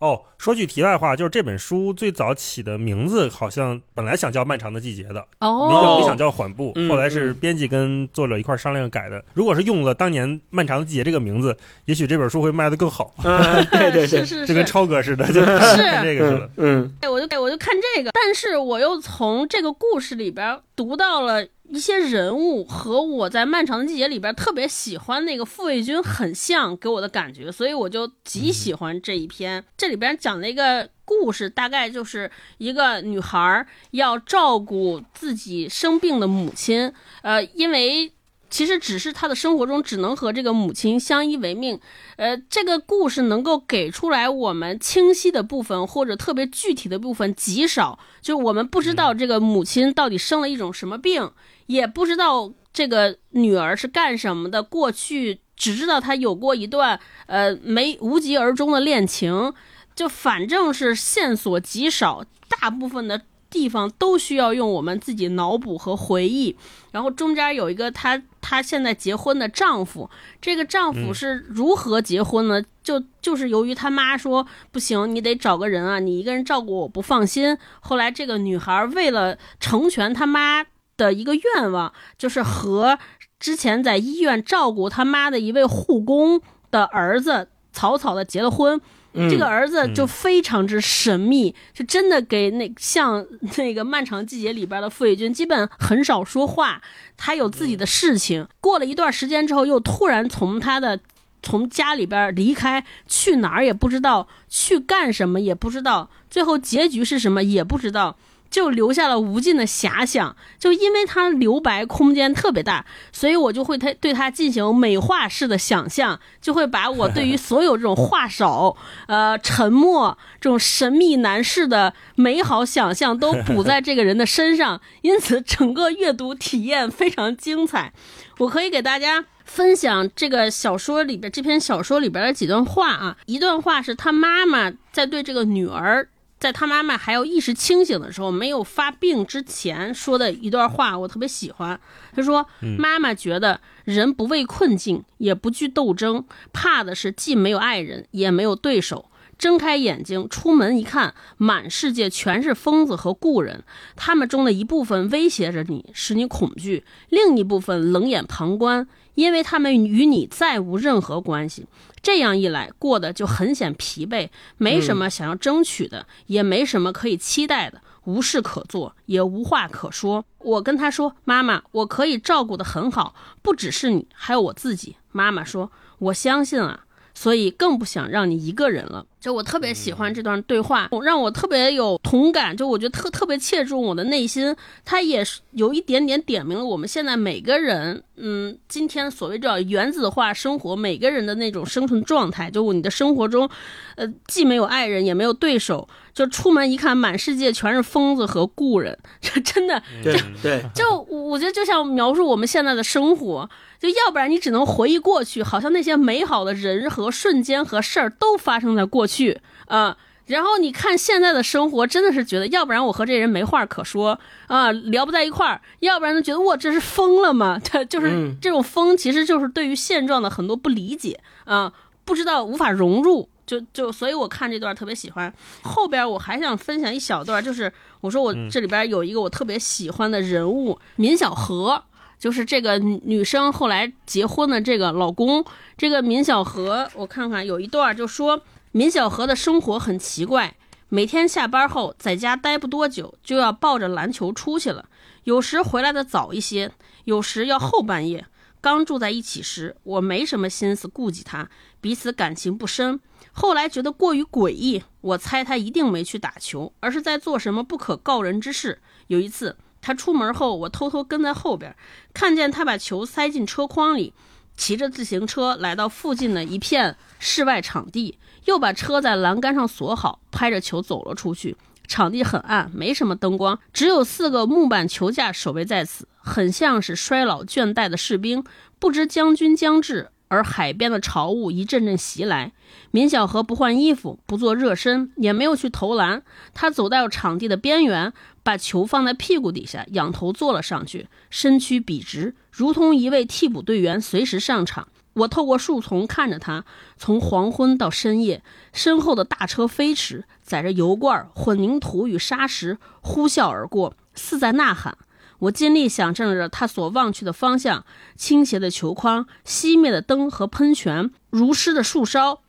[0.00, 9.24] 哼，哦，说句题外话，就是这本书最早起的名字好像本来想叫《漫长的季节》的，没哦没想叫《缓步》，嗯后来是编辑跟作者一块商量改的。
[9.34, 16.82] 如果是用了当年《漫长的季节》这个名字，也许这本书会卖得更好，嗯， 对对对是，是，就是跟超哥似的，就看看这个去了嗯。
[16.82, 29.64] 嗯哎，我就我就看这个，但是我又从这个故事里边读到了一些人物和我在《漫长的季节》里边特别喜欢那个傅卫军很像，给我的感觉，所以我就极喜欢这一篇。
[29.76, 36.92] 这里边讲了一个故事，大概就是一个女孩儿要照顾自己生病的母亲，
[37.22, 38.12] 呃，因为。
[38.48, 41.78] 其实只是她的生活中只能和这个母亲相依为命，
[42.14, 51.32] 呃，这个故事能够给出来我们清晰的部分或者特别具体的部分极少，就我们不知道这个母亲到底生了一种什么病，
[51.66, 59.52] 也不知道这个女儿是干什么的，过去只知道她有过一段呃没无疾而终的恋情，
[59.94, 63.22] 就反正是线索极少，大部分的。
[63.48, 66.54] 地方都需要用我们自己脑补和回忆，
[66.90, 70.10] 然后中间有一个她她现在结婚的丈夫，
[70.42, 72.62] 这个丈夫是如何结婚呢？
[72.82, 77.56] 就就是由于他妈说不行，你得找个人啊，你一个人照顾我不放心。
[77.80, 80.66] 后来这个女孩为了成全他妈
[80.96, 82.98] 的一个愿望，就是和
[83.38, 86.40] 之前在医院照顾他妈的一位护工
[86.70, 88.80] 的儿子草草的结了婚。
[89.18, 93.26] 嗯，这个儿子就非常之神秘，就真的给那像
[93.56, 96.82] 那个《漫长季节》里边的傅卫军，基本很少说话，
[97.16, 98.46] 他有自己的事情。
[98.60, 101.00] 过了一段时间之后，又突然从他的
[101.42, 108.18] 从家里边离开，去哪儿也不知道，去干什么也不知道，最后结局是什么也不知道。
[108.50, 118.76] 就留下了无尽的遐想，就因为它留白空间特别大，所以我就会他对它进行美化式的想象，就会把我对于所有这种话少、
[119.08, 127.92] 呃沉默、这种神秘男士的美好想象都补在这个人的身上，因此整个阅读体验非常精彩。
[128.38, 136.08] 我可以给大家分享这个小说里边这篇小说里边的几段话啊，一段话是他妈妈在对这个女儿。
[136.38, 141.80] 在他妈妈还有意识清醒的时候，没有发病之前说的一段话，我特别喜欢。
[142.14, 142.46] 他说
[142.78, 149.06] ：“妈妈觉得人不畏困境，也不惧斗争，怕的是既没有爱人，也没有对手。
[149.38, 153.64] 睁开眼睛，出门一看，满世界全是疯子和故人，
[153.94, 161.66] 他们中的一部分威胁着你，使你恐惧；另一部分冷眼旁观，因为他们与你再无任何关系。”
[162.02, 170.24] 这样一来，过得就很显疲惫，没什么想要争取的，也没什么可以期待的，无事可做，也无话可说。
[170.38, 176.85] 我跟他说：“妈妈，我可以照顾得很好，不只是你，还有我自己。”妈妈说：“我相信啊，
[177.16, 182.56] 所以更不想让你一个人了。”就我特别喜欢这段对话，让我特别有同感。
[182.56, 184.54] 就我觉得特特别切中我的内心，
[184.84, 192.48] 它也是有一点点点明了我们现在每个人，嗯，今天所谓叫原子化生活，每个人的那种生存状态。
[192.48, 193.50] 就你的生活中，
[193.96, 203.50] 呃，既没有爱人，也没有对手，就出门一看，满世界全是疯子和故人，这真的对对，就我觉得就像描述我们现在的生活，
[203.80, 209.16] 就要不然你只能回忆过去，好像那些美好的人和瞬间和事儿都发生在过去。
[209.16, 209.96] 去啊、
[210.26, 217.58] 然后你看现在的生活，真的是觉得，要不然我和这人没话可说啊、聊不在一块儿；要不然就觉得我这是疯了吗？
[217.64, 221.72] 他就是、嗯这种疯，其实就是对于现状的很多不理解啊、
[222.04, 223.26] 不知道无法融入。
[223.46, 225.32] 就就，所以我看这段特别喜欢。
[225.62, 227.72] 后边我还想分享一小段，就是
[228.02, 231.84] 我说我这里边有一个我特别喜欢的人物，闵小河。
[232.18, 235.44] 就是这个女生后来结婚的这个老公，
[235.76, 238.42] 这个闵小河，我看看有一段就说，
[238.72, 240.56] 闵小河的生活很奇怪，
[240.88, 244.88] 每天下班后在家待不多久，就要抱着篮球出去了，
[245.24, 246.72] 有时回来的早一些，
[247.04, 248.26] 有时要后半夜。
[248.62, 251.48] 刚住在一起时，我没什么心思顾及他，
[251.80, 252.98] 彼此感情不深。
[253.30, 258.80] 后来觉得过于诡异，我猜他一定没去打球，而是在做什么不可告人之事。
[259.06, 259.56] 有一次，
[259.86, 261.76] 他出门后，我偷偷跟在后边，
[262.12, 264.12] 看见他把球塞进车筐里，
[264.56, 271.56] 骑着自行车来到附近的一片室外场地，又把车在栏杆上锁好，拍着球走了出去。
[271.86, 278.42] 场地很暗，没什么灯光，只有四个木板球架守卫在此，很像是衰老倦怠的士兵。
[278.80, 282.52] 不知将军将至，而海边的潮雾一阵阵袭来。
[282.90, 286.22] 闵小河不换衣服，不做热身，也没有去投篮。
[286.54, 288.12] 他走到场地的边缘，
[288.42, 294.88] 把球放在屁股底下，仰头坐了上去，身躯笔直，如同一位替补队员随时上场。
[295.14, 296.64] 我透过树丛看着他，
[296.98, 304.98] 从黄昏到深夜，身后的大车飞驰，载着油罐、混凝土与沙石呼啸而过，似在呐喊。
[305.38, 307.84] 我尽力想象着他所望去的方向：
[308.16, 312.40] 倾斜的球框、熄灭的灯和喷泉、如诗的树梢，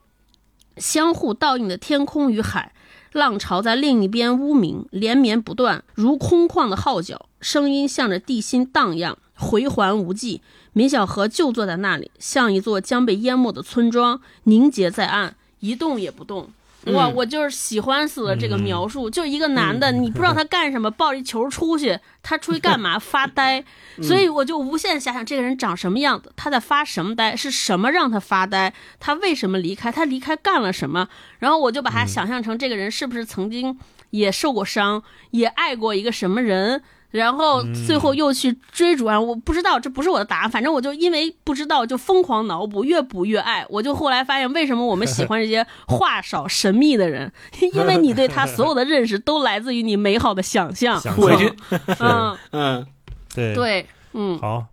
[0.77, 2.73] 相互倒映的天空与海。
[3.13, 10.41] 浪潮在另一边呜鸣，连绵不断，如空旷的号角，声音向着地心荡漾，回环无际。
[10.73, 16.49] 米小河就坐在那里，像一座将被淹没的村庄，凝结在岸，一动也不动。
[16.93, 22.97] 哇，我就是喜欢死了这个描述，就一个男的，你不知道他干什么，抱着一球出去，他出去干嘛？
[22.99, 23.63] 发呆。
[24.01, 27.35] 所以我就无限遐想这个人长什么样子，他在发什么呆？
[27.35, 28.73] 是什么让他发呆？
[28.99, 29.91] 他为什么离开？
[29.91, 31.07] 他离开干了什么？
[31.39, 33.77] 然后我就把他想象成这个人是不是曾经
[34.11, 36.83] 也受过伤，也爱过一个什么人？
[37.09, 39.19] 然后最后又去追逐啊！
[39.19, 40.49] 我不知道，这不是我的答案。
[40.49, 43.65] 反正我就因为不知道，就疯狂脑补，越补越爱。
[43.69, 47.31] 我就后来发现，为什么我们喜欢这些话少神秘的人？
[47.73, 50.99] 因为你对他所有的认识都来自于你美好的想象。
[51.01, 51.55] 想护卫军，
[51.99, 52.87] 嗯，嗯，
[53.33, 54.65] 对对，嗯，好，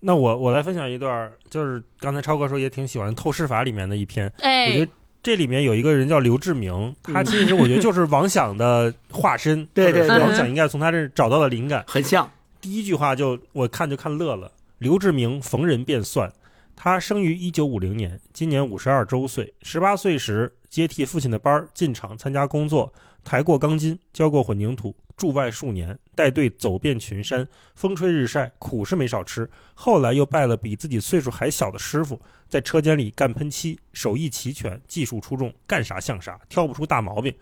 [0.00, 4.88] 那我我来分享一段，就是刚才超哥说也挺喜欢《透视法》里面的一篇，我觉哎得，
[5.22, 11.84] 这里面有一个人叫刘志明，他其实我觉得就是王想的化身， 对对对王想应该从他这儿找到了灵感。
[11.86, 14.50] 很像，第一句话就我看就看乐了。
[14.78, 16.32] 刘志明逢人便算，
[16.74, 19.52] 他生于一九五零年，今年五十二周岁。
[19.62, 22.90] 十八岁时接替父亲的班儿进厂参加工作，
[23.24, 29.48] 抬过钢筋，浇过混凝土，驻外数年，带队走遍群山，风吹日晒，苦是没少吃。
[29.74, 37.34] 后来又拜了比自己岁数还小的师傅，在车间里干喷漆，手艺齐全，技术出众，干啥像啥，挑不出大毛病。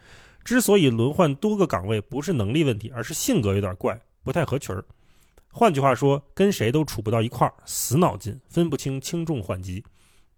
[0.45, 4.85] 之所以轮换多个岗位，不是能力问题，而是性格有点怪，不太合群儿。
[5.51, 9.85] 换句话说，跟谁都处不到一块儿，死脑筋，分不清轻重缓急。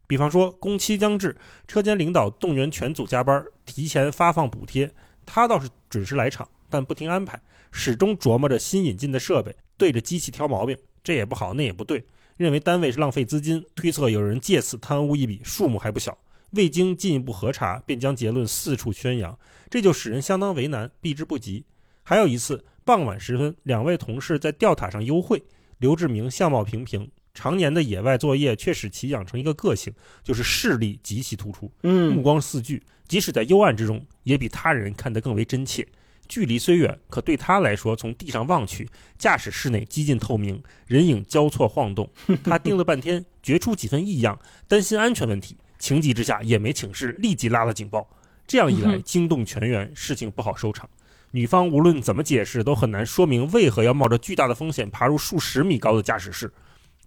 [0.06, 1.36] 比方说，工期将至，
[1.68, 4.92] 车间领导动员全组加班，提前发放补贴，
[5.32, 12.04] 他倒是准时来场，但不听安排，始终琢磨着新引进的设备，对着机器挑毛病，这也不好，那也不对，
[12.36, 16.18] 认为单位是浪费资金，推测有人借此贪污一笔，数目还不小。
[16.50, 19.38] 未经进一步核查，便将结论四处宣扬，
[19.70, 21.64] 这就使人相当为难，避之不及。
[22.02, 25.40] 还有一次，傍晚时分，两位同事在吊塔上幽会。
[25.78, 35.86] 刘志明相貌平平，常年的野外作业却使其养成一个个性，就是视力极其突出，目嗯，光四聚，即使在幽暗之中，也比他人看得更为真切。
[36.28, 42.08] 距离虽远，可对他来说，从地上望去，驾驶室内几近透明，人影交错晃动。
[42.44, 48.08] 他盯了半天，觉出几分异样，担心安全问题，情急之下也没请示，立即拉了警报。
[48.46, 50.88] 这样一来，嗯惊动全员，事情不好收场。
[51.32, 56.52] 女方无论怎么解释，都很难说明为何要冒着巨大的风险爬入数十米高的驾驶室。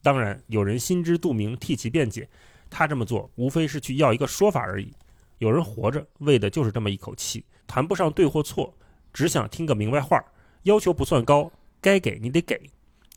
[0.04, 2.30] 当然，有人心知肚明，替其辩解，
[2.70, 4.92] 他这么做无非是去要一个说法而已。
[5.40, 8.72] 有人活着为的就是这么一口气，谈不上对或错，
[9.14, 10.24] 只想听个明白话，
[10.64, 11.50] 要求不算高，
[11.80, 12.60] 该给你得给。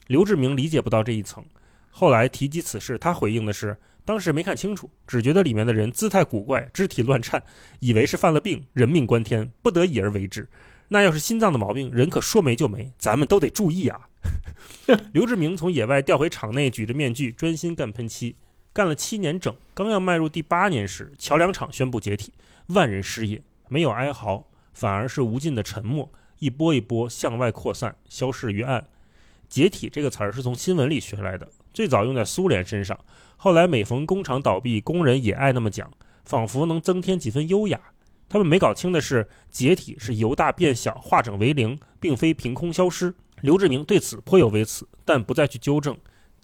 [0.07, 1.45] 刘志明理解不到这一层，
[1.91, 7.43] 后来提及此事，他回应的是：当时没看清楚，只觉得里面的人姿态古怪，肢体乱颤，
[7.81, 10.49] 以为是犯了病，人命关天，不得已而为之。
[10.87, 14.09] 那要是心脏的毛病，人可说没就没，咱们都得注意啊。
[15.13, 18.37] 刘志明从野外调回厂内，举着面具专心干喷漆，
[18.73, 22.33] 干了七年整，刚要迈入第八年时，桥梁厂宣布解体，
[22.69, 28.87] 万人失业，没有哀嚎，反而是无尽的沉默，一波一波向外扩散，消逝于暗。
[29.49, 32.99] 解体这个词儿是从新闻里学来的，最早用在苏联身上，
[33.37, 35.91] 后来每逢工厂倒闭，工人也爱那么讲，
[36.25, 37.81] 仿佛能增添几分优雅。
[38.29, 43.15] 他们没搞清的是，解体是由大变小，化整为零，并非凭空消失。
[43.43, 45.97] 刘志明对此颇有微词，但不再去纠正。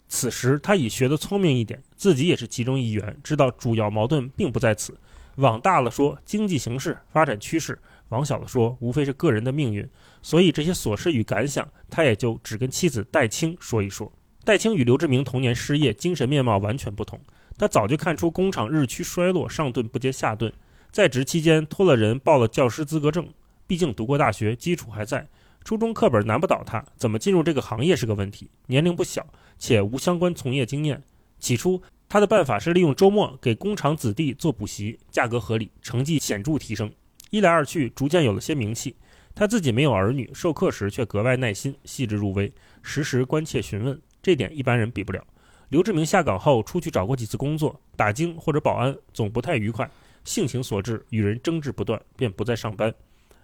[0.08, 4.98] 此时他已学得聪明一点，自己也是其中一员，知道主要矛盾并不在此。
[5.36, 7.74] 往大了说，经济形势、发展趋势；
[8.10, 9.88] 往小了说，无非是个人的命运。
[10.20, 14.12] 所以这些琐事与感想，他也就只跟妻子戴青说一说。
[14.44, 17.18] 戴青与刘志明同年失业，精神面貌完全不同。
[17.56, 20.52] 他早就看出工厂日趋衰落，上顿不接下顿。
[20.90, 23.26] 在职期间托了人报了教师资格证，
[23.66, 25.26] 毕竟读过大学，基础还在。
[25.64, 28.50] 初中课本难不倒他，怎么进入这个行业是个问题。
[28.66, 29.26] 年龄不小，
[29.58, 31.02] 且无相关从业经验。
[31.38, 36.92] 起初，他的办法是利用周末给工厂子弟做补习，价格合理，成绩显著提升。
[37.30, 38.96] 一来二去，逐渐有了些名气。
[39.34, 42.52] 他自己没有儿女，授课时却格外耐心，细致入微，
[42.82, 45.24] 时时关切询问，这点一般人比不了。
[45.70, 49.90] 刘志明下岗后出去找过几次工作，打更或者保安，总不太愉快。
[50.24, 52.92] 性情所致，与人争执不断，便不再上班。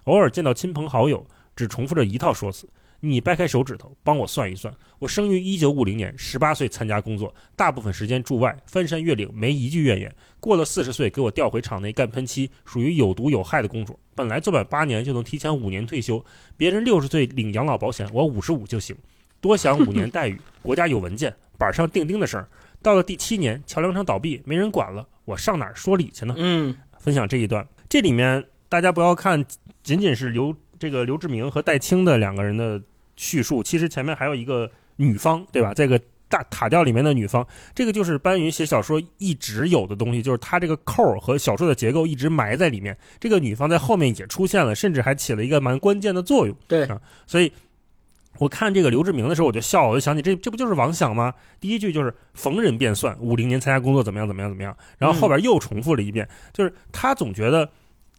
[0.04, 1.26] 偶尔见到亲朋好友，
[1.58, 2.68] 只重复着一套说辞：
[3.00, 10.14] 你掰开手指头帮我算一算，我生于一九五零年，十八岁参加工作，大部分时间驻外，翻山越岭，没一句怨言。
[10.38, 13.98] 过了四十岁，给我调回厂内干喷漆，属于有毒有害的工作。
[14.14, 16.24] 本来做满八年就能提前五年退休，
[16.56, 18.94] 别人六十岁领养老保险，我五十五就行，
[19.40, 20.40] 多享五年待遇。
[20.62, 22.48] 国家有文件，板上钉钉的事儿。
[22.80, 26.34] 到了第七年，桥梁厂倒闭，没人管了，我上哪儿说理去呢？
[26.38, 29.44] 嗯，分享这一段，这里面大家不要看，
[29.82, 32.80] 仅仅是刘这个刘志明和戴青的两个人的
[33.16, 35.74] 叙述，其实前面还有一个女方，对吧？
[35.74, 42.96] 这个大塔吊里面的女方，这个就是班云写小说一直有的东西，就是他这个扣儿和小说的结构一直埋在里面。
[43.18, 46.54] 这个女方在后面也出现了，甚至还起了一个蛮关键的作用。
[46.66, 47.50] 对啊，所以
[48.38, 51.32] 我看这个刘志明的时候，我就笑，我就想起这这不就是王想吗？
[51.58, 57.68] 第一句就是逢人便算，五零年参加工作怎么样怎么样怎么样，然后后边又重复了一遍，就是他总觉得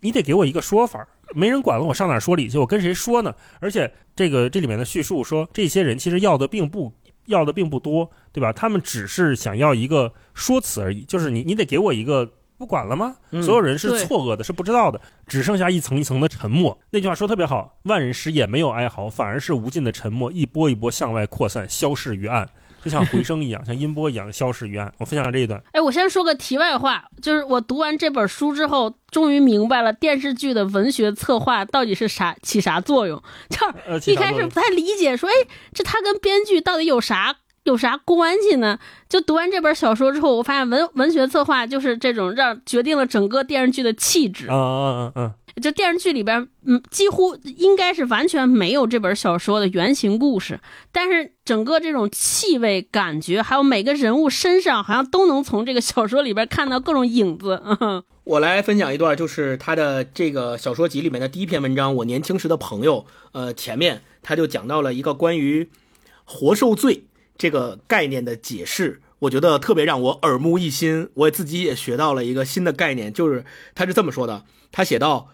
[0.02, 2.58] 你得给我一个说法，没人管了，我上哪儿说理去？
[2.58, 3.34] 我跟谁说呢？
[3.60, 6.94] 而且这个这里面的叙述说，这些人其实要的并不
[7.26, 8.52] 要的并不多，对吧？
[8.54, 12.34] 他们只是想要一个说辞而已，就是你你得给我一个。
[12.60, 13.16] 不管了吗？
[13.32, 16.78] 嗯所有人是错愕的，是不知道的，只剩下一层一层的沉默。
[16.90, 22.50] 那句话说特别好，万人失业没有哀嚎，反而是无尽的沉默，一波一波向外扩散，消逝于岸，
[22.84, 24.94] 就像回声一样，像音波一样消失于岸。
[24.98, 33.22] 我分享这一段，哎，我先说个题外话，就是我读完这本书之后，终于明白了电视剧的文学策划到底是啥起啥作用。
[33.50, 35.34] 就一开始不太理解，说，哎，
[35.74, 38.80] 这他跟编剧到底有啥有啥关系呢？
[39.10, 44.48] 就读完这本小说之后，我发现文文学策划就是这种让决定了整个电视剧的气质。
[44.48, 45.34] 啊啊啊啊！
[45.62, 50.60] 就电视剧里边，嗯，几乎应该是完全没有这本小说的原型故事，
[50.92, 57.62] 但是整个这种气味、感觉，还有每个人物身上，好像都能从这个小说里边看到各种影子。
[58.26, 63.02] 我来分享一段，就是他的这个小说集里面的第一篇文章《我年轻时的朋友》。
[63.32, 65.70] 呃，前面他就讲到了一个关于
[66.26, 67.06] “活受罪”
[67.40, 71.10] 这个概念的解释，我觉得特别让我耳目一新。
[71.16, 73.44] 我自己也学到了一个新的概念，就是
[73.74, 75.30] 他是这么说的：他写到，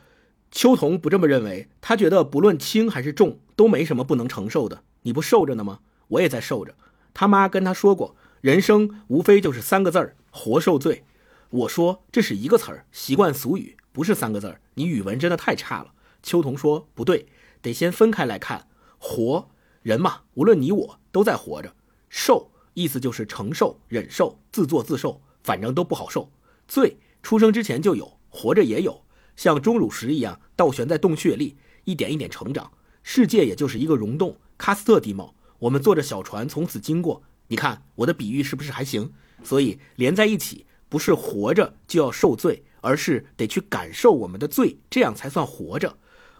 [0.51, 4.83] 秋桐不这么认为，他觉得不论轻还是重，都没什么不能承受的。
[5.01, 5.79] 你不受着呢吗？
[6.07, 6.75] 我也在受着。
[7.13, 11.03] 他妈跟他说过，人生无非就是三个字儿：活受罪。
[11.49, 14.61] 我说这是一个词儿，习惯俗语，不是三个字儿。
[14.73, 15.93] 你语文真的太差了。
[16.23, 17.27] 秋桐说不对，
[17.61, 18.67] 得先分开来看。
[18.97, 19.49] 活
[19.83, 21.73] 人嘛，无论你我都在活着。
[22.09, 26.31] 受意思就是承受、忍受、自作自受，反正都不好受。
[26.67, 29.04] 罪出生之前就有，活着也有，
[29.35, 32.71] 像钟乳石一样倒悬在洞穴里，一点一点成长。
[33.03, 35.35] 世界也就是一个溶洞，喀斯特地貌。
[35.59, 37.21] 我们坐着小船从此经过。
[37.47, 39.11] 你看我的比喻是不是还行？
[39.43, 45.97] 所以连在一起，不是活着就要受罪，而是得去感受我们的罪，这样才算活着。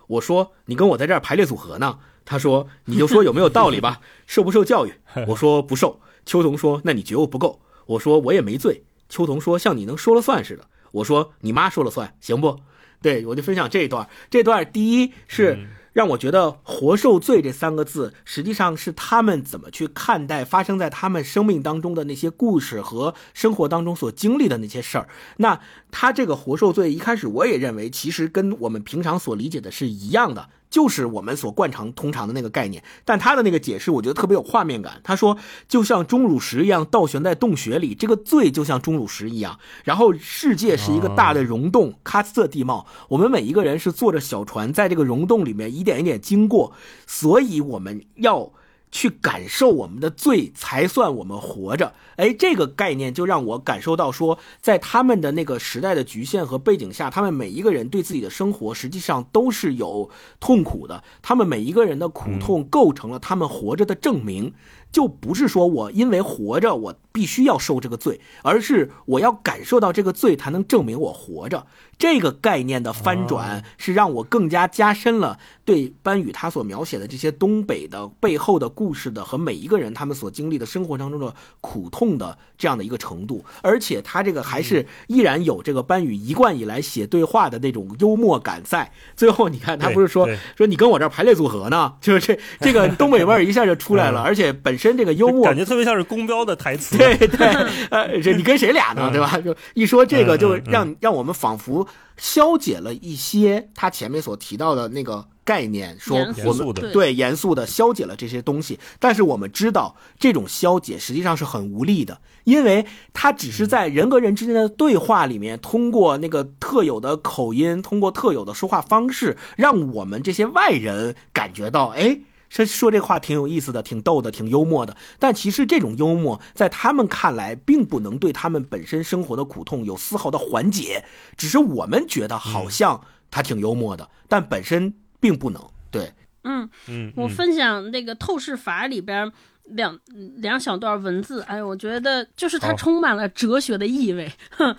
[0.07, 1.99] 我说你跟我在这儿排列组合呢。
[2.27, 4.93] 他说你就说有没有道理吧， 受不受教育？
[5.27, 6.01] 我说不受。
[6.25, 7.61] 秋桐说那你觉悟不够。
[7.85, 8.83] 我说我也没罪。
[9.07, 10.67] 秋桐说像你能说了算似的。
[10.91, 12.59] 我说你妈说了算，行不？
[13.05, 14.09] 对我就分享这一段。
[14.31, 15.67] 这段第一是。
[15.95, 25.07] 让我觉得“活受罪”这三个字，实际上是他们怎么去看待发生在他们生命当中的那些故事和生活当中所经历的那些事儿。
[25.37, 25.57] 那
[25.91, 32.83] 他这个“活受罪”，一开始我也认为，其实跟我们平常所理解的是一样的，就是我们所惯常通常的那个概念。
[33.05, 34.99] 但他的那个解释，我觉得特别有画面感。
[35.01, 35.37] 他说，
[35.69, 39.57] 就像钟乳石一样倒悬在洞穴里，这个罪就像钟乳石一样。
[39.85, 45.85] 然后世界是一个大的溶洞，喀斯特地貌，我们每一个人是坐着小船在这个溶洞里面一。
[45.85, 46.73] 点一点经过，
[47.05, 48.51] 所以我们要
[48.95, 51.91] 去感受我们的罪，才算我们活着。
[52.15, 60.09] 哎，这个概念就让我感受到说，在他们的那个时代的局限和背景下，他们每一个人对自己的生活实际上都是有
[60.39, 61.03] 痛苦的。
[61.21, 64.53] 他们每一个人的苦痛构成了他们活着的证明。
[64.91, 71.67] 就不是说我因为活着，我必须要受这个罪，而是我要感受到这个罪，才能证明我活着。
[71.99, 83.45] 这个概念的翻转，是让我更加加深了对班宇他所描写的这些东北的背后的故事的和每一个人他们所经历的生活当中的苦痛的这样的一个程度。
[83.61, 88.91] 而且他这个还是依然有这个班宇一贯以来写对话的那种幽默感在。
[89.15, 90.27] 最后你看，他不是说
[90.57, 94.95] 说你跟我这儿排列组合呢，就是这这个东北味儿一下就出来了，而且本身。
[94.95, 97.47] 这个幽默感觉特别像是公标的台词，对对，
[97.89, 99.09] 呃，这你跟谁俩呢？
[99.11, 99.37] 对吧？
[99.43, 101.84] 就一说这个，就让让我们仿佛
[102.17, 106.17] 消解了一些他前面所提到的那个概念，说
[106.65, 108.79] 我们对严肃的消解了这些东西。
[108.99, 122.19] 但是我们知道，这种消解实际上是很无力的，因为他只是在人和人之间的对话里面，通过那个特有的口音，通过特有的说话方式，让我们这些外人感觉到，哎。
[122.55, 124.95] 说说这话挺有意思的，挺逗的，挺幽默的。
[125.19, 131.03] 但其实这种幽默在他们看来，并不能对他们本身生活的苦痛有丝毫的缓解，
[131.35, 135.61] 只是我们觉得好像他挺幽默的，但本身并不能。
[135.91, 136.13] 对，
[136.43, 139.31] 嗯嗯，我嗯分享那个透视法里边
[139.67, 139.99] 两
[140.37, 144.31] 两小段文字，哎呦，我觉得就是它充满了哲学的意味。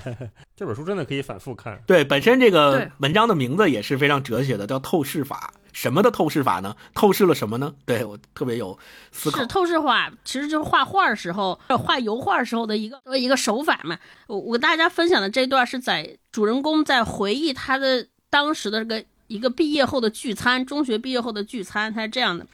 [0.56, 1.80] 这本书真的可以反复看。
[1.86, 5.52] 对，本身这个文章的名字也是非常哲学的，叫透视法。
[5.72, 6.74] 什么的透视法呢？
[6.94, 7.72] 透视了什么呢？
[7.86, 8.76] 对我特别有
[9.12, 9.46] 思考是。
[9.46, 13.96] 透视画，其实就是画画儿时候、画油画时候的一个一个手法嘛。
[14.26, 22.44] 我我跟大家分享的这段是在主人公在回忆他的当时的这个一个毕业后的聚餐，中学毕业后的聚餐，他是这样的：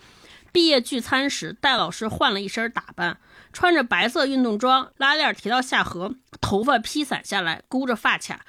[0.56, 3.18] 毕业聚餐时，戴老师换了一身打扮，
[3.52, 8.40] 穿着白色运动装，拉链提到下颌，头发披散下来，箍着发卡，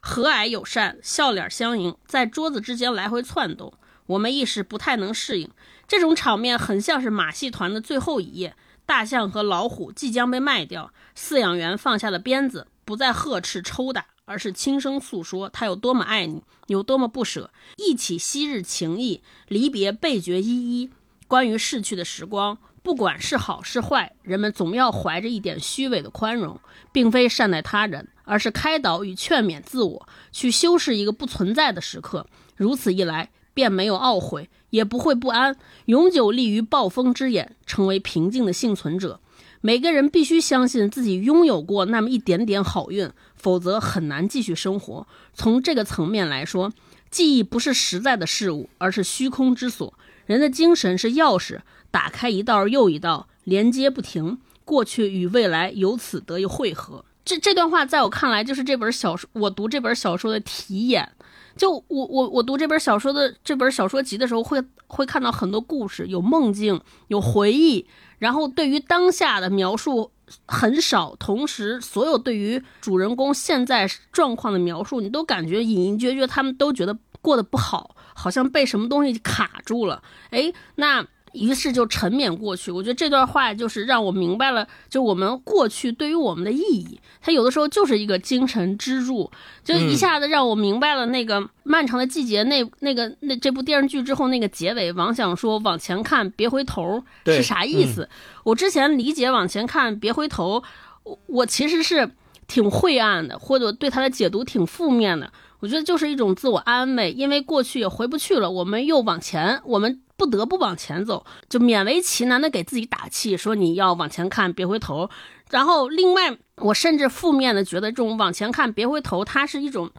[0.00, 3.74] 和蔼友善，笑脸相迎，在桌子之间来回窜动。
[4.06, 5.50] 我们一时不太能适应，
[5.88, 8.54] 这种场面很像是马戏团的最后一夜，
[8.86, 20.90] 大象和老虎即将被卖掉，饲养员放下了鞭子，不再呵斥抽打，而是轻声诉说他有多么爱你，有多么不舍，忆起昔日情谊，离别倍觉依依。
[21.28, 26.60] 关于逝去的时光，不管是好是坏，人们总要怀着一点虚伪的宽容，
[26.92, 32.26] 并非善待他人，而是开导与劝勉自我，去修饰一个不存在的时刻。
[32.54, 39.20] 如此一来，便没有懊悔，也不会不安，永久立于暴风之眼，成为平静的幸存者。
[39.62, 45.08] 每个人必须相信自己拥有过那么一点点好运，否则很难继续生活。
[45.34, 46.72] 从这个层面来说，
[47.10, 49.92] 记忆不是实在的事物，而是虚空之所。
[50.26, 57.04] 人的精神是钥匙，打开一道又一道，连接不停，过去与未来由此得以汇合。
[57.24, 61.12] 这这段话在我看来，就是这本小说，我读这本小说的题眼。
[61.56, 66.78] 就我我我读这本小说的这本小说集的时候，会会看到很多故事，有梦境，
[67.08, 67.86] 有回忆，
[68.18, 70.10] 然后对于当下的描述
[70.46, 76.96] 很少，同时所有对于主人公现在状况的描述，你都感觉隐隐约约，他们都觉得
[77.26, 80.00] 过得不好，好像被什么东西卡住了。
[80.30, 81.04] 哎，那。
[81.32, 82.70] 于是就沉湎过去。
[82.70, 89.30] 我觉得这段话就是让我明白了，就我们过去对于我们的意义，它有的时候就是一个精神支柱，
[89.62, 98.08] 就一下子让我明白了那个《漫长的季节》那那个那这部电视剧之后那个结尾，王想说往前看别回头对是啥意思？
[98.42, 100.62] 我之前理解往前看别回头，
[101.02, 102.10] 我我其实是
[102.46, 105.32] 挺晦暗的，或者对他的解读挺负面的。
[105.60, 115.08] 我觉得就是一种自我安慰，因为过去也回不去了，我们又往前，我们不得不往前走，就勉为其难的给自己打气，说你要往前看，别回头。
[115.50, 119.90] 然后另外，我甚至负面的觉得这种往前看，别回头，它是一种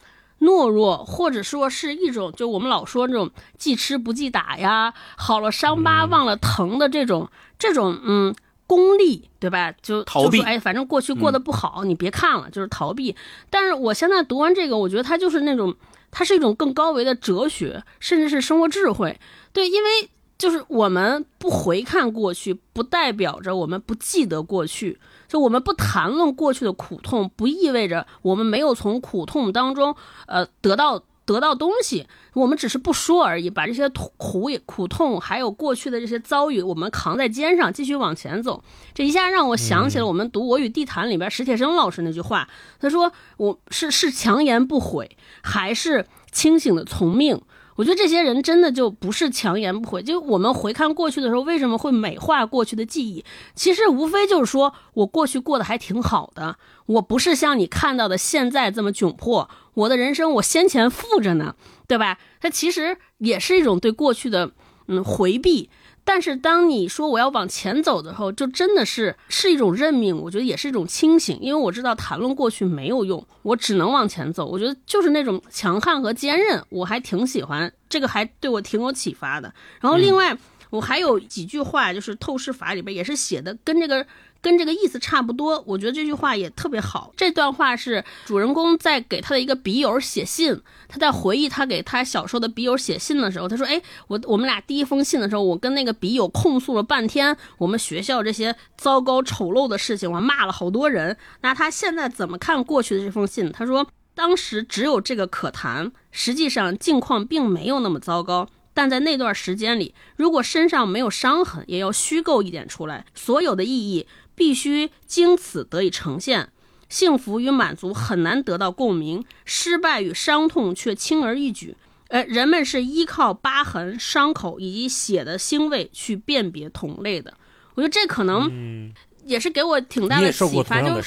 [0.42, 8.36] 懦弱，或者说是一种就我们老说这种记吃不记打呀，好了伤疤忘了疼的这种、这种嗯。
[8.68, 9.74] 功利，对吧？
[9.82, 13.16] 就逃避就说哎，反正过去过得不好，你别看了，就是逃避。
[13.50, 15.74] 但是我现在读完这个，我觉得它就是那种，
[16.12, 19.20] 它是一种更高维的哲学，甚至是生活智慧。
[19.54, 25.00] 对，因为就是我们不回看过去，不代表着我们不记得过去。
[25.28, 29.96] 就我们不谈论过去的苦痛，不意味着我们没有从苦痛当中，
[30.26, 32.08] 呃，得到得到东西。
[32.34, 38.64] 我们只是不说而已，把这些苦苦也苦痛，还有过去的这些遭遇，我们扛在肩上，继续往前走。
[38.94, 42.48] 这一下让我想起了我们读《我与地坛》里边史铁生老师那句话，
[42.80, 47.42] 他说：“我是是强颜不悔，还是清醒的从命？”
[47.78, 50.02] 我觉得这些人真的就不是强颜不悔。
[50.02, 53.24] 就我们回看过去的时候，为什么会美化过去的记忆？
[53.54, 59.48] 其实无非就是说我过去过得还挺好的，我不是像你看到的现在这么窘迫。
[59.78, 61.56] 我的人生我先前富着呢，
[61.88, 62.18] 对吧？
[62.42, 64.52] 它其实也是一种对过去的
[64.88, 65.70] 嗯回避。
[66.04, 74.48] 但是当你说我要往前走的时候，就真的是是一种认命，我觉得也是一种清醒，因为我知道谈论过去没有用，我只能往前走。
[74.48, 79.54] 我觉得就是那种强悍和坚韧，我还挺喜欢，这个还对我挺有启发的。
[79.80, 80.36] 然后另外，
[80.70, 84.06] 我还有几句话，就是透视法里边也是写的跟这个。
[84.40, 87.12] 跟这个意思差不多，我觉得这句话也特别好。
[87.18, 101.18] 这段话是主人公在给他的一个笔友写信，他在回忆他给他小时候的笔友写信的时候，他说：“哎，我我们俩第一封信的时候，我跟那个笔友控诉了半天我们学校这些糟糕丑陋的事情，我骂了好多人。
[101.42, 103.52] 那他现在怎么看过去的这封信？
[103.52, 108.48] 他说，当时只有这个可谈，实际上境况并没有那么糟糕。”
[108.78, 113.08] 但在那段时间里，如果身上没有伤痕，也要虚构一点出来。
[113.16, 114.06] 所有的意义
[114.36, 116.50] 必须经此得以呈现。
[116.88, 121.76] 幸福与满足很难得到共鸣，失败与伤痛却轻而易举。
[122.10, 127.34] 呃，人们是依靠疤痕、伤口以及血的腥味去辨别同类的。
[127.74, 128.94] 我觉得这可能嗯，
[129.26, 131.02] 也是给我挺大你的启发，就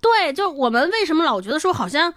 [0.00, 2.14] 对，就我们为什么老觉得说好像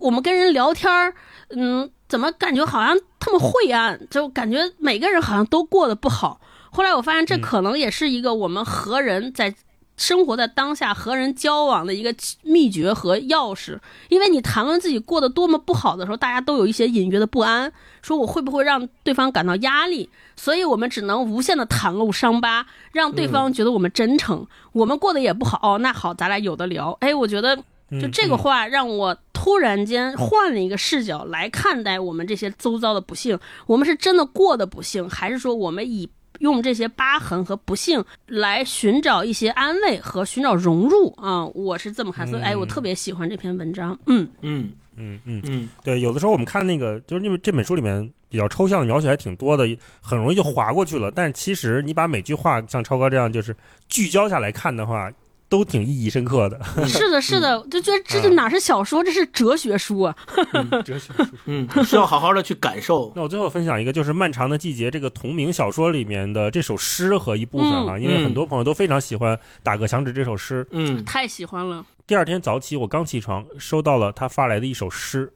[0.00, 1.14] 我们跟人聊天儿，
[1.50, 6.40] 嗯，怎么感觉好像他们晦暗，就感觉每个人好像都过得不好。
[6.70, 9.54] 后来我发现这嗯可能也是一个我们和人在
[9.96, 13.78] 生活在当下和人交往的一个秘诀和钥匙。
[14.10, 17.72] 因为你谈论自己过得多么不好的时候，大家都有一些隐约的不安，
[18.02, 24.46] 说我会不会让对方感到压力，所以我们只能无限的袒露伤疤，让对方觉得我们真诚。
[24.72, 26.94] 我们过得也不好，哦，那好，咱俩有的聊。
[27.00, 33.38] 哎，我觉得嗯就这个话让我突然间换了一个视角来看待我们这些周遭的不幸。
[33.66, 36.08] 我们是真的过得不幸，还是说我们以
[36.40, 41.46] 用这些疤痕和不幸来寻找一些安慰和寻找融入啊？
[41.46, 43.96] 我是这么看，所以哎，我特别喜欢这篇文章。
[44.06, 49.64] 嗯，嗯嗯嗯，嗯对，有的时候我们看那个，就是因为这本书里面比较抽象的描写还挺多的，
[50.00, 51.10] 很容易就划过去了。
[51.10, 53.56] 但其实你把每句话像超哥这样就是
[53.88, 55.10] 聚焦下来看的话，
[55.48, 56.60] 都挺意义深刻的。
[56.86, 60.16] 是的，是的，就觉得这这哪是小说，这是哲学书啊！
[60.84, 61.26] 哲学书。
[61.44, 63.12] 嗯，需要好好的去感受。
[63.14, 70.66] 那我最后分享一个，就是《漫长的季节》这个同名小说里面的这首诗和一部分啊，嗯因为很多朋友都非常喜欢打个响指这首诗。
[70.70, 71.84] 嗯太喜欢了。
[72.06, 75.32] 第二天早起，我刚起床，收到了他发来的一首诗，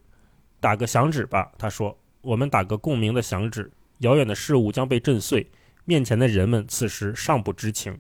[0.61, 5.51] 打个响指吧，他说，我们打个共鸣的响指，遥远的事物将被震碎，
[5.85, 7.99] 面前的人们此时尚不知情。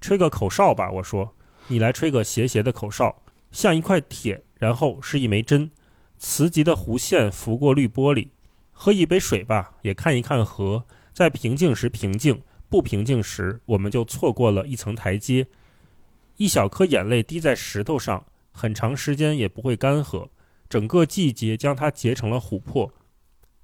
[0.00, 1.32] 吹个口哨吧，我说，
[1.72, 5.70] 你来吹个斜斜的口哨，像一块铁，然后是一枚针，
[6.18, 8.28] 磁极的弧线拂过绿玻璃。
[8.72, 10.84] 喝一杯水吧，也看一看河，
[11.14, 15.46] 在平静时平静，不平静时我们就错过了一层台阶。
[16.36, 20.28] 一小颗眼泪滴在石头上，很长时间也不会干涸，
[20.68, 22.92] 整个季节将它结成了琥珀，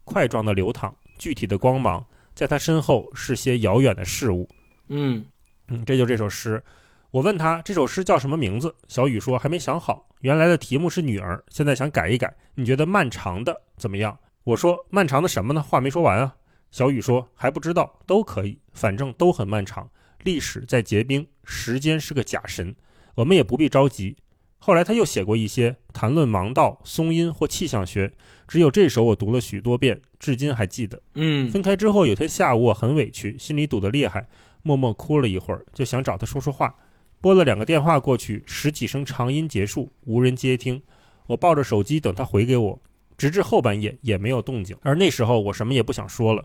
[0.05, 4.49] 块状的流淌，具体的光芒，在它身后是些遥远的事物。
[4.89, 5.27] 嗯
[5.67, 6.65] 嗯，这就这首诗。
[7.11, 12.37] 我问他这首诗叫什么名字，小雨说还没想好，原来的题目是女儿，现在想改一改。
[12.55, 14.19] 你觉得漫长的怎么样？
[14.45, 15.63] 我说漫长的什么呢？
[15.63, 16.37] 话没说完啊。
[16.71, 19.89] 小雨说还不知道，都可以，反正都很漫长。
[20.23, 22.77] 历史在结冰，时间是个假神，
[23.15, 24.15] 我们也不必着急。
[24.59, 28.13] 后来他又写过一些谈论盲道、松阴或气象学，
[28.47, 31.01] 只有这首我读了许多遍，至今还记得。
[31.15, 34.29] 嗯分开之后，有天下午我很委屈，心里堵得厉害，
[34.63, 36.75] 默默哭了一会儿，就想找他说说话。
[37.21, 40.83] 拨了两个电话过去，十几声长音结束，无人接听。
[41.27, 42.81] 我抱着手机等他回给我，
[43.17, 44.77] 直至后半夜也没有动静。
[44.83, 46.45] 而那时候我什么也不想说了。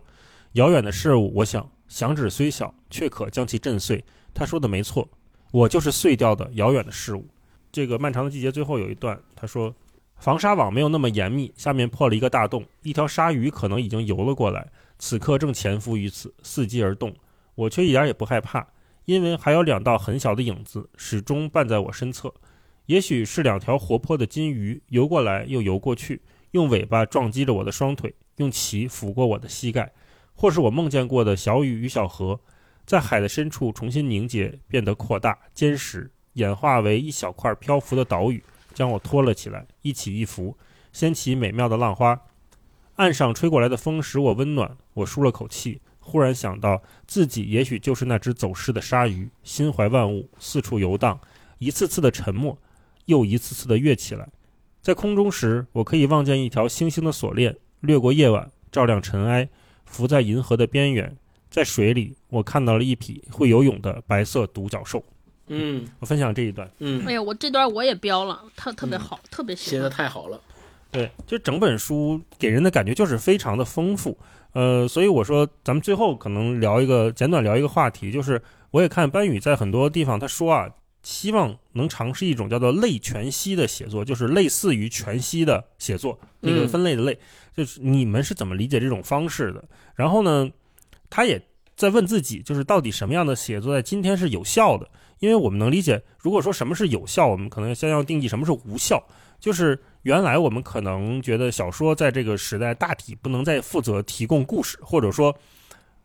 [0.52, 4.04] 遥远的事物，我想响指虽小，却可将其震碎。
[4.32, 5.08] 他说的没错，
[5.52, 7.26] 我就是碎掉的遥远的事物。
[7.72, 9.74] 这个漫长的季节最后有一段，他说。
[10.16, 17.12] 防沙网没有那么严密，下面破了一个大洞，一条鲨鱼可能已经游了过来，此刻正潜伏于此，伺机而动。
[17.56, 18.64] 我却一点也不害怕，
[19.04, 22.32] 因为还有两道很小的影子始终伴在我身侧。
[22.86, 26.20] 也许是两条活泼的金鱼游过来又游过去，
[26.50, 29.86] 用尾巴撞击着我的双腿，用鳍抚过我的膝盖；
[30.34, 32.38] 或是我梦见过的小雨与小河，
[32.84, 38.42] 在海的深处重新凝结，变得扩大、坚实，演化为一小块漂浮的岛屿。
[38.74, 40.58] 将我拖了起来，一起一伏，
[40.92, 42.20] 掀起美妙的浪花。
[42.96, 45.80] 岸上吹过来的风使我温暖，我舒了口气。
[46.04, 51.18] 忽然想到自己也许就是那只走失的鲨鱼，心怀万物，四处游荡，
[51.58, 52.56] 一次次的沉默，
[53.06, 54.28] 又一次次的跃起来。
[54.82, 59.48] 在空中时，我可以望见一条星星的锁链掠过夜晚，照亮尘埃，
[59.86, 61.16] 浮在银河的边缘。
[61.48, 65.02] 在水里，我看到了一匹会游泳的白色独角兽。
[65.46, 66.70] 嗯我分享这一段。
[66.80, 69.88] 嗯哎，呀，我这段我也标了，特特别好，特别喜写的。
[69.88, 70.40] 太好了。
[70.90, 74.16] 对，就整本书给人的感觉就是非常的丰富，
[74.54, 78.40] 呃，所以我说咱们最后可能聊一个简短聊一个话题，就是
[78.70, 80.70] 我也看班宇在很多地方他说啊，
[81.02, 87.18] 希望能尝试一种叫做类全息的写作，就是类似于全息的写作，那个嗯分类的类，
[87.54, 89.62] 就是你们是怎么理解这种方式的？
[89.94, 90.48] 然后呢，
[91.10, 91.40] 他也
[91.76, 94.88] 在问自己，就是到底什么样的写作在今天是有效的？
[95.18, 99.02] 因为我们能理解，如果说什么是有效，我们可能先要定义什么是无效。
[99.40, 105.34] 就是原来我们可能觉得小说在这个时代大体不能再负责提供故事，或者说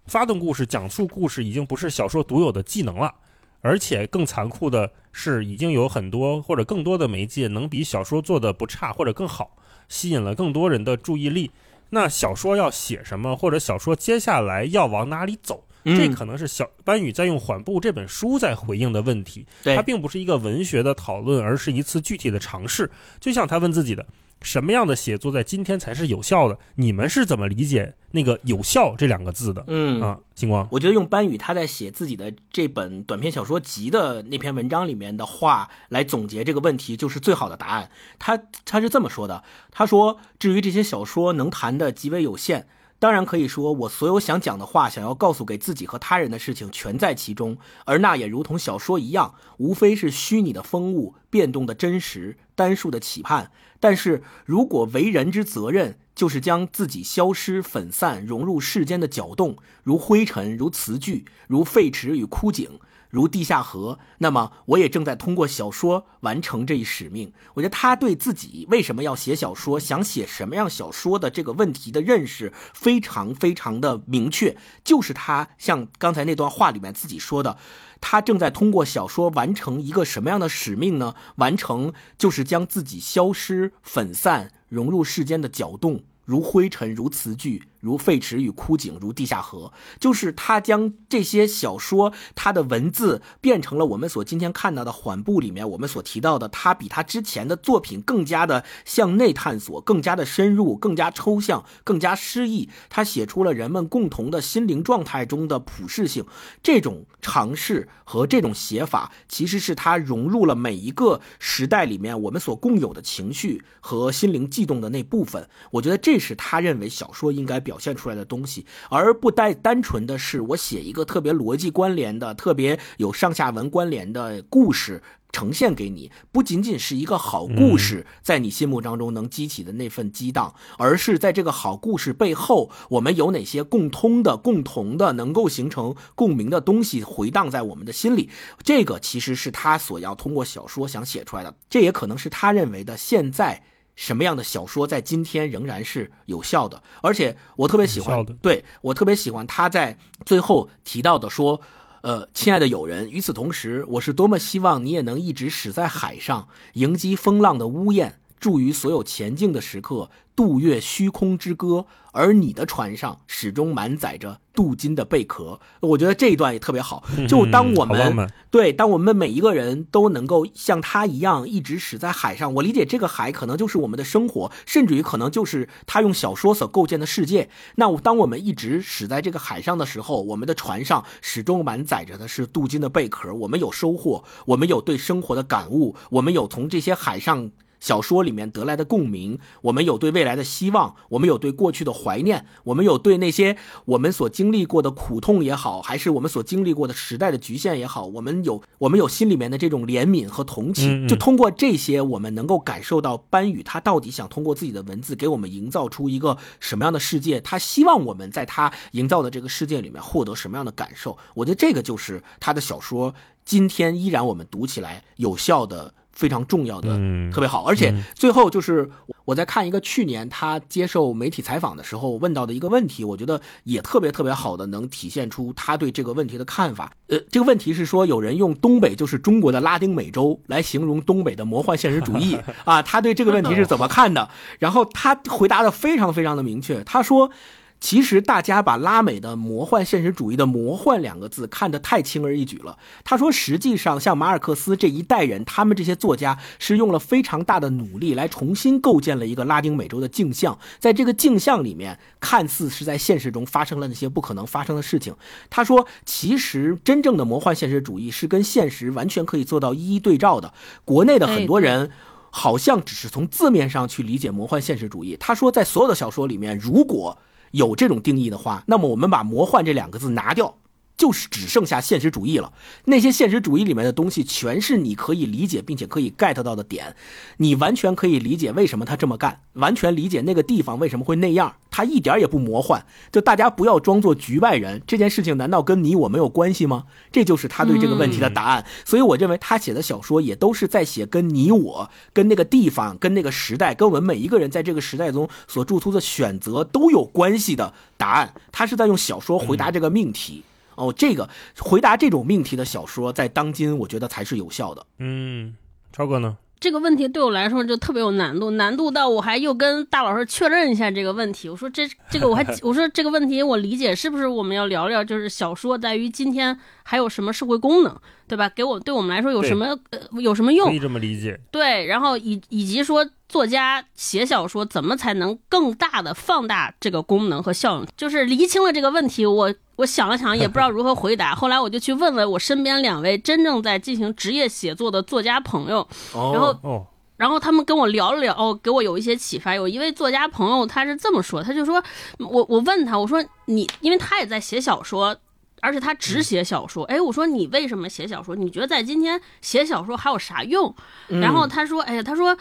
[0.05, 3.13] 发动故事、讲述故事已经不是小说独有的技能了。
[3.61, 9.57] 而且更残酷的是，已经有很多或者更多的媒介能比小说做的不差或者更好，
[9.89, 11.51] 吸引了更多人的注意力。
[11.89, 15.65] 那小说要写什么，或者小说接下来要往哪里走？
[15.97, 19.45] 这嗯可能是小班宇在用《缓步》这本书在回应的问题。
[19.63, 22.89] 对它并不是一个文学的讨论，而是一次具体的尝试。
[23.19, 24.05] 就像他问自己的：
[24.41, 26.57] 什么样的写作在今天才是有效的？
[26.75, 29.63] 你们是怎么理解那个“有效”这两个字的？
[29.67, 37.91] 嗯啊，星光，我觉得用班宇他在写自己的这本短篇小说集的那篇文章里面的话来总结这个问题，就是最好的答案。
[38.17, 42.67] 他他是这么说的：他说，至于这些小说能谈的极为有限。
[42.99, 47.57] 当然可以说，我所有想讲的话，想要告诉给自己和他人的事情，全在其中。
[47.85, 53.51] 而那也如同小说一样，无非是虚拟的风物、变动的真实、单数的期盼。
[53.79, 62.81] 但是如果为人之责任，就是将自己消失、分散、融入世间的搅动，如灰尘，如词句，如废池与枯井。
[63.09, 67.33] 如地下河，那么我也正在通过小说完成这一使命。
[67.55, 77.57] 我觉得他对自己为什么要写小说，想写什么样小说的这个问题的认识非常非常的明确，就是他像刚才那段话里面自己说的，
[77.99, 81.15] 他正在通过小说完成一个什么样的使命呢？
[81.37, 86.03] 完成就是将自己消失、粉散、融入世间的搅动。
[86.25, 102.69] 如灰尘，如词句，如废池与枯井，如地下河，就是他将这些小说，他的文字变成了我们所今天看到的缓步里面我们所提到的，他比他之前的作品更加的向内探索，更加的深入，更加抽象，更加诗意。
[102.89, 106.23] 他写出了人们共同的心灵状态中的普适性。
[106.61, 115.49] 这种尝试和这种写法，其实是他融入了每一个时代里面我们所共有的情绪和心灵悸动的那部分。
[115.71, 116.19] 我觉得这。
[116.19, 138.31] 是他认为小说应该表现出来的东西，而不单单纯的是我写一个特别逻辑关联的、特别有上下文关联的故事呈现给你，不仅仅是一个好故事在你心目当中能激起的那份激荡，而是在这个好故事背后，我们有哪些共通的、共同的、能够形成共鸣的东西回荡在我们的心里。
[138.63, 143.61] 这个其实是他所要通过小说想写出来的，这也可能是他认为的现在。
[143.99, 146.81] 什么样的小说在今天仍然是有效的？
[147.01, 151.59] 而且我特别喜欢，对我特别喜欢他在最后提到的说
[152.01, 167.03] ：“呃，亲爱的友人，与此同时，我是多么希望你也能一直驶在海上，迎击风浪的呜咽，助于所有前进的时刻，渡越虚空之歌。”而你的船上始终满载着镀金的贝壳，我觉得这一段也特别好。
[167.27, 177.47] 就当我们对，当我们每一个人都能够像他一样一直驶在海上，我理解这个海可能就是我们的生活，甚至于可能就是他用小说所构建的世界。
[177.75, 183.31] 那当我们一直驶在这个海上的时候，我们的船上始终满载着的是镀金的贝壳。
[183.31, 187.51] 我们有收获，我们有对生活的感悟，我们有从这些海上。
[187.79, 201.07] 小说里面得来的共鸣，我们有对未来的希望，我们有对过去的怀念，我们有对那些我们所经历过的苦痛也好，还是我们所经历过的时代的局限也好，我们有我们有心里面的这种怜悯和同情。
[201.07, 211.17] 就通过这些，我们能够感受到班宇他到底想通过自己的文字给我们营造出一个什么样的世界，他希望我们在他营造的这个世界里面获得什么样的感受。
[211.33, 213.13] 我觉得这个就是他的小说
[213.45, 215.93] 今天依然我们读起来有效的。
[216.19, 216.89] 非常重要的，
[217.31, 218.89] 特别好，而且最后就是
[219.23, 226.91] 我在看一个去年他接受媒体采访的时候问到的一个问题，我觉得也特别特别好的能体现出他对这个问题的看法。
[227.07, 234.27] 呃，这个问题是说有人用东北就是中国的拉丁美洲来形容东北的魔幻现实主义 啊，他对这个问题是怎么看的？
[234.59, 237.31] 然后他回答的非常非常的明确，他说。
[237.79, 242.77] 其实大家把拉美的魔幻现实主义的“魔幻”两个字看得太轻而易举了。
[243.05, 255.15] 他说，实际上像马尔克斯这一代人，他们这些作家是用了非常大的努力来重新构建了一个拉丁美洲的镜像，在这个镜像里面，看似是在现实中发生了那些不可能发生的事情。
[255.49, 260.53] 他说，其实真正的魔幻现实主义是跟现实完全可以做到一一对照的。
[260.83, 261.91] 国内的很多人
[262.29, 265.15] 好像只是从字面上去理解魔幻现实主义。
[265.17, 267.17] 他说，在所有的小说里面，如果
[267.51, 270.55] 有这种定义的话，那么我们把“魔幻”这两个字拿掉。
[270.99, 272.51] 就是只剩下现实主义了，
[272.83, 276.93] 那些现实主义里面的东西全是你可以理解并且可以 get 到的点，
[277.37, 282.85] 你完全可以理解为什么他这么干，完全理解那个地方为什么会那样，他一点也不魔幻。
[283.13, 286.83] 就大家不要装作局外人，这件事情难道跟你我没有关系吗？
[287.13, 288.65] 这就是他对这个问题的答案。
[288.83, 298.33] 所以我认为他写的小说也都是在写跟你我、跟那个地方、跟那个时代、跟我们每一个人在这个时代中所做出的选择都有关系的答案。
[298.51, 300.43] 他是在用小说回答这个命题。
[300.79, 301.29] 哦，这个
[301.59, 304.85] 回答这种命题的小说，在当今我觉得才是有效的。
[304.97, 305.55] 嗯，
[305.91, 306.37] 超哥呢？
[306.59, 311.47] 这个问题对我来说就特别有难度，难度到我还又跟大老师确认一下这个问题。
[311.47, 317.95] 我说这这个我还 我说这个问题我理解是不是我们要聊聊，就是小说在于今天还有什么社会功能，
[318.27, 318.49] 对吧？
[318.49, 320.67] 给我对我们来说有什么呃有什么用？
[320.67, 321.39] 可以这么理解。
[321.49, 327.85] 对，然后以以及说作家写小说怎么才能更大的放大这个功能和效用？
[327.95, 331.33] 就是厘清了这个问题，我我想了想，也不知道如何回答。
[331.37, 336.85] 后来我就去问了我身边两位真正在进行职业写作的作家朋友，然后哦，
[337.17, 339.53] 然后他们跟我聊了聊，哦，给我有一些启发。
[339.53, 341.81] 有一位作家朋友他是这么说，他就说，
[342.17, 345.15] 我我问他，我说你，因为他也在写小说。
[345.61, 348.33] 而且他只写小说，哎，我说你为什么写小说？
[348.33, 350.73] 你觉得在今天写小说还有啥用？
[351.09, 352.37] 然后他说，哎呀，他说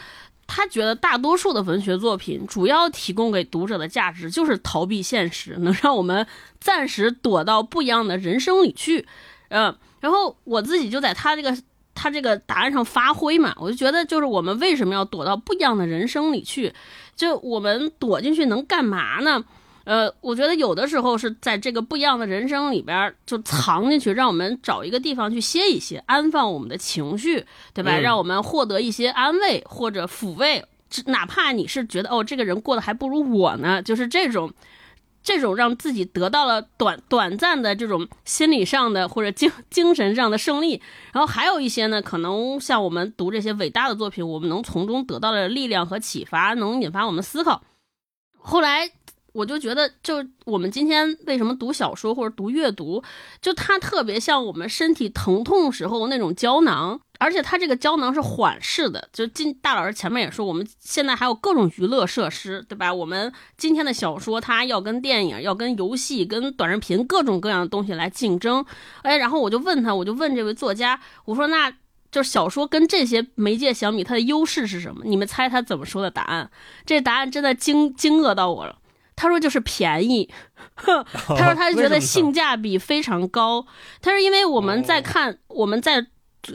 [0.51, 6.25] 他觉得大多数的文学作品主要提供给读者的价值就是逃避现实，能让我们
[6.59, 9.05] 暂时躲到不一样的人生里去。
[9.49, 11.55] 嗯，然后我自己就在他这个
[11.93, 16.73] 他这个答案上发挥嘛，我就觉得就是我们为什么要躲到不一样的人生里去？
[17.15, 19.43] 就我们躲进去能干嘛呢？
[19.89, 27.43] 呃，我觉得有的时候是在这个不一样的人生里边就藏进去，让我们找一个地方去歇一歇，安放我们的情绪，
[27.73, 27.97] 对吧？
[27.97, 34.53] 嗯让我们获得一些安慰或者抚慰，只哪怕你是觉得哦，这个人过得还不如我呢，就是这种。
[35.21, 47.61] 这种让自己得到了短短暂的这种心理上的或者精精神上的胜利，然后还有一些呢，可能像我们读这些伟大的作品，我们能从中得到的力量和启发，能引发我们思考。
[48.37, 48.89] 后来
[49.33, 53.03] 我就觉得，就我们今天为什么读小说或者读阅读，
[53.41, 59.07] 就它特别像我们身体疼痛时候那种胶囊，而且它这个胶囊是缓释的。
[59.13, 62.93] 就今大老师前面也说，我们现在还有各种娱乐设施，对吧？
[62.93, 68.65] 我们今天的小说，它要跟电影、要跟游戏、跟短视频各种各样的东西来竞争。
[69.03, 71.73] 哎，然后我就问他，我就问这位作家，我说那。
[72.11, 75.03] 就是小说跟这些媒介相比，它的优势是什么？
[75.05, 76.49] 你们猜他怎么说的答案？
[76.83, 78.78] 这答案真的惊惊愕到我了。
[79.19, 80.29] 他说就是便宜，
[80.75, 83.65] 哼，他说他觉得性价比非常高。
[84.01, 86.07] 他说因为我们在看我们在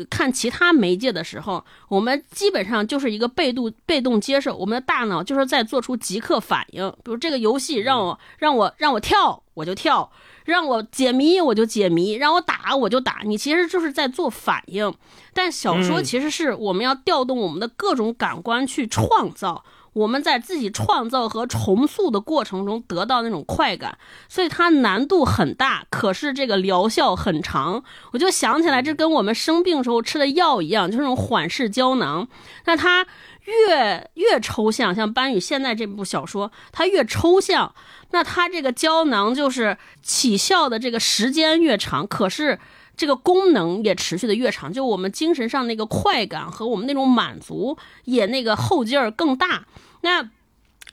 [0.09, 6.91] 看其他媒介的时候，我们基本上就是一个被动被动接受，我们的大脑就是在做出即刻反应。
[7.05, 10.11] 比如这个游戏让我让我让我跳，我就跳。
[10.45, 14.93] 让我解谜我就解谜，让我打我就打，你其实就是在做反应。
[15.33, 23.97] 但小说其实是我们要调动我们的各种感官去创造，我们在自己创造和重塑的过程中得到那种快感，
[24.29, 27.83] 所以它难度很大，可是这个疗效很长。
[28.13, 32.29] 我就想起来，这跟我们生病时候吃的药一样，就是那种缓释胶囊。
[32.67, 33.07] 那它
[33.45, 37.75] 越越抽象，像班宇现在这部小说，它越抽象。
[38.11, 42.59] 那它这个胶囊就是起效的这个时间越长，可是
[42.97, 49.65] 这个功能也持续的越长，就我们精神上那个快感和我们那种满足也那个后劲儿更大。
[50.05, 50.31] 那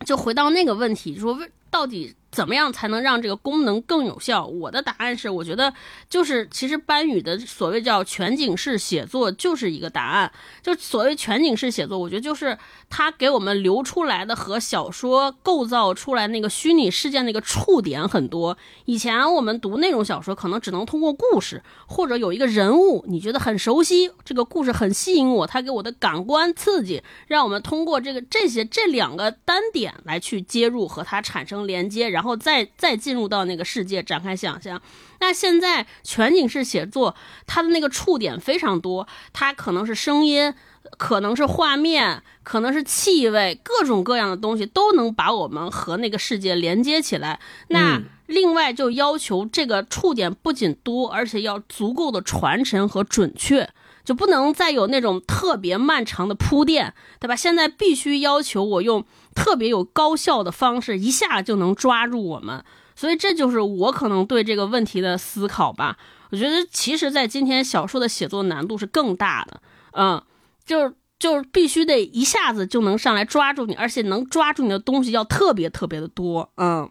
[0.06, 1.38] 就回到那个问题，说
[1.70, 4.46] 到底怎么样才能让这个功能更有效？
[4.46, 5.74] 我的答案是，我觉得
[6.10, 10.32] 就是其实班宇的所谓叫全景式写作就是一个答案。
[10.62, 12.58] 就所谓全景式写作，我觉得就是
[12.90, 18.58] 它给我们留出来的和小说构造出来那个虚拟事件那个触点很多。
[18.86, 34.82] 以前我们读那种小说，可能只能通过故事或者有一个人物，你觉得很熟悉，这个故事很吸引我，它给我的感官刺激，让我们通过这个这些这两个单点来去接入和它产生连接，然再再进入到那个世界展开想象。
[35.20, 37.16] 那现在全景式写作，
[37.46, 40.54] 它的那个触点非常多，它可能是声音，
[40.98, 47.40] 可能是画面，可能是气味，各种各样的东西都能把我们和那个世界连接起来。
[47.68, 53.70] 那嗯另外就要求这个触点不仅多，而且要足够的传承和准确。
[54.04, 57.36] 就不能再有那种特别漫长的铺垫，对吧？
[57.36, 59.06] 现在必须要求我用
[59.36, 62.64] 特别有高效的方式，一下就能抓住我们。
[62.96, 65.98] 所以这就是我可能对这个问题的思考吧。
[66.30, 69.62] 我觉得其实，在今天小说的写作难度是更大的，
[69.94, 70.22] 嗯，
[70.66, 76.90] 就是就是必须得一下子就能上来抓住你，而且能抓住你的东西要特别特别的多，嗯。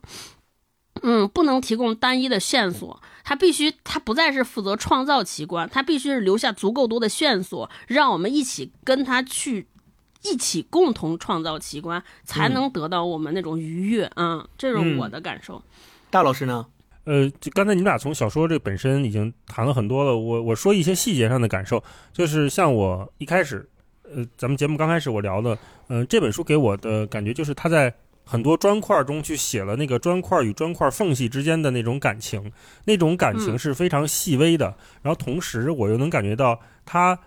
[1.03, 9.67] 嗯，不能提供单一的线索，他必须，他不再是负责创造奇观，他必须是留下足够多的线索，让我们一起跟他去，
[10.23, 14.11] 一起共同创造奇观，才能得到我们那种愉悦。
[14.17, 15.63] 嗯，这是我的感受。
[16.11, 16.67] 大老师呢？
[17.05, 21.83] 呃，就刚才你们俩从小说这本身已经谈了很多了，我我说一些细节上的感受，
[22.13, 23.67] 就是像我一开始，
[24.05, 25.57] 呃，咱们节目刚开始我聊的，
[25.89, 27.93] 嗯、这本书给我的感觉就是他在
[28.31, 32.53] 很多砖块中去写了那个砖块与砖块缝隙之间的那种感情，
[32.85, 37.19] 那种感情嗯是非常细微的，然后同时我又能感觉到他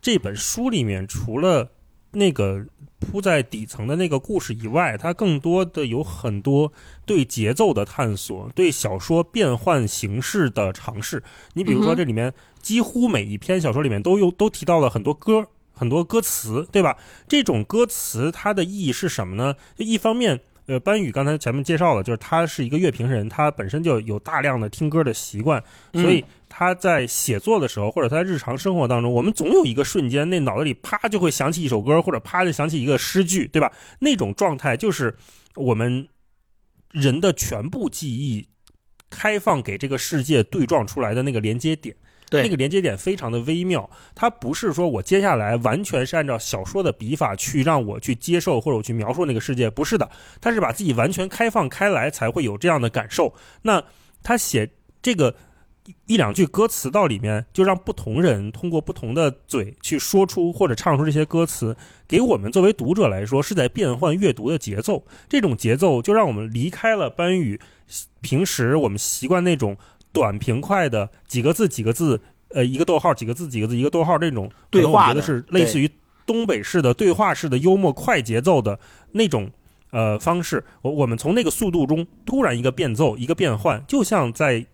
[0.00, 1.70] 这本书里面除了
[2.12, 2.64] 那个
[2.98, 6.72] 铺在底层的那个故事以外，它更多的有很多
[7.04, 11.22] 对节奏的探索，对小说变换形式的尝试。
[11.52, 15.46] 你比如说，这里面几乎每一篇小说里面都有都提到了很多歌。
[15.80, 16.94] 很多歌词，对吧？
[17.26, 19.56] 这种歌词它的意义是什么呢？
[19.74, 33.72] 就一方面，呃，班宇刚才前面介绍了，就是他是一个乐评人，他本身就有大量的听歌的习惯，所以他在写作的时候，或者他在日常生活当中，我们总有一个瞬间，那脑子里啪就会想起一首歌，或者啪就想起一个诗句，对吧？
[34.00, 35.16] 那种状态就是
[35.54, 36.06] 我们
[36.92, 38.46] 人的全部记忆
[39.08, 41.96] 开放给这个世界对撞出来的那个连接点。
[42.30, 50.08] 那个连接点非常的微妙，它不是说我接下来完全是按照小说的笔法去让我去接受或者我去描述那个世界，不是的，
[50.40, 53.34] 他是把自己完全开放开来才会有这样的感受。
[53.62, 53.82] 那
[54.22, 54.70] 他写
[55.02, 55.34] 这个
[56.06, 61.76] 一两句歌词到里面，就让不同人通过不同的嘴去说出或者唱出这些歌词，
[62.06, 65.04] 给我们作为读者来说是在变换阅读的节奏。
[65.28, 67.58] 这种节奏就让我们离开了班宇
[68.20, 69.76] 平时我们习惯那种。
[70.12, 75.88] 短平快的几个字几个字，呃，一个逗号几个字几个字一个逗号这种对话我觉得是类似于
[76.26, 78.78] 东北式的对话式的幽默快节奏的
[79.12, 79.50] 那种
[79.90, 80.64] 呃方式。
[80.82, 84.66] 我我们从那个速度中突然一个变奏一个变换，就像在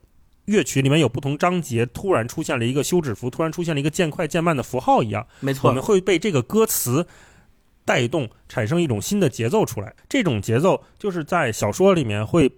[0.46, 5.26] 乐曲里面有不同章节突然出现了一个休止符，突然出现了一个渐快渐慢的符号一样。
[5.40, 7.06] 没错，我们会被这个歌词
[7.84, 9.94] 带动，产生一种新的节奏出来。
[10.08, 12.50] 这种节奏就是在小说里面会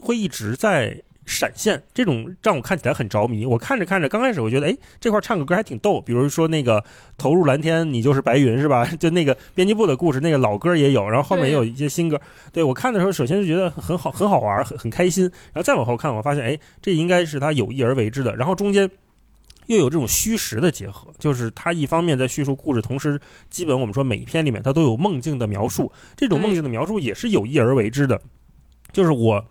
[0.00, 1.02] 会一直在。
[1.30, 3.46] 闪现这种让我看起来很着迷。
[3.46, 6.00] 我看着看着，刚开始我觉得，哎，这块唱个歌还挺逗。
[6.00, 6.84] 比如说那个
[7.16, 8.84] “投入蓝天，你就是白云”是吧？
[8.98, 12.20] 就那个编辑部的故事，那个老歌也有，然后后面也有一些新歌。
[12.52, 15.24] 对我看的时候，首先就觉得很好，很好玩，很很开心。
[15.24, 18.34] 然后再往后看，我发现，哎，这应该是他有意而为之的。
[18.34, 18.90] 然后中间
[19.66, 28.20] 又有这种虚实的结合，就是他一方面在叙述故事，同时基本我们说每一篇里面他都有梦境的描述，这种梦境的描述也是有意而为之的，
[28.92, 29.44] 就是我。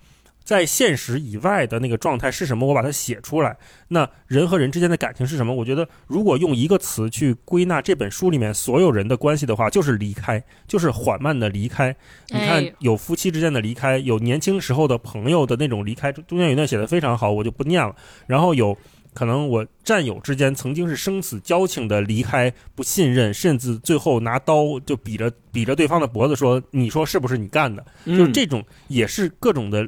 [0.50, 2.66] 在现实以外的那个状态是什么？
[2.66, 3.56] 我把它写出来。
[3.90, 5.54] 那人和人之间的感情是什么？
[5.54, 11.96] 我觉得，如果用一个词去归纳这本书里面所有人的关系的话，就是离开，就是缓慢的离开。
[12.30, 17.96] 你看，有夫妻之间的离开，有年轻时候的朋友的那种离开，中间有一段写的非常好，我就不念了。
[18.26, 18.76] 然后有
[19.14, 29.88] 可能我战友之间曾经是生死交情的离开，不信任，甚至最后拿刀就比着比着对方的脖子说：“你说是不是你干的？”就是这种，也是各种的。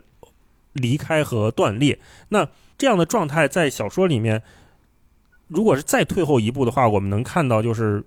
[0.73, 1.99] 离开和断裂，
[2.29, 4.41] 那这样的状态在小说里面，
[5.47, 8.03] 如果是再退后一步的话，我们能看到就是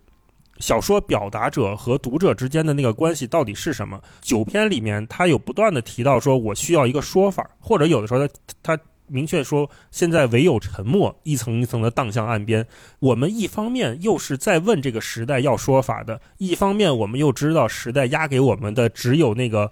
[0.59, 4.01] 小说表达者和读者之间的那个关系到底是什么？
[4.23, 12.67] 九篇里面，他有不断的提到说，我需要一个说法，或者有的时候他他明确说，现在唯有沉默，一层一层的荡向岸边。
[12.99, 19.71] 我们一方面又是在问这个时代要说法的，一方面我们又知道时代压给我们的只有那个。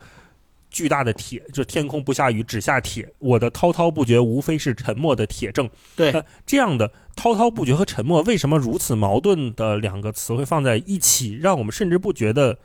[0.73, 3.13] 巨大的铁，就天空不下雨，只下铁。
[3.19, 5.69] 我的滔滔不绝，无非是沉默的铁证。
[5.95, 12.59] 对，这样的滔滔不绝和沉默，为什么如此矛盾的两个词汇放在一起，让我们甚至不觉得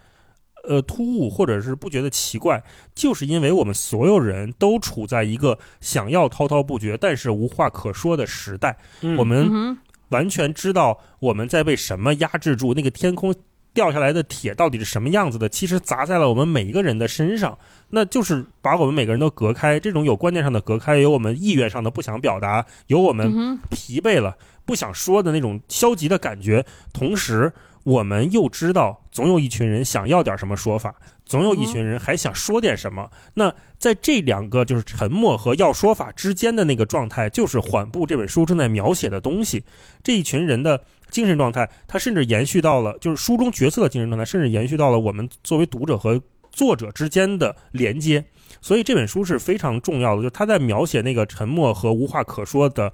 [0.63, 2.63] 呃突兀，或者是不觉得奇怪？
[2.95, 8.77] 就是因为我们所有人都处在一个想要滔滔不绝，但是无话可说的时代。
[9.17, 9.77] 我们
[10.09, 13.35] 完全知道我们在被什么压制住，那个天空。
[13.77, 15.47] 掉下来的铁到底是什么样子的？
[15.47, 17.55] 其实砸在了我们每一个人的身上，
[17.91, 19.79] 那就是把我们每个人都隔开。
[19.79, 24.35] 这种有观念上的隔开，有我们意愿上的不想表达，有我们疲惫了
[24.65, 26.65] 不想说的那种消极的感觉。
[26.91, 30.95] 同时，我们又知道，总有一群人想要点什么说法，
[31.27, 33.09] 总有一群人还想说点什么。
[33.33, 39.63] 那在这两个就是沉默和要说法之间的那个状态，就是缓步这本书正在描写的东西。
[40.01, 40.81] 这一群人的。
[41.09, 46.21] 精神状态，它甚至延续到了，就是书中角色的精神状态，甚至延续到了我们作为读者和
[46.51, 48.21] 作者之间的连接。
[48.59, 52.91] 所以这本书是非常重要的，就是他在描写那个沉默和无话可说的，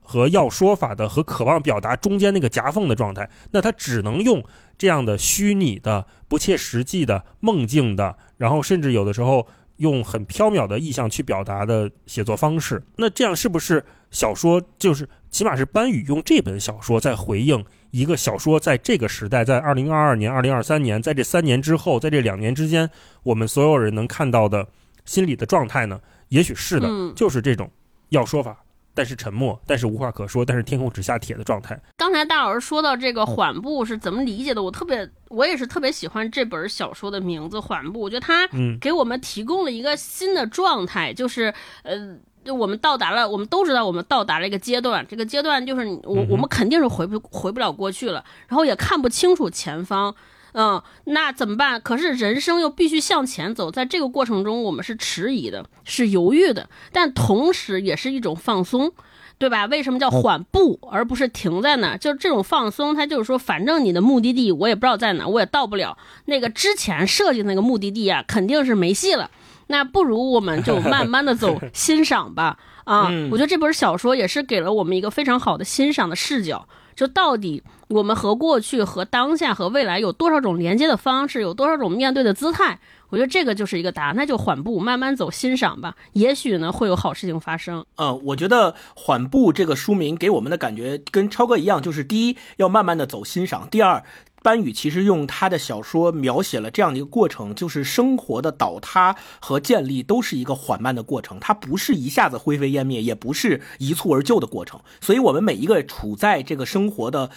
[0.00, 3.28] 和要说法的和渴望表达中间那个夹缝的状态。
[3.50, 4.42] 那他只能用
[4.76, 9.46] 这样的虚拟的、不切实际的、梦境的，然后甚至有的时候
[9.76, 12.82] 用很缥缈的意象去表达的写作方式。
[12.96, 15.08] 那这样是不是小说就是？
[15.30, 22.90] 起码是班宇用这本小说在回应一个小说，在这个时代，在二零二二年、二零二三年，在这三年之后，在这两年之间，
[23.22, 24.66] 我们所有人能看到的
[25.04, 26.00] 心理的状态呢？
[26.30, 27.70] 也许是的，就是这种
[28.08, 28.64] 要说法，
[28.94, 31.80] 但是沉默，但是无话可说，但是天空只下铁的状态。
[31.96, 34.62] 刚才大老师说到这个缓步是怎么理解的？
[34.62, 38.48] 我特别，我也是特别喜欢这本小说的名字《缓步》，我觉得它
[38.80, 41.52] 给我们提供了一个新的状态，就是
[41.82, 42.16] 呃。
[42.42, 50.16] 就我们到达了，我们都知道我们到达了一个阶段，这个阶段就是我我们肯定是回不回不了过去了，然后也看不清楚前方，
[50.52, 51.80] 嗯，那怎么办？
[51.80, 58.92] 可是人生又必须向前走，在这个过程中，我们是迟疑的，是犹豫的，但同时也是一种放松。
[59.38, 59.64] 对吧？
[59.64, 61.96] 为什么叫缓步而不是停在那儿？
[61.96, 65.96] 就是这种放松，它就是说，反正你的目的地我也不知道在哪，我也到不了
[66.26, 69.30] 那个之前设计那个目的地啊，肯定是没戏了。
[69.68, 72.58] 那不如我们就慢慢的走，欣赏吧。
[72.84, 76.68] 啊，嗯我觉得这本小说也是给了我们一个非常好的欣赏的视角。
[76.94, 82.78] 就到底我们和过去、和当下、和未来有多少种连接的方式，有多少种面对的姿态？
[83.08, 85.96] 我觉得这个就是一个答案，那就缓步慢慢走，欣赏吧。
[86.12, 87.84] 也许呢会有好事情发生。
[87.96, 94.04] 呃，我觉得《缓步》这个书名给我们的感觉跟超哥一样，就是第一要慢慢的走欣赏，第二。
[94.42, 104.80] 班宇其实用他的小说描写了这样的一个过程，就是生活的倒塌和建立都是一个缓慢的过程，它不是一下子灰飞烟灭，也不是一蹴而就的过程。
[105.00, 107.30] 所以，我们每一个处在这个生活的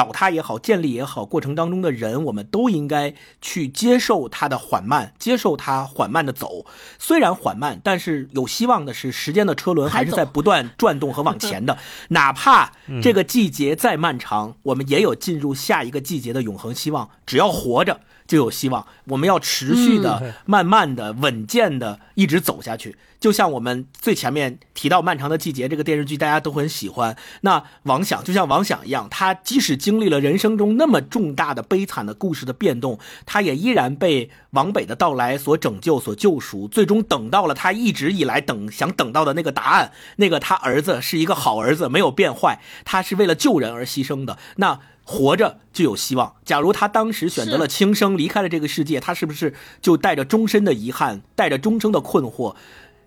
[0.00, 3.12] 倒塌也好、建立也好过程当中的人，我们都应该
[3.42, 6.64] 去接受它的缓慢，接受它缓慢的走。
[6.98, 11.76] 虽然缓慢，但是有希望的是，时间的车轮还是在不断转动和往前的。
[12.08, 12.72] 哪怕
[13.02, 17.10] 这个季节再漫长，我们也有进入下一个季节的永恒希望。
[17.26, 18.00] 只要活着，
[18.30, 18.86] 就有希望。
[19.06, 22.96] 我们要持续的、慢慢的、稳健的一直走下去。
[23.18, 27.14] 就像我们最前面提到《漫长的季节》这个电视剧，大家都很喜欢。
[27.42, 39.92] 那王想就像王想一样，他即使经历了人生中那么重大的悲惨的故事的变动，他也依然被王北的到来所拯救、所救赎，最终等到了他一直以来等想等到的那个答案。
[40.16, 44.38] 那个他儿子是一个好儿子，没有变坏，他是为了救人而牺牲的。
[44.56, 44.78] 那。
[45.04, 46.36] 活着就有希望。
[46.44, 52.54] 假如他当时选择了轻生，离开了这个世界，他是不是就带着终身的遗憾，带着终生的困惑，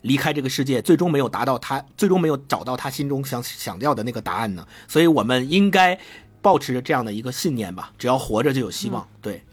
[0.01, 4.67] 离开这个世界，最终没有达到他，最终没有找到他心中想想要的那个答案呢？
[4.87, 5.97] 所以，我们应该
[6.41, 9.07] 保持着这样的一个信念吧：只要活着就有希望。
[9.21, 9.43] 对，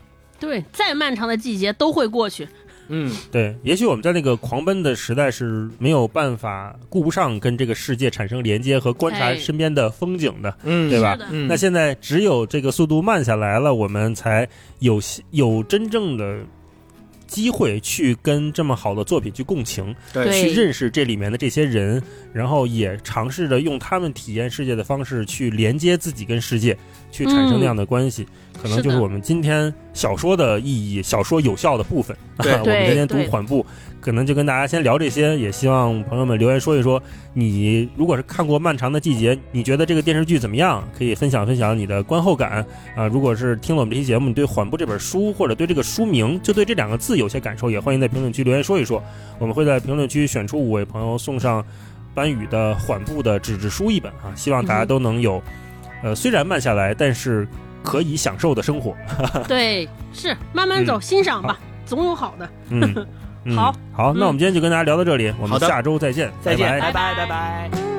[0.40, 2.48] 对，再漫长的季节都会过去。
[2.92, 9.36] 嗯，对，也许我们在那个狂奔的时代是没有办法顾不上跟这个世界产生连接和观察哎。
[9.36, 10.90] 身边的风景的，嗯。
[10.90, 11.16] 对吧？
[11.30, 14.48] 嗯，那现在只有这个速度慢下来了，我们才
[14.80, 15.00] 有
[15.30, 16.40] 有真正的
[17.28, 20.24] 机会去跟这么好的作品去共情，对。
[20.24, 20.42] 对。
[20.42, 22.02] 去认识这里面的这些人，
[22.32, 26.76] 然后也尝试着用他们体验世界的方式去连接自己跟世界，
[27.12, 28.26] 去产生那样的关系。
[28.60, 32.16] 可能就是我们今天小说的意义，小说有效的部分。
[32.42, 33.64] 对我们今天读缓步，
[34.00, 37.02] 可能就跟大家先聊这些，也希望朋友们留言说一说，
[37.34, 40.82] 你如果是看过《漫长的季节》，你觉得这个电视剧怎么样？
[40.96, 42.64] 可以分享分享你的观后感
[42.96, 49.02] 啊、如果是听了我们这期节目，你对《缓步》这本书或者对这个书名，就对这两个字有些感受，也欢迎在评论区留言说一说。
[49.38, 51.64] 我们会在评论区选出五位朋友送上
[52.14, 55.42] 班宇的《缓步》的纸质书一本啊，希望大家嗯都能有，
[56.02, 57.46] 呃，虽然慢下来，但是
[57.82, 58.94] 可以享受的生活。
[59.48, 62.48] 对，是慢慢走，欣赏吧，总有好的。
[62.70, 63.07] 嗯，
[63.44, 66.93] 嗯 好好，那嗯我们今天就跟大家聊到这里，我们下周再见，再见，拜拜。
[66.93, 67.89] 拜拜拜拜